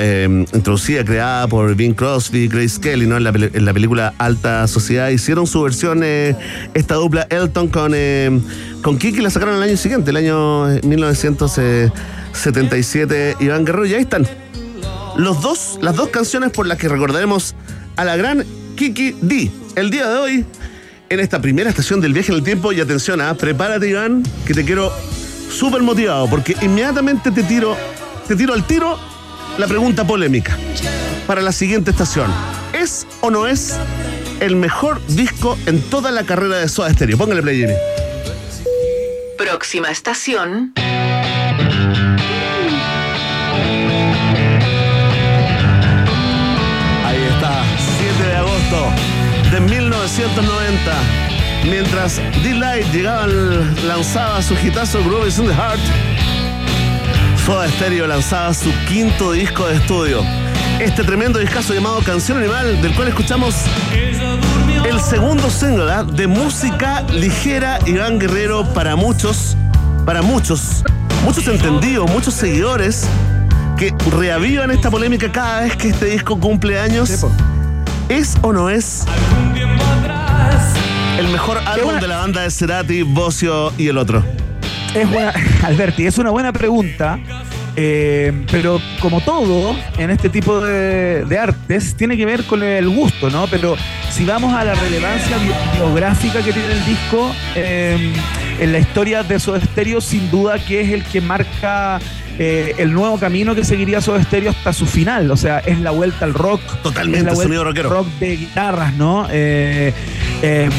introducida, 0.53 1.05
creada 1.05 1.47
por 1.47 1.75
Bing 1.75 1.93
Crosby, 1.93 2.47
Grace 2.47 2.81
Kelly, 2.81 3.05
¿no? 3.05 3.17
En 3.17 3.25
la, 3.25 3.29
en 3.29 3.63
la 3.63 3.75
película 3.75 4.15
Alta 4.17 4.67
Sociedad. 4.67 5.09
Hicieron 5.09 5.45
su 5.45 5.61
versión, 5.61 6.01
esta 6.03 6.95
dupla 6.95 7.27
Elton 7.29 7.67
con, 7.67 7.93
con 8.81 8.97
Kiki, 8.97 9.21
la 9.21 9.29
sacaron 9.29 9.57
el 9.57 9.63
año 9.63 9.77
siguiente, 9.77 10.09
el 10.09 10.17
año 10.17 10.71
eh, 10.71 10.81
1977. 10.83 13.35
Iván 13.39 13.65
Guerrero, 13.65 13.85
y 13.85 13.93
ahí 13.93 14.01
están. 14.01 14.27
Los 15.15 15.43
dos, 15.43 15.77
las 15.81 15.95
dos 15.95 16.09
canciones 16.09 16.49
por 16.49 16.65
las 16.65 16.79
que 16.79 16.89
recordaremos 16.89 17.53
a 17.97 18.03
la 18.03 18.15
gran 18.15 18.43
Kiki 18.75 19.15
D. 19.21 19.51
El 19.75 19.91
día 19.91 20.07
de 20.07 20.17
hoy, 20.17 20.43
en 21.09 21.19
esta 21.19 21.41
primera 21.41 21.69
estación 21.69 22.01
del 22.01 22.13
viaje 22.13 22.31
en 22.31 22.37
el 22.39 22.43
tiempo, 22.43 22.71
y 22.71 22.81
atención, 22.81 23.21
ah, 23.21 23.33
prepárate, 23.33 23.87
Iván, 23.87 24.23
que 24.45 24.53
te 24.53 24.63
quiero 24.65 24.91
súper 25.49 25.81
motivado, 25.81 26.29
porque 26.29 26.55
inmediatamente 26.61 27.31
te 27.31 27.43
tiro, 27.43 27.77
te 28.27 28.35
tiro 28.35 28.53
al 28.53 28.65
tiro 28.65 28.99
la 29.57 29.67
pregunta 29.67 30.05
polémica 30.05 30.57
para 31.25 31.41
la 31.41 31.51
siguiente 31.51 31.91
estación. 31.91 32.31
¿Es 32.73 33.07
o 33.21 33.31
no 33.31 33.47
es 33.47 33.75
el 34.39 34.55
mejor 34.55 35.05
disco 35.07 35.57
en 35.65 35.81
toda 35.81 36.11
la 36.11 36.23
carrera 36.23 36.57
de 36.57 36.69
Soda 36.69 36.93
Stereo? 36.93 37.17
Póngale 37.17 37.41
play, 37.41 37.57
Jimmy. 37.57 37.73
Próxima 39.37 39.89
estación. 39.89 40.73
1990. 50.07 51.67
Mientras 51.69 52.21
D-Light 52.41 52.87
lanzaba 53.83 54.41
su 54.41 54.55
hitazo 54.55 55.03
Groove 55.03 55.27
is 55.27 55.37
in 55.37 55.47
the 55.47 55.53
Heart, 55.53 55.79
Soda 57.45 57.67
Stereo 57.67 58.07
lanzaba 58.07 58.53
su 58.53 58.71
quinto 58.87 59.33
disco 59.33 59.67
de 59.67 59.75
estudio. 59.75 60.23
Este 60.79 61.03
tremendo 61.03 61.39
discazo 61.39 61.73
llamado 61.73 61.99
Canción 62.05 62.37
Animal, 62.37 62.81
del 62.81 62.95
cual 62.95 63.09
escuchamos 63.09 63.55
el 64.89 65.01
segundo 65.01 65.49
single 65.49 65.91
¿ah? 65.91 66.03
de 66.03 66.27
música 66.27 67.01
ligera 67.11 67.79
Iván 67.85 68.17
Guerrero 68.17 68.63
para 68.73 68.95
muchos, 68.95 69.57
para 70.05 70.21
muchos, 70.21 70.83
muchos 71.25 71.45
entendidos, 71.47 72.09
muchos 72.09 72.33
seguidores 72.33 73.05
que 73.77 73.93
reavivan 74.17 74.71
esta 74.71 74.89
polémica 74.89 75.29
cada 75.29 75.61
vez 75.61 75.75
que 75.75 75.89
este 75.89 76.05
disco 76.05 76.39
cumple 76.39 76.79
años. 76.79 77.25
¿Es 78.09 78.37
o 78.41 78.53
no 78.53 78.69
es 78.69 79.03
el 81.19 81.27
mejor 81.29 81.59
álbum 81.65 81.99
de 81.99 82.07
la 82.07 82.17
banda 82.17 82.41
de 82.41 82.51
Cerati, 82.51 83.01
Bocio 83.01 83.73
y 83.77 83.87
el 83.87 83.97
otro? 83.97 84.23
Es 84.93 85.09
buena, 85.09 85.33
Alberti, 85.63 86.05
es 86.05 86.17
una 86.17 86.29
buena 86.29 86.53
pregunta, 86.53 87.19
eh, 87.75 88.45
pero 88.51 88.79
como 88.99 89.21
todo 89.21 89.75
en 89.97 90.09
este 90.09 90.29
tipo 90.29 90.59
de, 90.61 91.25
de 91.25 91.37
artes, 91.39 91.95
tiene 91.95 92.17
que 92.17 92.25
ver 92.25 92.43
con 92.43 92.63
el 92.63 92.87
gusto, 92.89 93.29
¿no? 93.29 93.47
Pero 93.47 93.75
si 94.11 94.25
vamos 94.25 94.53
a 94.53 94.63
la 94.63 94.73
relevancia 94.75 95.37
bi- 95.37 95.77
biográfica 95.77 96.41
que 96.41 96.53
tiene 96.53 96.71
el 96.71 96.85
disco, 96.85 97.31
eh, 97.55 98.13
en 98.59 98.71
la 98.71 98.79
historia 98.79 99.23
de 99.23 99.39
Soda 99.39 99.59
Stereo, 99.61 100.01
sin 100.01 100.29
duda 100.31 100.57
que 100.59 100.81
es 100.81 100.89
el 100.91 101.03
que 101.03 101.21
marca 101.21 101.99
eh, 102.39 102.73
el 102.79 102.91
nuevo 102.93 103.19
camino 103.19 103.53
que 103.53 103.63
seguiría 103.63 104.01
Soda 104.01 104.23
Stereo 104.23 104.49
hasta 104.51 104.73
su 104.73 104.87
final. 104.87 105.29
O 105.29 105.37
sea, 105.37 105.59
es 105.59 105.79
la 105.79 105.91
vuelta 105.91 106.25
al 106.25 106.33
rock. 106.33 106.61
Totalmente, 106.81 107.19
es 107.19 107.25
la 107.25 107.31
vuelta 107.33 107.43
sonido 107.43 107.63
rockero. 107.63 107.89
rock 107.89 108.07
de 108.19 108.35
guitarras, 108.37 108.93
¿no? 108.95 109.27
Eh, 109.29 109.93
eh, 110.41 110.69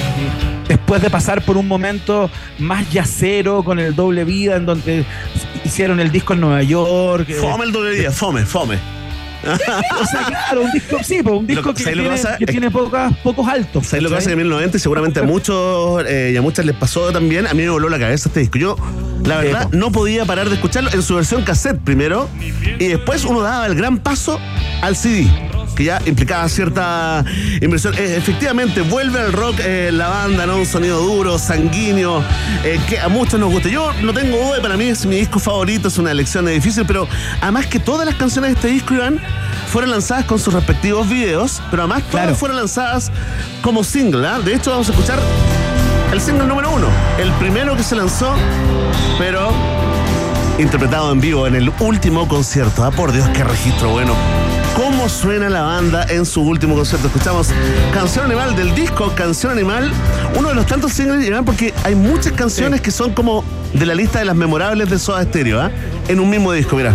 después 0.68 1.02
de 1.02 1.10
pasar 1.10 1.42
por 1.44 1.56
un 1.56 1.66
momento 1.68 2.30
más 2.58 2.90
yacero 2.90 3.62
con 3.62 3.78
el 3.78 3.94
doble 3.94 4.24
vida, 4.24 4.56
en 4.56 4.66
donde 4.66 5.04
hicieron 5.64 6.00
el 6.00 6.10
disco 6.10 6.34
en 6.34 6.40
Nueva 6.40 6.62
York. 6.62 7.26
eh, 7.28 7.34
Fome 7.34 7.64
el 7.64 7.72
doble 7.72 7.94
día, 7.96 8.10
fome, 8.12 8.44
fome. 8.44 8.78
o 9.48 10.04
sea, 10.06 10.24
claro, 10.26 10.62
un 10.62 10.72
disco, 10.72 10.98
sí, 11.02 11.20
pues, 11.22 11.36
un 11.38 11.46
disco 11.46 11.68
Lo- 11.68 11.74
que, 11.74 11.84
¿sabes 11.84 11.96
lo 11.96 12.36
que 12.38 12.46
tiene, 12.46 12.66
que 12.66 12.70
pocas, 12.72 13.16
pocos 13.18 13.46
altos. 13.48 13.86
¿Sabes 13.86 14.02
lo 14.02 14.08
que 14.08 14.16
pasa? 14.16 14.26
Que 14.26 14.32
en 14.32 14.38
¿cachai? 14.38 14.44
1990 14.44 14.76
y 14.76 14.80
seguramente 14.80 15.20
a 15.20 15.22
muchos 15.22 16.04
eh, 16.08 16.32
y 16.34 16.36
a 16.36 16.42
muchas 16.42 16.66
les 16.66 16.74
pasó 16.74 17.12
también. 17.12 17.46
A 17.46 17.54
mí 17.54 17.62
me 17.62 17.70
voló 17.70 17.88
la 17.88 18.00
cabeza 18.00 18.28
este 18.28 18.40
disco. 18.40 18.58
Yo, 18.58 18.76
la 19.24 19.38
verdad, 19.38 19.68
no 19.70 19.92
podía 19.92 20.24
parar 20.24 20.48
de 20.48 20.56
escucharlo 20.56 20.90
en 20.92 21.02
su 21.02 21.14
versión 21.14 21.44
cassette 21.44 21.78
primero 21.78 22.28
y 22.80 22.86
después 22.88 23.24
uno 23.24 23.40
daba 23.40 23.66
el 23.66 23.76
gran 23.76 23.98
paso 23.98 24.40
al 24.82 24.96
CD. 24.96 25.30
Que 25.78 25.84
ya 25.84 26.02
implicaba 26.06 26.48
cierta 26.48 27.24
inversión. 27.60 27.94
Eh, 27.94 28.16
efectivamente, 28.16 28.80
vuelve 28.80 29.20
al 29.20 29.32
rock 29.32 29.60
eh, 29.60 29.90
la 29.92 30.08
banda, 30.08 30.44
¿no? 30.44 30.56
Un 30.56 30.66
sonido 30.66 31.00
duro, 31.00 31.38
sanguíneo, 31.38 32.20
eh, 32.64 32.80
que 32.88 32.98
a 32.98 33.06
muchos 33.06 33.38
nos 33.38 33.52
gusta. 33.52 33.68
Yo 33.68 33.92
no 34.02 34.12
tengo 34.12 34.36
duda, 34.38 34.60
para 34.60 34.76
mí 34.76 34.86
es 34.86 35.06
mi 35.06 35.14
disco 35.14 35.38
favorito, 35.38 35.86
es 35.86 35.96
una 35.96 36.10
elección 36.10 36.46
difícil, 36.46 36.84
pero 36.84 37.06
además 37.40 37.66
que 37.66 37.78
todas 37.78 38.04
las 38.04 38.16
canciones 38.16 38.50
de 38.50 38.54
este 38.56 38.68
disco, 38.68 38.94
Iván, 38.94 39.20
fueron 39.70 39.92
lanzadas 39.92 40.24
con 40.24 40.40
sus 40.40 40.52
respectivos 40.52 41.08
videos, 41.08 41.62
pero 41.70 41.84
además 41.84 42.02
todas 42.10 42.36
fueron 42.36 42.56
lanzadas 42.56 43.12
como 43.62 43.84
single. 43.84 44.26
¿ah? 44.26 44.40
De 44.40 44.56
hecho, 44.56 44.72
vamos 44.72 44.88
a 44.88 44.90
escuchar 44.90 45.20
el 46.12 46.20
single 46.20 46.48
número 46.48 46.72
uno, 46.72 46.88
el 47.20 47.30
primero 47.34 47.76
que 47.76 47.84
se 47.84 47.94
lanzó, 47.94 48.34
pero 49.16 49.52
interpretado 50.58 51.12
en 51.12 51.20
vivo 51.20 51.46
en 51.46 51.54
el 51.54 51.72
último 51.78 52.26
concierto. 52.26 52.82
Ah, 52.82 52.90
por 52.90 53.12
Dios, 53.12 53.28
qué 53.28 53.44
registro 53.44 53.90
bueno. 53.90 54.16
¿Cómo 54.78 55.08
suena 55.08 55.48
la 55.48 55.62
banda 55.62 56.06
en 56.08 56.24
su 56.24 56.40
último 56.40 56.76
concierto? 56.76 57.08
Escuchamos 57.08 57.48
Canción 57.92 58.26
Animal 58.26 58.54
del 58.54 58.76
disco 58.76 59.12
Canción 59.16 59.50
Animal, 59.50 59.90
uno 60.36 60.50
de 60.50 60.54
los 60.54 60.66
tantos 60.66 60.92
singles 60.92 61.26
Iván, 61.26 61.44
porque 61.44 61.74
hay 61.82 61.96
muchas 61.96 62.32
canciones 62.34 62.80
que 62.80 62.92
son 62.92 63.12
como 63.12 63.42
de 63.72 63.84
la 63.84 63.96
lista 63.96 64.20
de 64.20 64.24
las 64.24 64.36
memorables 64.36 64.88
de 64.88 65.00
Soda 65.00 65.24
Stereo, 65.24 65.60
¿ah? 65.60 65.72
en 66.06 66.20
un 66.20 66.30
mismo 66.30 66.52
disco, 66.52 66.76
mira. 66.76 66.94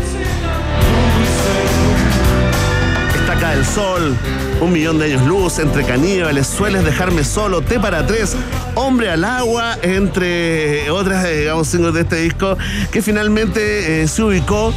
Del 3.53 3.65
Sol, 3.65 4.15
Un 4.61 4.73
Millón 4.73 4.97
de 4.97 5.05
Años 5.05 5.27
Luz, 5.27 5.59
Entre 5.59 5.83
Caníbales, 5.85 6.47
Sueles 6.47 6.83
Dejarme 6.83 7.23
Solo, 7.23 7.61
T 7.61 7.79
para 7.79 8.07
Tres, 8.07 8.35
Hombre 8.73 9.11
al 9.11 9.23
Agua, 9.23 9.77
entre 9.83 10.89
otras, 10.89 11.23
eh, 11.25 11.41
digamos, 11.41 11.67
singles 11.67 11.93
de 11.93 12.01
este 12.01 12.15
disco, 12.15 12.57
que 12.91 13.03
finalmente 13.03 14.01
eh, 14.01 14.07
se 14.07 14.23
ubicó 14.23 14.73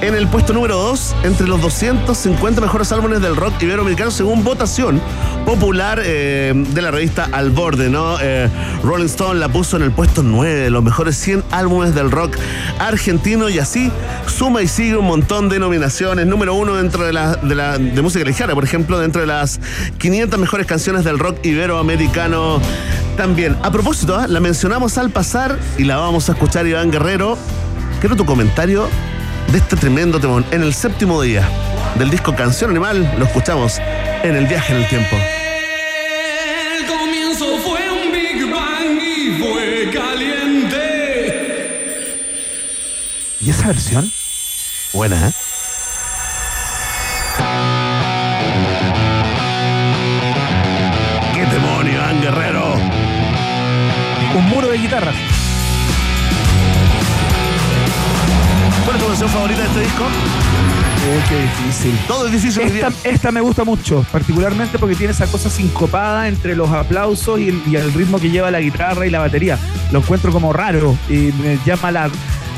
en 0.00 0.14
el 0.14 0.26
puesto 0.28 0.54
número 0.54 0.76
2 0.76 1.16
entre 1.24 1.46
los 1.46 1.60
250 1.60 2.60
mejores 2.62 2.90
álbumes 2.92 3.20
del 3.20 3.36
rock 3.36 3.62
iberoamericano 3.62 4.10
según 4.10 4.42
votación 4.42 5.00
popular 5.44 6.00
eh, 6.02 6.52
de 6.54 6.82
la 6.82 6.90
revista 6.90 7.28
Al 7.32 7.50
Borde, 7.50 7.90
¿no? 7.90 8.16
Rolling 8.82 9.06
Stone 9.06 9.38
la 9.38 9.48
puso 9.48 9.76
en 9.76 9.82
el 9.82 9.92
puesto 9.92 10.22
9 10.22 10.54
de 10.54 10.70
los 10.70 10.82
mejores 10.82 11.16
100 11.16 11.44
álbumes 11.50 11.94
del 11.94 12.10
rock 12.10 12.36
argentino 12.78 13.48
y 13.48 13.58
así 13.58 13.90
suma 14.26 14.62
y 14.62 14.68
sigue 14.68 14.96
un 14.96 15.06
montón 15.06 15.48
de 15.48 15.58
nominaciones. 15.58 16.26
Número 16.26 16.54
uno 16.54 16.74
dentro 16.74 17.04
de 17.04 17.12
la, 17.12 17.36
de 17.36 17.54
la 17.54 17.78
de 17.78 18.02
música 18.02 18.13
ligera, 18.22 18.54
por 18.54 18.64
ejemplo, 18.64 18.98
dentro 18.98 19.20
de 19.20 19.26
las 19.26 19.60
500 19.98 20.38
mejores 20.38 20.66
canciones 20.66 21.04
del 21.04 21.18
rock 21.18 21.44
iberoamericano 21.44 22.60
también. 23.16 23.56
A 23.62 23.70
propósito, 23.70 24.16
¿ah? 24.16 24.26
la 24.28 24.40
mencionamos 24.40 24.98
al 24.98 25.10
pasar 25.10 25.58
y 25.78 25.84
la 25.84 25.96
vamos 25.96 26.28
a 26.28 26.32
escuchar 26.32 26.66
Iván 26.66 26.90
Guerrero. 26.90 27.36
Quiero 28.00 28.16
tu 28.16 28.24
comentario 28.24 28.88
de 29.50 29.58
este 29.58 29.76
tremendo 29.76 30.20
temón. 30.20 30.44
En 30.50 30.62
el 30.62 30.74
séptimo 30.74 31.20
día 31.22 31.48
del 31.98 32.10
disco 32.10 32.34
Canción 32.34 32.70
Animal, 32.70 33.14
lo 33.18 33.24
escuchamos 33.24 33.78
en 34.22 34.36
el 34.36 34.46
viaje 34.46 34.74
en 34.74 34.82
el 34.82 34.88
tiempo. 34.88 35.16
El 36.76 36.86
comienzo 36.86 37.58
fue 37.58 37.80
un 37.90 38.12
Big 38.12 38.50
Bang 38.50 38.98
y 39.00 39.38
fue 39.38 39.90
caliente. 39.92 40.78
¿Y 43.40 43.50
esa 43.50 43.68
versión? 43.68 44.10
Buena, 44.92 45.28
¿eh? 45.28 45.32
Un 54.44 54.50
muro 54.50 54.68
de 54.68 54.78
guitarras. 54.78 55.14
¿Cuál 58.84 58.96
es 58.96 59.02
tu 59.02 59.08
canción 59.08 59.30
favorita 59.30 59.60
de 59.60 59.66
este 59.66 59.80
disco? 59.80 60.04
Uy, 60.04 61.22
qué 61.28 61.40
difícil. 61.42 61.98
Todo 62.06 62.26
es 62.26 62.32
difícil. 62.32 62.62
Esta, 62.62 62.92
esta 63.08 63.32
me 63.32 63.40
gusta 63.40 63.64
mucho, 63.64 64.04
particularmente 64.12 64.78
porque 64.78 64.96
tiene 64.96 65.12
esa 65.12 65.26
cosa 65.26 65.48
sincopada 65.48 66.28
entre 66.28 66.56
los 66.56 66.70
aplausos 66.70 67.40
y 67.40 67.48
el, 67.48 67.62
y 67.66 67.76
el 67.76 67.92
ritmo 67.92 68.18
que 68.18 68.30
lleva 68.30 68.50
la 68.50 68.60
guitarra 68.60 69.06
y 69.06 69.10
la 69.10 69.20
batería. 69.20 69.58
Lo 69.92 70.00
encuentro 70.00 70.32
como 70.32 70.52
raro 70.52 70.96
y 71.08 71.32
me 71.42 71.58
llama 71.64 71.90
la 71.90 72.10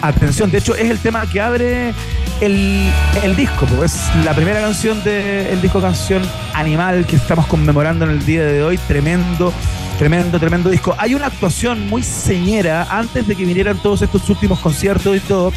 atención. 0.03 0.51
De 0.51 0.59
hecho, 0.59 0.75
es 0.75 0.91
el 0.91 0.99
tema 0.99 1.27
que 1.27 1.41
abre 1.41 1.95
el, 2.41 2.91
el 3.23 3.37
disco. 3.37 3.67
porque 3.67 3.87
Es 3.87 4.01
la 4.25 4.35
primera 4.35 4.61
canción 4.61 5.03
del 5.05 5.61
disco 5.63 5.81
Canción 5.81 6.23
Animal 6.55 7.07
que 7.07 7.17
estamos 7.17 7.47
conmemorando 7.47 8.05
en 8.05 8.13
el 8.13 8.27
día 8.27 8.45
de 8.45 8.63
hoy. 8.63 8.79
Tremendo. 8.89 9.53
Tremendo, 9.99 10.39
tremendo 10.39 10.69
disco. 10.69 10.95
Hay 10.99 11.15
una 11.15 11.27
actuación 11.27 11.89
muy 11.89 12.03
señera 12.03 12.87
antes 12.91 13.27
de 13.27 13.35
que 13.35 13.47
vinieran 13.47 13.79
todos 13.79 14.03
estos 14.03 14.29
últimos 14.29 14.59
conciertos 14.61 15.17
y 15.17 15.21
todo, 15.21 15.53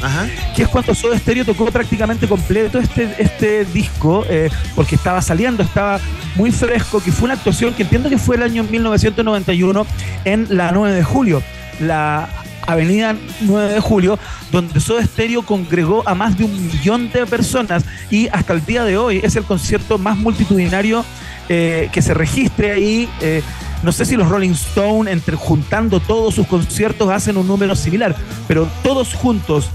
que 0.56 0.64
es 0.64 0.70
cuando 0.70 0.96
Soda 0.96 1.20
Stereo 1.20 1.44
tocó 1.44 1.66
prácticamente 1.66 2.26
completo 2.26 2.80
este, 2.80 3.14
este 3.20 3.66
disco, 3.66 4.26
eh, 4.30 4.50
porque 4.76 4.96
estaba 4.96 5.22
saliendo, 5.22 5.62
estaba 5.62 6.00
muy 6.36 6.52
fresco, 6.52 7.02
que 7.04 7.12
fue 7.12 7.26
una 7.26 7.34
actuación 7.34 7.74
que 7.74 7.84
entiendo 7.84 8.10
que 8.10 8.18
fue 8.18 8.38
el 8.38 8.44
año 8.44 8.64
1991 8.64 9.86
en 10.24 10.48
la 10.50 10.72
9 10.72 10.96
de 10.96 11.04
julio. 11.04 11.44
La 11.82 12.30
Avenida 12.66 13.16
9 13.42 13.74
de 13.74 13.80
Julio, 13.82 14.20
donde 14.52 14.80
Soda 14.80 15.04
Stereo 15.04 15.42
congregó 15.42 16.08
a 16.08 16.16
más 16.16 16.38
de 16.38 16.46
un 16.46 16.68
millón 16.68 17.12
de 17.12 17.26
personas 17.26 17.84
y 18.10 18.28
hasta 18.30 18.54
el 18.54 18.66
día 18.66 18.86
de 18.86 18.96
hoy 18.98 19.20
es 19.24 19.36
el 19.36 19.44
concierto 19.44 19.98
más 19.98 20.18
multitudinario 20.18 21.04
eh, 21.50 21.90
que 21.92 22.02
se 22.02 22.14
registre 22.14 22.72
ahí. 22.72 23.10
eh, 23.22 23.42
no 23.84 23.92
sé 23.92 24.06
si 24.06 24.16
los 24.16 24.28
Rolling 24.30 24.52
Stone, 24.52 25.12
entre 25.12 25.36
juntando 25.36 26.00
todos 26.00 26.36
sus 26.36 26.48
conciertos, 26.48 27.10
hacen 27.10 27.38
un 27.38 27.48
número 27.48 27.76
similar, 27.76 28.16
pero 28.48 28.68
todos 28.84 29.14
juntos 29.14 29.70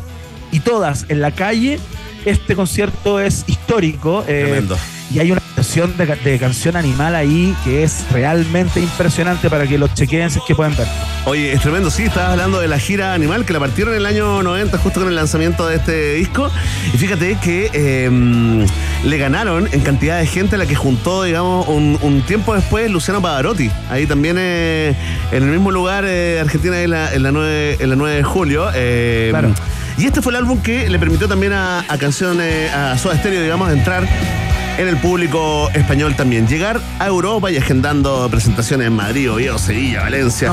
y 0.53 0.61
todas 0.61 1.07
en 1.09 1.21
la 1.21 1.31
calle, 1.31 1.79
este 2.25 2.55
concierto 2.55 3.21
es 3.21 3.45
histórico. 3.47 4.23
eh, 4.29 4.43
Tremendo. 4.45 4.77
y 5.13 5.19
hay 5.19 5.33
una 5.33 5.41
de, 5.75 6.07
ca- 6.07 6.15
de 6.17 6.39
canción 6.39 6.77
animal 6.77 7.15
ahí 7.17 7.55
que 7.65 7.83
es 7.83 8.05
realmente 8.13 8.79
impresionante 8.81 9.51
para 9.51 9.67
que 9.67 9.77
lo 9.77 9.89
chequeen 9.89 10.31
si 10.31 10.39
es 10.39 10.45
que 10.47 10.55
pueden 10.55 10.77
ver. 10.77 10.87
Oye, 11.25 11.53
es 11.53 11.61
tremendo, 11.61 11.91
sí, 11.91 12.05
estabas 12.05 12.31
hablando 12.31 12.61
de 12.61 12.69
la 12.69 12.79
gira 12.79 13.13
animal 13.13 13.45
que 13.45 13.53
la 13.53 13.59
partieron 13.59 13.93
en 13.95 14.01
el 14.01 14.07
año 14.07 14.43
90, 14.43 14.79
justo 14.79 15.01
con 15.01 15.09
el 15.09 15.17
lanzamiento 15.17 15.67
de 15.67 15.77
este 15.77 16.15
disco. 16.15 16.49
Y 16.93 16.97
fíjate 16.99 17.37
que 17.43 17.71
eh, 17.73 18.67
le 19.05 19.19
ganaron 19.19 19.69
en 19.73 19.81
cantidad 19.81 20.19
de 20.21 20.27
gente 20.27 20.55
a 20.55 20.59
la 20.59 20.67
que 20.67 20.75
juntó, 20.77 21.25
digamos, 21.25 21.67
un, 21.69 21.99
un 22.03 22.23
tiempo 22.23 22.55
después 22.55 22.91
Luciano 22.91 23.21
Pavarotti. 23.21 23.71
Ahí 23.91 24.07
también 24.07 24.37
eh, 24.39 24.95
en 25.33 25.43
el 25.43 25.49
mismo 25.51 25.71
lugar 25.73 26.05
eh, 26.07 26.39
Argentina 26.41 26.81
en 26.81 26.91
la, 26.91 27.13
en, 27.13 27.23
la 27.25 27.33
9, 27.33 27.79
en 27.81 27.91
la 27.91 27.97
9 27.97 28.17
de 28.17 28.23
julio. 28.23 28.69
eh, 28.75 29.29
Claro. 29.31 29.53
Y 29.97 30.07
este 30.07 30.21
fue 30.23 30.33
el 30.33 30.37
álbum 30.37 30.61
que 30.61 30.89
le 30.89 30.99
permitió 30.99 31.29
también 31.29 31.53
a, 31.53 31.81
a 31.89 31.99
canciones, 31.99 32.73
a 32.73 32.99
Soda 32.99 33.17
Stereo, 33.17 33.43
digamos, 33.43 33.73
entrar 33.73 34.07
en 34.79 34.89
el 34.89 34.97
público 34.97 35.71
español 35.75 36.17
también. 36.17 36.47
Llegar 36.49 36.81
a 36.99 37.07
Europa 37.07 37.51
y 37.51 37.57
agendando 37.57 38.29
presentaciones 38.31 38.89
en 38.89 38.95
Madrid, 38.95 39.31
Oviedo, 39.31 39.59
Sevilla, 39.59 40.03
Valencia. 40.03 40.53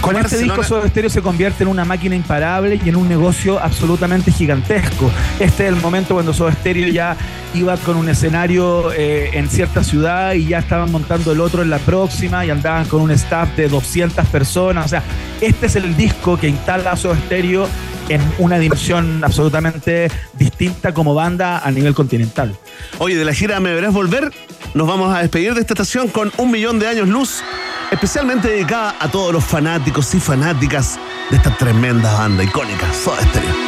Con 0.00 0.16
este 0.16 0.38
disco 0.38 0.62
Soda 0.62 0.88
Stereo 0.88 1.10
se 1.10 1.22
convierte 1.22 1.64
en 1.64 1.68
una 1.68 1.84
máquina 1.84 2.14
imparable 2.14 2.80
y 2.82 2.88
en 2.88 2.96
un 2.96 3.08
negocio 3.08 3.58
absolutamente 3.58 4.32
gigantesco. 4.32 5.10
Este 5.38 5.66
es 5.66 5.72
el 5.74 5.76
momento 5.76 6.14
cuando 6.14 6.32
Soda 6.32 6.52
Stereo 6.52 6.88
ya 6.88 7.16
iba 7.54 7.76
con 7.78 7.96
un 7.96 8.08
escenario 8.08 8.92
eh, 8.92 9.30
en 9.32 9.48
cierta 9.48 9.82
ciudad 9.82 10.34
y 10.34 10.46
ya 10.46 10.58
estaban 10.58 10.90
montando 10.90 11.32
el 11.32 11.40
otro 11.40 11.62
en 11.62 11.70
la 11.70 11.78
próxima 11.78 12.44
y 12.44 12.50
andaban 12.50 12.86
con 12.86 13.02
un 13.02 13.10
staff 13.10 13.54
de 13.56 13.68
200 13.68 14.26
personas. 14.26 14.86
O 14.86 14.88
sea, 14.88 15.02
este 15.40 15.66
es 15.66 15.76
el 15.76 15.96
disco 15.96 16.36
que 16.36 16.48
instala 16.48 16.92
a 16.92 16.96
Soda 16.96 17.16
Stereo 17.26 17.68
en 18.08 18.20
una 18.38 18.58
dimensión 18.58 19.22
absolutamente 19.22 20.10
distinta 20.34 20.94
como 20.94 21.14
banda 21.14 21.58
a 21.58 21.70
nivel 21.70 21.94
continental. 21.94 22.56
Oye, 22.98 23.16
de 23.16 23.24
la 23.24 23.34
gira 23.34 23.60
Me 23.60 23.74
Verás 23.74 23.92
Volver, 23.92 24.32
nos 24.74 24.86
vamos 24.86 25.14
a 25.14 25.20
despedir 25.20 25.54
de 25.54 25.60
esta 25.60 25.74
estación 25.74 26.08
con 26.08 26.32
un 26.36 26.50
millón 26.50 26.78
de 26.78 26.88
años 26.88 27.08
luz, 27.08 27.42
especialmente 27.90 28.48
dedicada 28.48 28.96
a 28.98 29.08
todos 29.08 29.32
los 29.32 29.44
fanáticos 29.44 30.14
y 30.14 30.20
fanáticas 30.20 30.98
de 31.30 31.36
esta 31.36 31.56
tremenda 31.56 32.12
banda 32.14 32.44
icónica, 32.44 32.92
Soda 32.92 33.22
Stereo. 33.22 33.67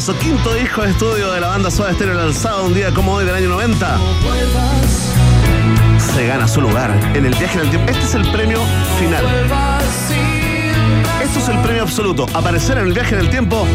Escaso. 0.00 0.18
Quinto 0.18 0.54
disco 0.54 0.82
de 0.82 0.90
estudio 0.90 1.30
de 1.32 1.40
la 1.40 1.48
banda 1.48 1.70
Soda 1.70 1.92
Stereo 1.92 2.14
lanzado 2.14 2.64
un 2.64 2.74
día 2.74 2.92
como 2.92 3.12
hoy 3.12 3.24
del 3.24 3.34
año 3.34 3.48
90. 3.50 3.98
Se 6.14 6.26
gana 6.26 6.48
su 6.48 6.60
lugar 6.60 6.90
en 7.14 7.26
el 7.26 7.34
viaje 7.34 7.58
en 7.58 7.64
el 7.64 7.70
tiempo. 7.70 7.90
Este 7.90 8.04
es 8.04 8.14
el 8.14 8.32
premio 8.32 8.60
final. 8.98 9.24
Esto 11.22 11.38
es 11.38 11.48
el 11.48 11.58
premio 11.60 11.82
absoluto. 11.82 12.26
Aparecer 12.32 12.78
en 12.78 12.86
el 12.86 12.92
viaje 12.92 13.14
en 13.14 13.20
el 13.20 13.30
tiempo 13.30 13.66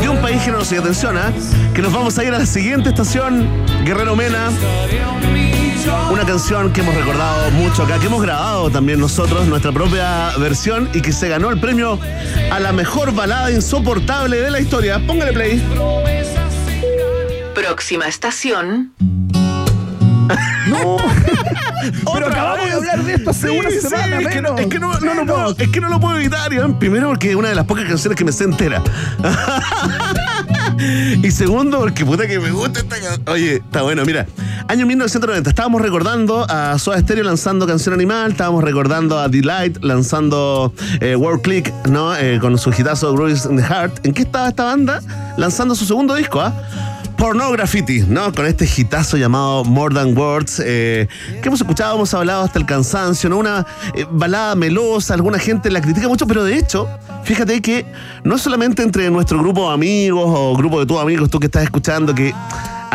de 0.00 0.08
un 0.08 0.18
país 0.18 0.42
generoso. 0.42 0.74
Y 0.74 0.78
atención, 0.78 1.18
¿ah? 1.18 1.32
que 1.74 1.82
nos 1.82 1.92
vamos 1.92 2.18
a 2.18 2.24
ir 2.24 2.32
a 2.32 2.38
la 2.38 2.46
siguiente 2.46 2.88
estación, 2.88 3.46
Guerrero 3.84 4.16
Mena. 4.16 4.50
Una 6.10 6.24
canción 6.24 6.72
que 6.72 6.80
hemos 6.80 6.94
recordado 6.94 7.50
mucho 7.52 7.82
acá, 7.82 7.98
que 7.98 8.06
hemos 8.06 8.22
grabado 8.22 8.70
también 8.70 9.00
nosotros, 9.00 9.46
nuestra 9.46 9.72
propia 9.72 10.30
versión, 10.38 10.88
y 10.94 11.00
que 11.02 11.12
se 11.12 11.28
ganó 11.28 11.50
el 11.50 11.60
premio 11.60 11.98
a 12.50 12.60
la 12.60 12.72
mejor 12.72 13.14
balada 13.14 13.50
insoportable 13.50 14.40
de 14.40 14.50
la 14.50 14.60
historia. 14.60 15.00
Póngale 15.06 15.32
play. 15.32 15.62
Próxima 17.54 18.06
estación. 18.06 18.92
No. 20.68 20.96
Pero 21.84 22.00
Otra 22.06 22.26
acabamos 22.28 22.64
de 22.64 22.64
vez. 22.64 22.74
hablar 22.76 23.04
de 23.04 23.14
esto 23.14 23.30
hace 23.30 23.48
Sí, 23.48 23.58
una 23.58 23.70
sí, 23.70 23.76
es, 23.76 23.82
que 24.28 24.40
no, 24.40 24.54
menos. 24.54 24.60
es 24.60 24.66
que 24.68 24.78
no- 24.78 25.00
no 25.00 25.14
lo 25.14 25.26
puedo, 25.26 25.56
es 25.58 25.68
que 25.68 25.80
no 25.82 25.88
lo 25.90 26.00
puedo 26.00 26.16
evitar, 26.16 26.50
Iván. 26.52 26.78
Primero 26.78 27.08
porque 27.08 27.30
es 27.30 27.36
una 27.36 27.48
de 27.50 27.54
las 27.54 27.66
pocas 27.66 27.84
canciones 27.84 28.16
que 28.16 28.24
me 28.24 28.32
sé 28.32 28.44
entera. 28.44 28.82
y 31.22 31.30
segundo 31.30 31.78
porque 31.80 32.06
puta 32.06 32.26
que 32.26 32.38
me 32.40 32.50
gusta 32.50 32.80
esta 32.80 32.96
canción. 32.98 33.22
Oye, 33.26 33.56
está 33.56 33.82
bueno, 33.82 34.02
mira. 34.06 34.26
Año 34.66 34.86
1990, 34.86 35.50
estábamos 35.50 35.82
recordando 35.82 36.46
a 36.48 36.78
Soda 36.78 36.98
Stereo 36.98 37.24
lanzando 37.24 37.66
Canción 37.66 37.94
Animal, 37.94 38.32
estábamos 38.32 38.64
recordando 38.64 39.18
a 39.18 39.28
Delight 39.28 39.76
lanzando 39.82 40.72
eh, 41.00 41.14
World 41.16 41.42
Click, 41.42 41.70
¿no? 41.90 42.16
Eh, 42.16 42.38
con 42.40 42.56
su 42.56 42.70
hitazo 42.70 43.12
Grooves 43.12 43.44
in 43.44 43.58
the 43.58 43.62
Heart. 43.62 44.06
¿En 44.06 44.14
qué 44.14 44.22
estaba 44.22 44.48
esta 44.48 44.64
banda? 44.64 45.02
Lanzando 45.36 45.74
su 45.74 45.84
segundo 45.84 46.14
disco, 46.14 46.40
¿ah? 46.40 46.52
Pornography, 47.18 48.04
¿no? 48.08 48.32
Con 48.32 48.46
este 48.46 48.64
hitazo 48.64 49.18
llamado 49.18 49.64
More 49.64 49.94
Than 49.94 50.16
Words, 50.16 50.62
eh, 50.64 51.08
que 51.42 51.48
hemos 51.48 51.60
escuchado, 51.60 51.96
hemos 51.96 52.14
hablado 52.14 52.44
hasta 52.44 52.58
el 52.58 52.64
cansancio, 52.64 53.28
¿no? 53.28 53.36
Una 53.38 53.66
eh, 53.94 54.06
balada 54.10 54.54
melosa, 54.54 55.12
alguna 55.12 55.38
gente 55.38 55.70
la 55.70 55.82
critica 55.82 56.08
mucho, 56.08 56.26
pero 56.26 56.42
de 56.42 56.56
hecho, 56.56 56.88
fíjate 57.24 57.60
que 57.60 57.84
no 58.24 58.38
solamente 58.38 58.82
entre 58.82 59.10
nuestro 59.10 59.38
grupo 59.38 59.68
de 59.68 59.74
amigos 59.74 60.24
o 60.26 60.56
grupo 60.56 60.80
de 60.80 60.86
tus 60.86 60.98
amigos, 60.98 61.28
tú 61.28 61.38
que 61.38 61.46
estás 61.46 61.64
escuchando, 61.64 62.14
que 62.14 62.34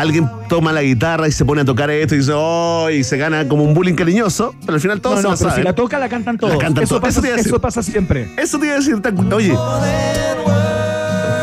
alguien 0.00 0.28
toma 0.48 0.72
la 0.72 0.82
guitarra 0.82 1.28
y 1.28 1.32
se 1.32 1.44
pone 1.44 1.62
a 1.62 1.64
tocar 1.64 1.90
esto 1.90 2.14
y 2.14 2.18
dice, 2.18 2.32
oh, 2.34 2.88
y 2.90 3.04
se 3.04 3.16
gana 3.16 3.46
como 3.48 3.64
un 3.64 3.74
bullying 3.74 3.94
cariñoso, 3.94 4.54
pero 4.62 4.74
al 4.74 4.80
final 4.80 5.00
todos 5.00 5.16
No, 5.16 5.20
se 5.20 5.24
no, 5.28 5.30
la 5.32 5.36
pero 5.38 5.54
si 5.56 5.62
la 5.62 5.74
toca, 5.74 5.98
la 5.98 6.08
cantan 6.08 6.38
todos. 6.38 6.52
La 6.54 6.58
cantan 6.58 6.84
eso, 6.84 6.98
todos. 7.00 7.14
Pasa, 7.14 7.28
Eso 7.36 7.60
pasa 7.60 7.82
siempre. 7.82 8.30
Eso 8.36 8.58
te 8.58 8.66
iba 8.66 8.74
a 8.76 8.78
decir, 8.78 9.00
tan- 9.00 9.32
oye. 9.32 9.54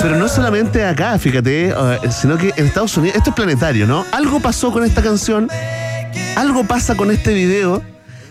Pero 0.01 0.15
no 0.17 0.27
solamente 0.27 0.85
acá, 0.85 1.17
fíjate, 1.17 1.69
eh, 1.69 1.73
sino 2.11 2.37
que 2.37 2.53
en 2.55 2.65
Estados 2.67 2.95
Unidos, 2.97 3.17
esto 3.17 3.31
es 3.31 3.35
planetario, 3.35 3.87
¿no? 3.87 4.05
Algo 4.11 4.39
pasó 4.39 4.71
con 4.71 4.83
esta 4.83 5.01
canción, 5.01 5.49
algo 6.35 6.63
pasa 6.65 6.95
con 6.95 7.11
este 7.11 7.33
video, 7.33 7.81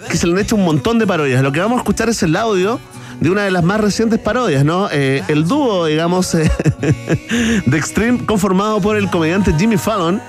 que 0.08 0.16
se 0.16 0.26
le 0.26 0.32
han 0.34 0.38
hecho 0.38 0.56
un 0.56 0.64
montón 0.64 0.98
de 0.98 1.06
parodias. 1.06 1.42
Lo 1.42 1.50
que 1.52 1.60
vamos 1.60 1.76
a 1.76 1.80
escuchar 1.80 2.08
es 2.08 2.22
el 2.22 2.36
audio 2.36 2.78
de 3.20 3.30
una 3.30 3.42
de 3.44 3.50
las 3.50 3.64
más 3.64 3.80
recientes 3.80 4.18
parodias, 4.18 4.64
¿no? 4.64 4.88
Eh, 4.92 5.22
el 5.28 5.46
dúo, 5.46 5.86
digamos, 5.86 6.34
eh, 6.34 6.50
de 7.66 7.76
Extreme, 7.78 8.24
conformado 8.26 8.80
por 8.80 8.96
el 8.96 9.08
comediante 9.10 9.52
Jimmy 9.58 9.76
Fallon 9.76 10.20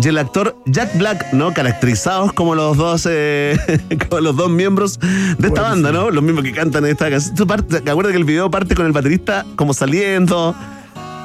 y 0.00 0.06
el 0.08 0.18
actor 0.18 0.56
Jack 0.66 0.96
Black, 0.98 1.32
¿no? 1.32 1.52
Caracterizados 1.52 2.32
como 2.32 2.54
los 2.54 2.76
dos, 2.76 3.06
eh, 3.10 3.58
como 4.08 4.20
los 4.20 4.36
dos 4.36 4.50
miembros 4.50 4.98
de 5.00 5.48
esta 5.48 5.62
banda, 5.62 5.90
¿no? 5.90 6.10
Los 6.10 6.22
mismos 6.22 6.44
que 6.44 6.52
cantan 6.52 6.84
esta 6.86 7.10
canción. 7.10 7.34
Tú 7.34 7.46
parte- 7.46 7.80
¿Te 7.80 7.90
acuerdas 7.90 8.12
que 8.12 8.18
el 8.18 8.24
video 8.24 8.50
parte 8.50 8.74
con 8.74 8.86
el 8.86 8.92
baterista 8.92 9.44
como 9.56 9.72
saliendo? 9.74 10.54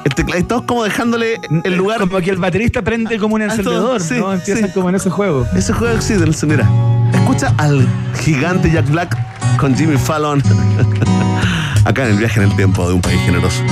El 0.04 0.14
teclado, 0.14 0.44
todos 0.44 0.62
como 0.64 0.84
dejándole 0.84 1.40
el 1.64 1.76
lugar. 1.76 1.98
Como 2.00 2.18
que 2.20 2.30
el 2.30 2.36
baterista 2.36 2.82
prende 2.82 3.18
como 3.18 3.36
un 3.36 3.42
Ah, 3.42 3.46
encendedor, 3.46 4.00
sí, 4.02 4.14
¿no? 4.18 4.32
Empiezan 4.34 4.66
sí. 4.68 4.74
como 4.74 4.88
en 4.90 4.96
ese 4.96 5.08
juego. 5.08 5.46
Ese 5.56 5.72
juego 5.72 5.94
existe, 5.94 6.46
mira. 6.46 6.68
Escucha 7.14 7.54
al 7.56 7.86
gigante 8.22 8.70
Jack 8.70 8.90
Black 8.90 9.16
con 9.58 9.74
Jimmy 9.76 9.96
Fallon. 9.96 10.42
Acá 11.84 12.04
en 12.04 12.12
el 12.12 12.18
viaje 12.18 12.40
en 12.40 12.50
el 12.50 12.56
tiempo 12.56 12.86
de 12.88 12.94
un 12.94 13.00
país 13.00 13.20
generoso. 13.22 13.62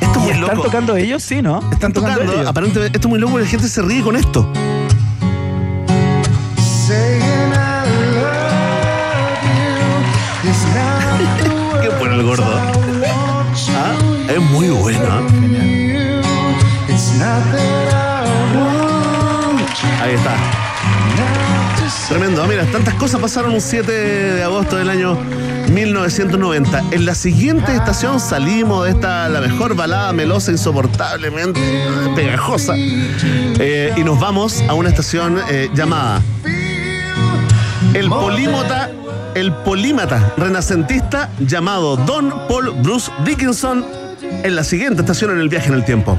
Esto 0.00 0.12
es 0.12 0.18
muy 0.18 0.30
¿Están 0.30 0.40
loco. 0.56 0.62
tocando 0.62 0.96
ellos? 0.96 1.22
Sí, 1.22 1.42
¿no? 1.42 1.60
Están 1.72 1.92
tocando, 1.92 2.22
ellos. 2.22 2.46
aparentemente, 2.46 2.96
esto 2.96 3.08
es 3.08 3.10
muy 3.10 3.18
loco 3.18 3.32
porque 3.32 3.44
la 3.44 3.50
gente 3.50 3.68
se 3.68 3.82
ríe 3.82 4.02
con 4.02 4.16
esto. 4.16 4.50
Qué 11.82 11.88
bueno 11.98 12.14
el 12.14 12.22
gordo. 12.24 12.44
Ah, 12.44 13.92
Es 14.28 14.40
muy 14.50 14.68
bueno. 14.70 15.00
Ahí 20.10 20.16
está. 20.16 20.36
Tremendo. 22.08 22.44
Mira, 22.48 22.64
tantas 22.66 22.94
cosas 22.94 23.20
pasaron 23.20 23.52
un 23.52 23.60
7 23.60 23.92
de 23.92 24.42
agosto 24.42 24.76
del 24.76 24.90
año 24.90 25.16
1990. 25.72 26.82
En 26.90 27.06
la 27.06 27.14
siguiente 27.14 27.76
estación 27.76 28.18
salimos 28.18 28.86
de 28.86 28.90
esta, 28.90 29.28
la 29.28 29.40
mejor 29.40 29.76
balada 29.76 30.12
melosa, 30.12 30.50
insoportablemente 30.50 31.60
pegajosa. 32.16 32.74
eh, 32.76 33.94
y 33.96 34.02
nos 34.02 34.18
vamos 34.18 34.64
a 34.68 34.74
una 34.74 34.88
estación 34.88 35.38
eh, 35.48 35.70
llamada 35.74 36.20
El 37.94 38.08
Polímota. 38.08 38.90
El 39.36 39.52
polímata 39.52 40.34
renacentista 40.36 41.30
llamado 41.38 41.96
Don 41.96 42.30
Paul 42.48 42.72
Bruce 42.82 43.12
Dickinson 43.24 43.86
en 44.42 44.56
la 44.56 44.64
siguiente 44.64 45.02
estación 45.02 45.30
en 45.30 45.38
el 45.38 45.48
viaje 45.48 45.68
en 45.68 45.74
el 45.74 45.84
tiempo. 45.84 46.18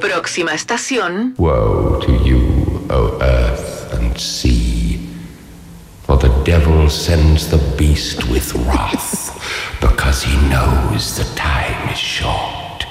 Próxima 0.00 0.52
estación. 0.54 1.34
Woe 1.38 1.98
to 2.00 2.12
you, 2.24 2.86
O 2.90 3.18
earth 3.20 3.92
and 3.94 4.16
sea, 4.18 4.98
for 6.06 6.16
the 6.18 6.28
devil 6.44 6.88
sends 6.88 7.48
the 7.50 7.58
beast 7.76 8.24
with 8.30 8.54
wrath, 8.66 9.30
because 9.80 10.22
he 10.22 10.34
knows 10.48 11.16
the 11.16 11.24
time 11.34 11.90
is 11.92 11.98
short. 11.98 12.86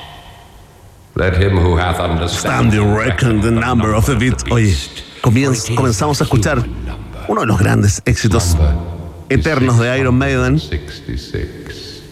Let 1.16 1.34
him 1.36 1.58
who 1.58 1.78
hath 1.78 1.96
Stand 1.96 2.12
understanding 2.12 2.94
reckon 2.94 3.42
the 3.42 3.50
number 3.52 3.94
of 3.96 4.06
the 4.06 4.16
beat. 4.16 4.44
Oye, 4.52 4.76
comienz- 5.22 5.74
comenzamos 5.76 6.22
a 6.22 6.26
escuchar 6.26 6.64
uno 7.28 7.42
de 7.42 7.48
los 7.48 7.58
grandes 7.60 8.02
éxitos 8.06 8.56
eternos 9.30 9.80
de 9.80 9.98
Iron 9.98 10.16
Maiden, 10.16 10.62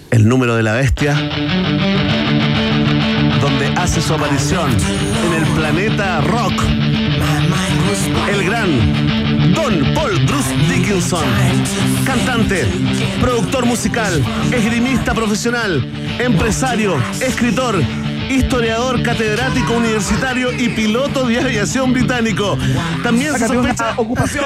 el 0.09 0.27
número 0.27 0.55
de 0.55 0.63
la 0.63 0.73
bestia, 0.73 1.13
donde 3.41 3.67
hace 3.77 4.01
su 4.01 4.13
aparición 4.13 4.69
en 4.71 5.33
el 5.33 5.45
planeta 5.53 6.21
rock. 6.21 6.53
El 8.29 8.43
gran 8.43 9.53
Don 9.53 9.93
Paul 9.93 10.19
Bruce 10.25 10.55
Dickinson, 10.69 11.23
cantante, 12.05 12.65
productor 13.21 13.65
musical, 13.65 14.23
esgrimista 14.51 15.13
profesional, 15.13 15.83
empresario, 16.19 16.97
escritor, 17.21 17.81
historiador, 18.29 19.01
catedrático 19.01 19.73
universitario 19.73 20.51
y 20.51 20.69
piloto 20.69 21.25
de 21.27 21.39
aviación 21.39 21.93
británico. 21.93 22.57
También 23.03 23.37
se 23.37 23.47
sospecha 23.47 23.93
ocupación. 23.97 24.45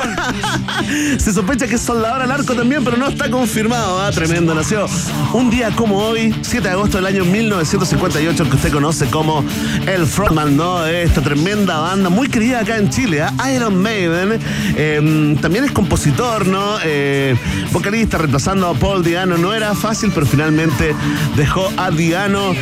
se 1.17 1.33
sospecha 1.33 1.67
que 1.67 1.75
es 1.75 1.81
soldador 1.81 2.21
al 2.21 2.31
arco 2.31 2.55
también, 2.55 2.83
pero 2.83 2.97
no 2.97 3.07
está 3.07 3.29
confirmado. 3.29 4.01
¿ah? 4.01 4.11
Tremendo, 4.11 4.53
nació 4.53 4.87
un 5.33 5.49
día 5.49 5.71
como 5.75 5.97
hoy, 5.97 6.35
7 6.41 6.67
de 6.67 6.73
agosto 6.73 6.97
del 6.97 7.05
año 7.05 7.25
1958, 7.25 8.43
el 8.43 8.49
que 8.49 8.55
usted 8.55 8.71
conoce 8.71 9.07
como 9.07 9.43
el 9.85 10.05
frontman 10.05 10.55
¿no? 10.55 10.81
de 10.81 11.03
esta 11.03 11.21
tremenda 11.21 11.79
banda, 11.79 12.09
muy 12.09 12.27
querida 12.27 12.59
acá 12.61 12.77
en 12.77 12.89
Chile, 12.89 13.21
¿ah? 13.21 13.51
Iron 13.51 13.81
Maiden. 13.81 14.39
Eh, 14.75 15.37
también 15.41 15.65
es 15.65 15.71
compositor, 15.71 16.47
¿no? 16.47 16.77
Eh, 16.83 17.35
vocalista, 17.71 18.17
reemplazando 18.17 18.67
a 18.67 18.73
Paul 18.73 19.03
Diano. 19.03 19.37
No 19.37 19.53
era 19.53 19.73
fácil, 19.75 20.11
pero 20.13 20.25
finalmente 20.25 20.95
dejó 21.35 21.71
a 21.77 21.91
Diano 21.91 22.53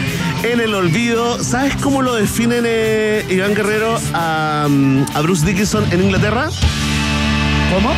en 0.44 0.60
el 0.60 0.74
olvido. 0.74 1.44
¿Sabes 1.44 1.76
cómo 1.78 2.02
lo 2.02 2.16
definen, 2.16 2.64
eh, 2.68 3.26
Iván 3.30 3.54
Guerrero, 3.54 4.00
a, 4.14 4.68
a 5.14 5.22
Bruce 5.22 5.46
Dickinson 5.46 5.86
en 5.92 6.04
Inglaterra? 6.04 6.50
¿Cómo? 7.74 7.92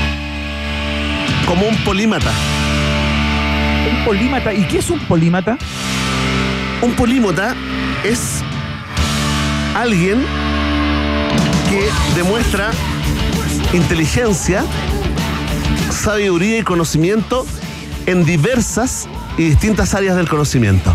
Como 1.46 1.68
un 1.68 1.76
polímata. 1.84 2.32
Un 3.90 4.06
polímata. 4.06 4.54
¿Y 4.54 4.64
qué 4.68 4.80
es 4.80 4.90
un 4.90 5.00
polímata? 5.00 5.58
Un 6.82 6.94
polímata 6.94 7.56
es 8.04 8.42
alguien 9.76 10.26
que 11.70 11.90
demuestra 12.16 12.72
inteligencia, 13.74 14.64
sabiduría 15.92 16.58
y 16.58 16.64
conocimiento 16.64 17.46
en 18.06 18.26
diversas 18.26 19.08
y 19.38 19.44
distintas 19.44 19.94
áreas 19.94 20.16
del 20.16 20.28
conocimiento. 20.28 20.94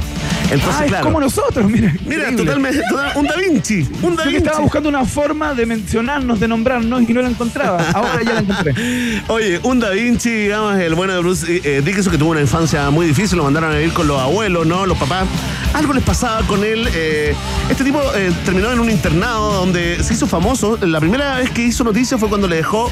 Entonces, 0.55 0.81
Ah, 0.81 0.85
es 0.85 0.89
claro. 0.91 1.05
como 1.05 1.21
nosotros, 1.21 1.71
mira. 1.71 1.95
Mira, 2.07 2.35
totalmente, 2.37 2.81
total- 2.89 3.13
un 3.17 3.27
Da 3.27 3.37
Vinci, 3.37 3.89
un 4.03 4.17
Da 4.17 4.25
Yo 4.25 4.31
que 4.31 4.37
Vinci. 4.37 4.37
estaba 4.47 4.59
buscando 4.61 4.89
una 4.89 5.05
forma 5.05 5.55
de 5.55 5.67
mencionarnos, 5.67 6.41
de 6.41 6.49
nombrarnos 6.49 7.03
y 7.09 7.13
no 7.13 7.23
la 7.23 7.29
encontraba. 7.29 7.85
Ahora 7.93 8.23
ya 8.25 8.35
la 8.35 8.41
encontré. 8.41 8.75
Oye, 9.29 9.61
un 9.63 9.81
Da 9.81 9.91
Vinci, 9.91 10.31
digamos, 10.31 10.79
el 10.79 10.95
bueno 10.95 11.13
de 11.15 11.21
Bruce 11.21 11.61
eh, 11.65 11.83
Dickinson, 11.85 12.13
que 12.13 12.19
tuvo 12.19 12.31
una 12.31 12.41
infancia 12.41 12.91
muy 12.91 13.07
difícil, 13.07 13.37
lo 13.39 13.45
mandaron 13.45 13.73
a 13.73 13.77
vivir 13.77 13.93
con 13.93 14.07
los 14.07 14.21
abuelos, 14.21 14.67
¿no? 14.67 14.87
Los 14.87 14.99
papás. 14.99 15.27
Algo 15.75 15.93
les 15.93 16.05
pasaba 16.05 16.41
con 16.47 16.63
él. 16.65 16.89
eh, 16.95 17.35
este 17.69 17.83
tipo 17.85 18.01
eh, 18.15 18.33
terminó 18.45 18.71
en 18.73 18.79
un 18.81 18.91
internado 18.91 19.53
donde 19.55 20.03
se 20.03 20.15
hizo 20.15 20.27
famoso. 20.27 20.79
La 20.83 21.01
primera 21.01 21.37
vez 21.39 21.51
que 21.51 21.63
hizo 21.63 21.83
noticia 21.85 22.17
fue 22.19 22.29
cuando 22.29 22.47
le 22.49 22.57
dejó 22.57 22.91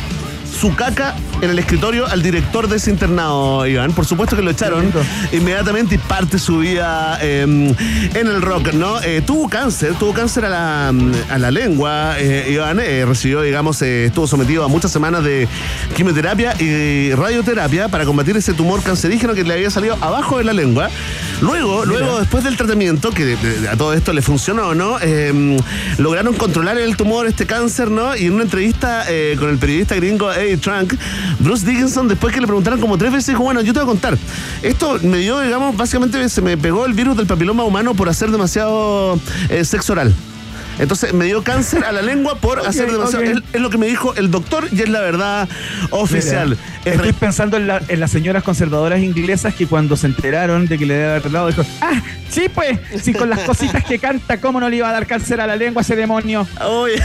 su 0.52 0.74
caca 0.74 1.16
en 1.40 1.50
el 1.50 1.58
escritorio 1.58 2.06
al 2.06 2.22
director 2.22 2.68
de 2.68 2.76
ese 2.76 2.90
internado, 2.90 3.66
Iván. 3.66 3.92
Por 3.92 4.06
supuesto 4.06 4.36
que 4.36 4.42
lo 4.42 4.50
echaron 4.50 4.92
inmediatamente 5.32 5.96
y 5.96 5.98
parte 5.98 6.38
su 6.38 6.58
vida 6.58 7.18
eh, 7.20 7.42
en 7.42 8.26
el 8.26 8.42
rock, 8.42 8.72
¿no? 8.74 9.00
Eh, 9.02 9.22
tuvo 9.26 9.48
cáncer, 9.48 9.94
tuvo 9.98 10.12
cáncer 10.12 10.44
a 10.44 10.48
la, 10.48 10.88
a 10.88 11.38
la 11.38 11.50
lengua, 11.50 12.16
eh, 12.18 12.50
Iván. 12.52 12.78
eh, 12.80 13.04
recibió, 13.06 13.42
digamos, 13.42 13.82
estuvo 13.82 14.26
sometido 14.26 14.64
a 14.64 14.68
muchas 14.68 14.92
semanas 14.92 15.24
de 15.24 15.48
quimioterapia 15.96 16.54
y 16.60 17.12
radioterapia 17.14 17.88
para 17.88 18.04
combatir 18.04 18.36
ese 18.36 18.54
tumor 18.54 18.82
cancerígeno 18.82 19.34
que 19.34 19.44
le 19.44 19.54
había 19.54 19.70
salido 19.70 19.96
abajo 20.00 20.38
de 20.38 20.44
la 20.44 20.52
lengua. 20.52 20.90
Luego, 21.42 21.84
luego 21.84 22.18
después 22.20 22.44
del 22.44 22.56
tratamiento, 22.56 23.10
que 23.10 23.24
de- 23.24 23.36
de- 23.36 23.68
a 23.68 23.76
todo 23.76 23.92
esto 23.92 24.12
le 24.12 24.22
funcionó, 24.22 24.74
¿no? 24.74 24.96
Eh, 25.00 25.58
lograron 25.98 26.34
controlar 26.34 26.78
el 26.78 26.96
tumor, 26.96 27.26
este 27.26 27.46
cáncer, 27.46 27.90
¿no? 27.90 28.16
Y 28.16 28.26
en 28.26 28.34
una 28.34 28.44
entrevista 28.44 29.04
eh, 29.08 29.36
con 29.38 29.50
el 29.50 29.58
periodista 29.58 29.94
gringo 29.96 30.32
Eddie 30.32 30.56
Trunk, 30.56 30.94
Bruce 31.40 31.66
Dickinson, 31.66 32.06
después 32.08 32.32
que 32.34 32.40
le 32.40 32.46
preguntaron 32.46 32.80
como 32.80 32.96
tres 32.96 33.12
veces, 33.12 33.26
dijo, 33.28 33.42
bueno, 33.42 33.60
yo 33.60 33.72
te 33.72 33.80
voy 33.80 33.84
a 33.88 33.90
contar. 33.92 34.16
Esto 34.62 34.98
me 35.02 35.18
dio, 35.18 35.40
digamos, 35.40 35.76
básicamente 35.76 36.28
se 36.28 36.40
me 36.42 36.56
pegó 36.56 36.86
el 36.86 36.92
virus 36.94 37.16
del 37.16 37.26
papiloma 37.26 37.64
humano 37.64 37.94
por 37.94 38.08
hacer 38.08 38.30
demasiado 38.30 39.18
eh, 39.48 39.64
sexo 39.64 39.92
oral. 39.94 40.14
Entonces 40.78 41.12
me 41.12 41.26
dio 41.26 41.42
cáncer 41.44 41.84
a 41.84 41.92
la 41.92 42.02
lengua 42.02 42.36
por 42.36 42.60
hacer 42.66 42.90
demasiado. 42.90 43.24
ok. 43.24 43.30
Es, 43.30 43.42
es 43.54 43.60
lo 43.60 43.70
que 43.70 43.78
me 43.78 43.86
dijo 43.86 44.14
el 44.16 44.30
doctor 44.30 44.66
y 44.72 44.80
es 44.82 44.88
la 44.88 45.00
verdad 45.00 45.48
oficial. 45.90 46.50
Mira, 46.50 46.62
Es 46.84 46.92
estoy 46.94 47.10
re- 47.12 47.18
pensando 47.18 47.56
en, 47.56 47.66
la- 47.66 47.82
en 47.88 48.00
las 48.00 48.10
señoras 48.10 48.42
conservadoras 48.42 49.00
inglesas 49.00 49.54
que 49.54 49.66
cuando 49.66 49.96
se 49.96 50.06
enteraron 50.06 50.66
de 50.66 50.78
que 50.78 50.86
le 50.86 50.94
había 51.04 51.30
dado, 51.30 51.48
dijo, 51.48 51.64
ah, 51.82 52.00
sí 52.30 52.46
pues, 52.52 52.78
sí 53.02 53.12
con 53.12 53.28
las 53.30 53.40
cositas 53.40 53.84
que 53.84 53.98
canta, 53.98 54.40
¿cómo 54.40 54.60
no 54.60 54.68
le 54.68 54.76
iba 54.76 54.88
a 54.88 54.92
dar 54.92 55.06
cáncer 55.06 55.40
a 55.40 55.46
la 55.46 55.56
lengua 55.56 55.80
a 55.80 55.84
ese 55.84 55.94
demonio? 55.96 56.46
Oye, 56.64 57.00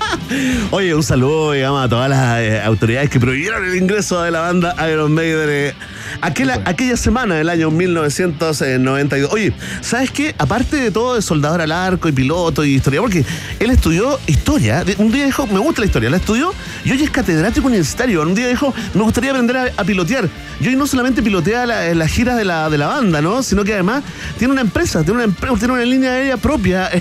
Oye, 0.70 0.94
un 0.94 1.02
saludo, 1.02 1.52
digamos, 1.52 1.84
a 1.84 1.88
todas 1.88 2.08
las 2.08 2.38
eh, 2.40 2.60
autoridades 2.62 3.10
que 3.10 3.18
prohibieron 3.18 3.64
el 3.68 3.74
ingreso 3.76 4.22
de 4.22 4.30
la 4.30 4.40
banda 4.40 4.74
Iron 4.90 5.12
Maiden 5.12 5.74
eh, 6.14 6.18
aquella, 6.20 6.60
aquella 6.64 6.96
semana 6.96 7.34
del 7.36 7.48
año 7.48 7.70
1992. 7.70 9.30
Oye, 9.32 9.52
¿sabes 9.80 10.10
qué? 10.10 10.34
Aparte 10.38 10.76
de 10.76 10.90
todo 10.90 11.14
de 11.14 11.22
soldador 11.22 11.60
al 11.60 11.72
arco 11.72 12.08
y 12.08 12.12
piloto 12.12 12.64
y 12.64 12.74
historia, 12.74 13.00
porque 13.00 13.24
él 13.58 13.70
estudió 13.70 14.18
historia, 14.26 14.84
un 14.98 15.12
día 15.12 15.24
dijo, 15.24 15.46
me 15.46 15.58
gusta 15.58 15.80
la 15.80 15.86
historia, 15.86 16.10
la 16.10 16.16
estudió 16.18 16.52
y 16.84 16.92
hoy 16.92 17.02
es 17.02 17.10
catedrático 17.10 17.66
universitario. 17.66 18.22
Un 18.22 18.34
día 18.34 18.48
dijo, 18.48 18.72
me 18.94 19.02
gustaría 19.02 19.30
aprender 19.30 19.56
a, 19.56 19.64
a 19.76 19.84
pilotear. 19.84 20.28
Y 20.60 20.68
hoy 20.68 20.76
no 20.76 20.86
solamente 20.86 21.22
pilotea 21.22 21.64
la- 21.66 21.94
las 21.94 22.10
giras 22.10 22.36
de 22.36 22.44
la, 22.44 22.68
de 22.68 22.76
la 22.78 22.86
banda, 22.86 23.20
¿no? 23.22 23.42
Sino 23.42 23.64
que 23.64 23.72
además 23.74 24.02
tiene 24.38 24.52
una 24.52 24.60
empresa, 24.62 25.02
tiene 25.02 25.24
una, 25.24 25.56
tiene 25.58 25.72
una 25.74 25.84
línea 25.84 26.12
aérea 26.12 26.36
propia. 26.36 26.90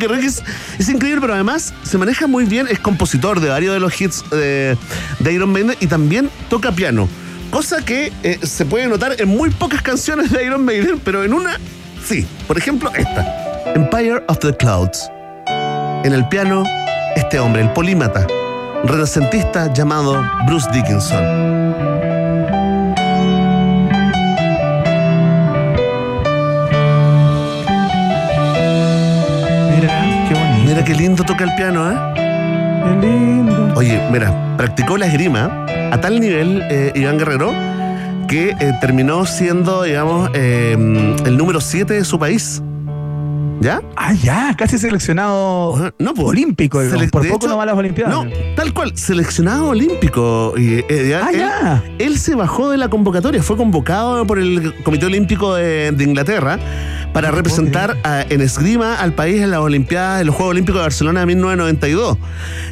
Que 0.00 0.26
es, 0.26 0.42
es 0.78 0.88
increíble, 0.88 1.20
pero 1.20 1.34
además 1.34 1.72
se 1.82 1.98
maneja 1.98 2.26
muy 2.26 2.44
bien, 2.44 2.66
es 2.70 2.78
compositor 2.78 3.40
de 3.40 3.48
varios 3.48 3.74
de 3.74 3.80
los 3.80 4.00
hits 4.00 4.24
de, 4.30 4.76
de 5.18 5.32
Iron 5.32 5.50
Maiden 5.52 5.74
y 5.80 5.86
también 5.86 6.30
toca 6.48 6.72
piano. 6.72 7.08
Cosa 7.50 7.84
que 7.84 8.12
eh, 8.22 8.38
se 8.42 8.64
puede 8.64 8.86
notar 8.86 9.16
en 9.18 9.28
muy 9.28 9.50
pocas 9.50 9.82
canciones 9.82 10.30
de 10.30 10.44
Iron 10.44 10.64
Maiden, 10.64 11.00
pero 11.04 11.24
en 11.24 11.34
una 11.34 11.58
sí. 12.04 12.26
Por 12.46 12.56
ejemplo, 12.56 12.92
esta. 12.94 13.72
Empire 13.74 14.22
of 14.28 14.38
the 14.38 14.56
Clouds. 14.56 15.10
En 16.04 16.12
el 16.12 16.26
piano, 16.28 16.64
este 17.16 17.38
hombre, 17.40 17.62
el 17.62 17.70
polímata, 17.72 18.26
renacentista 18.84 19.72
llamado 19.72 20.24
Bruce 20.46 20.68
Dickinson. 20.72 21.22
Mira, 29.74 30.28
qué 30.28 30.34
bonito. 30.34 30.68
Mira 30.68 30.84
qué 30.84 30.94
lindo 30.94 31.24
toca 31.24 31.44
el 31.44 31.54
piano, 31.56 31.90
¿eh? 31.90 31.96
Qué 32.14 33.06
lindo. 33.06 33.59
Oye, 33.76 34.00
mira, 34.10 34.56
practicó 34.56 34.96
la 34.98 35.06
esgrima 35.06 35.66
a 35.92 36.00
tal 36.00 36.20
nivel, 36.20 36.62
eh, 36.70 36.92
Iván 36.94 37.18
Guerrero, 37.18 37.52
que 38.28 38.50
eh, 38.50 38.72
terminó 38.80 39.24
siendo, 39.26 39.82
digamos, 39.82 40.30
eh, 40.34 40.72
el 41.24 41.36
número 41.36 41.60
7 41.60 41.94
de 41.94 42.04
su 42.04 42.18
país. 42.18 42.62
¿Ya? 43.62 43.82
Ah, 43.94 44.14
ya, 44.14 44.54
casi 44.56 44.78
seleccionado 44.78 45.92
no, 45.98 46.14
pues, 46.14 46.28
olímpico. 46.28 46.80
digamos. 46.80 47.10
Por 47.10 47.22
poco 47.28 47.36
hecho, 47.44 47.48
no 47.48 47.58
va 47.58 47.64
a 47.64 47.66
las 47.66 47.76
Olimpiadas. 47.76 48.14
No, 48.14 48.24
tal 48.56 48.72
cual, 48.72 48.96
seleccionado 48.96 49.68
olímpico. 49.68 50.54
Y, 50.56 50.82
eh, 50.88 51.08
ya, 51.10 51.26
Ah, 51.26 51.30
él, 51.30 51.38
ya. 51.38 51.82
él 51.98 52.18
se 52.18 52.34
bajó 52.34 52.70
de 52.70 52.78
la 52.78 52.88
convocatoria, 52.88 53.42
fue 53.42 53.58
convocado 53.58 54.26
por 54.26 54.38
el 54.38 54.82
Comité 54.82 55.04
Olímpico 55.06 55.54
de, 55.56 55.92
de 55.92 56.04
Inglaterra 56.04 56.58
para 57.12 57.30
representar 57.30 57.96
a- 58.04 58.24
en 58.28 58.40
esgrima 58.40 58.94
al 58.96 59.12
país 59.12 59.40
en 59.42 59.50
las 59.50 59.60
Olimpiadas, 59.60 60.20
en 60.20 60.26
los 60.28 60.36
Juegos 60.36 60.52
Olímpicos 60.52 60.78
de 60.80 60.82
Barcelona 60.82 61.20
de 61.20 61.26
1992, 61.26 62.18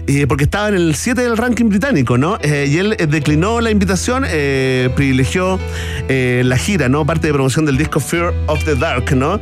eh, 0.07 0.26
porque 0.26 0.45
estaba 0.45 0.68
en 0.68 0.74
el 0.74 0.95
7 0.95 1.22
del 1.22 1.36
ranking 1.36 1.68
británico, 1.68 2.16
¿no? 2.18 2.39
Eh, 2.43 2.66
y 2.70 2.78
él 2.78 2.95
eh, 2.99 3.07
declinó 3.07 3.61
la 3.61 3.70
invitación, 3.70 4.24
eh, 4.26 4.91
privilegió 4.95 5.59
la 6.09 6.57
gira, 6.57 6.89
¿no? 6.89 7.05
Parte 7.05 7.26
de 7.26 7.32
promoción 7.34 7.66
del 7.66 7.76
disco 7.76 8.01
Fear 8.01 8.32
of 8.47 8.64
the 8.64 8.74
Dark, 8.74 9.14
¿no? 9.14 9.41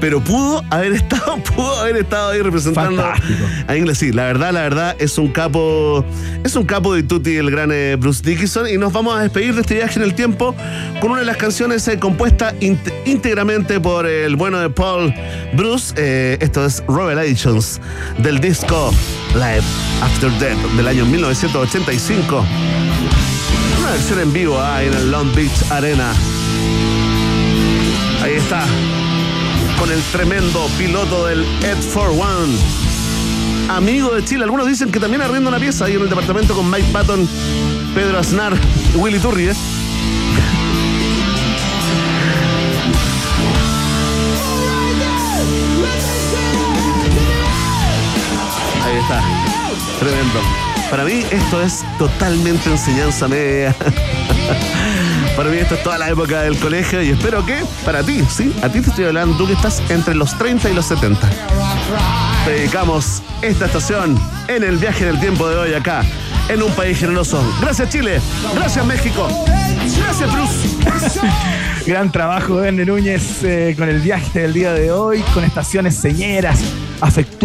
Pero 0.00 0.20
pudo 0.20 0.62
haber 0.70 0.92
estado, 1.00 1.36
pudo 1.54 1.74
haber 1.80 1.96
estado 1.98 2.30
ahí 2.30 2.40
representando 2.42 3.00
Fantástico. 3.02 3.44
a 3.68 3.76
Inglés. 3.76 3.98
Sí, 3.98 4.10
la 4.12 4.24
verdad, 4.24 4.52
la 4.52 4.62
verdad, 4.62 4.96
es 4.98 5.18
un 5.18 5.28
capo, 5.28 6.04
es 6.42 6.56
un 6.56 6.64
capo 6.64 6.94
de 6.94 7.02
tutti 7.02 7.36
el 7.36 7.50
gran 7.50 7.70
Bruce 8.00 8.22
Dickinson 8.24 8.68
y 8.68 8.76
nos 8.78 8.92
vamos 8.92 9.16
a 9.18 9.22
despedir 9.22 9.54
de 9.54 9.60
este 9.60 9.74
viaje 9.74 9.98
en 9.98 10.04
el 10.04 10.14
tiempo 10.14 10.54
con 11.00 11.10
una 11.12 11.20
de 11.20 11.26
las 11.26 11.36
canciones 11.36 11.88
compuesta 12.00 12.54
íntegramente 13.04 13.78
por 13.80 14.06
el 14.06 14.29
bueno 14.36 14.58
de 14.58 14.70
Paul 14.70 15.14
Bruce. 15.54 15.94
Eh, 15.96 16.38
esto 16.40 16.64
es 16.64 16.82
Revelations 16.88 17.80
del 18.18 18.40
disco 18.40 18.92
Live 19.34 19.62
After 20.02 20.30
Death 20.38 20.58
del 20.76 20.88
año 20.88 21.04
1985. 21.06 22.44
Una 23.80 23.90
versión 23.90 24.20
en 24.20 24.32
vivo 24.32 24.58
ah, 24.60 24.82
en 24.82 24.92
el 24.94 25.10
Long 25.10 25.34
Beach 25.34 25.70
Arena. 25.70 26.12
Ahí 28.22 28.34
está, 28.34 28.64
con 29.78 29.90
el 29.90 30.02
tremendo 30.12 30.68
piloto 30.78 31.26
del 31.26 31.44
Ed 31.62 31.78
41 31.92 32.80
amigo 33.70 34.14
de 34.14 34.24
Chile. 34.24 34.44
Algunos 34.44 34.66
dicen 34.66 34.90
que 34.90 35.00
también 35.00 35.22
arrienda 35.22 35.48
una 35.48 35.58
pieza 35.58 35.84
ahí 35.84 35.94
en 35.94 36.02
el 36.02 36.08
departamento 36.08 36.54
con 36.54 36.70
Mike 36.70 36.88
Patton, 36.92 37.28
Pedro 37.94 38.18
Aznar 38.18 38.54
Willy 38.96 39.18
Turri. 39.18 39.48
¿eh? 39.48 39.54
Tremendo. 49.98 50.40
Para 50.90 51.04
mí 51.04 51.24
esto 51.30 51.62
es 51.62 51.84
totalmente 51.98 52.70
enseñanza 52.70 53.28
media. 53.28 53.74
Para 55.36 55.48
mí 55.48 55.58
esto 55.58 55.74
es 55.74 55.82
toda 55.82 55.96
la 55.98 56.10
época 56.10 56.42
del 56.42 56.58
colegio 56.58 57.00
y 57.02 57.10
espero 57.10 57.46
que 57.46 57.62
para 57.84 58.02
ti, 58.02 58.22
¿sí? 58.28 58.52
A 58.62 58.68
ti 58.68 58.80
te 58.80 58.90
estoy 58.90 59.04
hablando, 59.06 59.36
tú 59.36 59.46
que 59.46 59.52
estás 59.52 59.80
entre 59.88 60.14
los 60.14 60.36
30 60.36 60.68
y 60.70 60.74
los 60.74 60.86
70. 60.86 61.30
Te 62.44 62.50
dedicamos 62.50 63.22
esta 63.40 63.66
estación 63.66 64.20
en 64.48 64.64
el 64.64 64.76
viaje 64.76 65.04
del 65.04 65.20
tiempo 65.20 65.48
de 65.48 65.56
hoy 65.56 65.74
acá, 65.74 66.02
en 66.48 66.62
un 66.62 66.72
país 66.72 66.98
generoso. 66.98 67.42
Gracias 67.60 67.88
Chile, 67.88 68.20
gracias 68.54 68.84
México, 68.84 69.28
gracias 69.96 70.32
Bruce. 70.32 71.30
Gran 71.86 72.12
trabajo 72.12 72.60
de 72.60 72.72
Núñez 72.72 73.42
eh, 73.42 73.74
con 73.78 73.88
el 73.88 74.00
viaje 74.00 74.40
del 74.40 74.52
día 74.52 74.72
de 74.72 74.92
hoy, 74.92 75.20
con 75.32 75.44
estaciones 75.44 75.94
señeras, 75.96 76.60
afectuosas. 77.00 77.40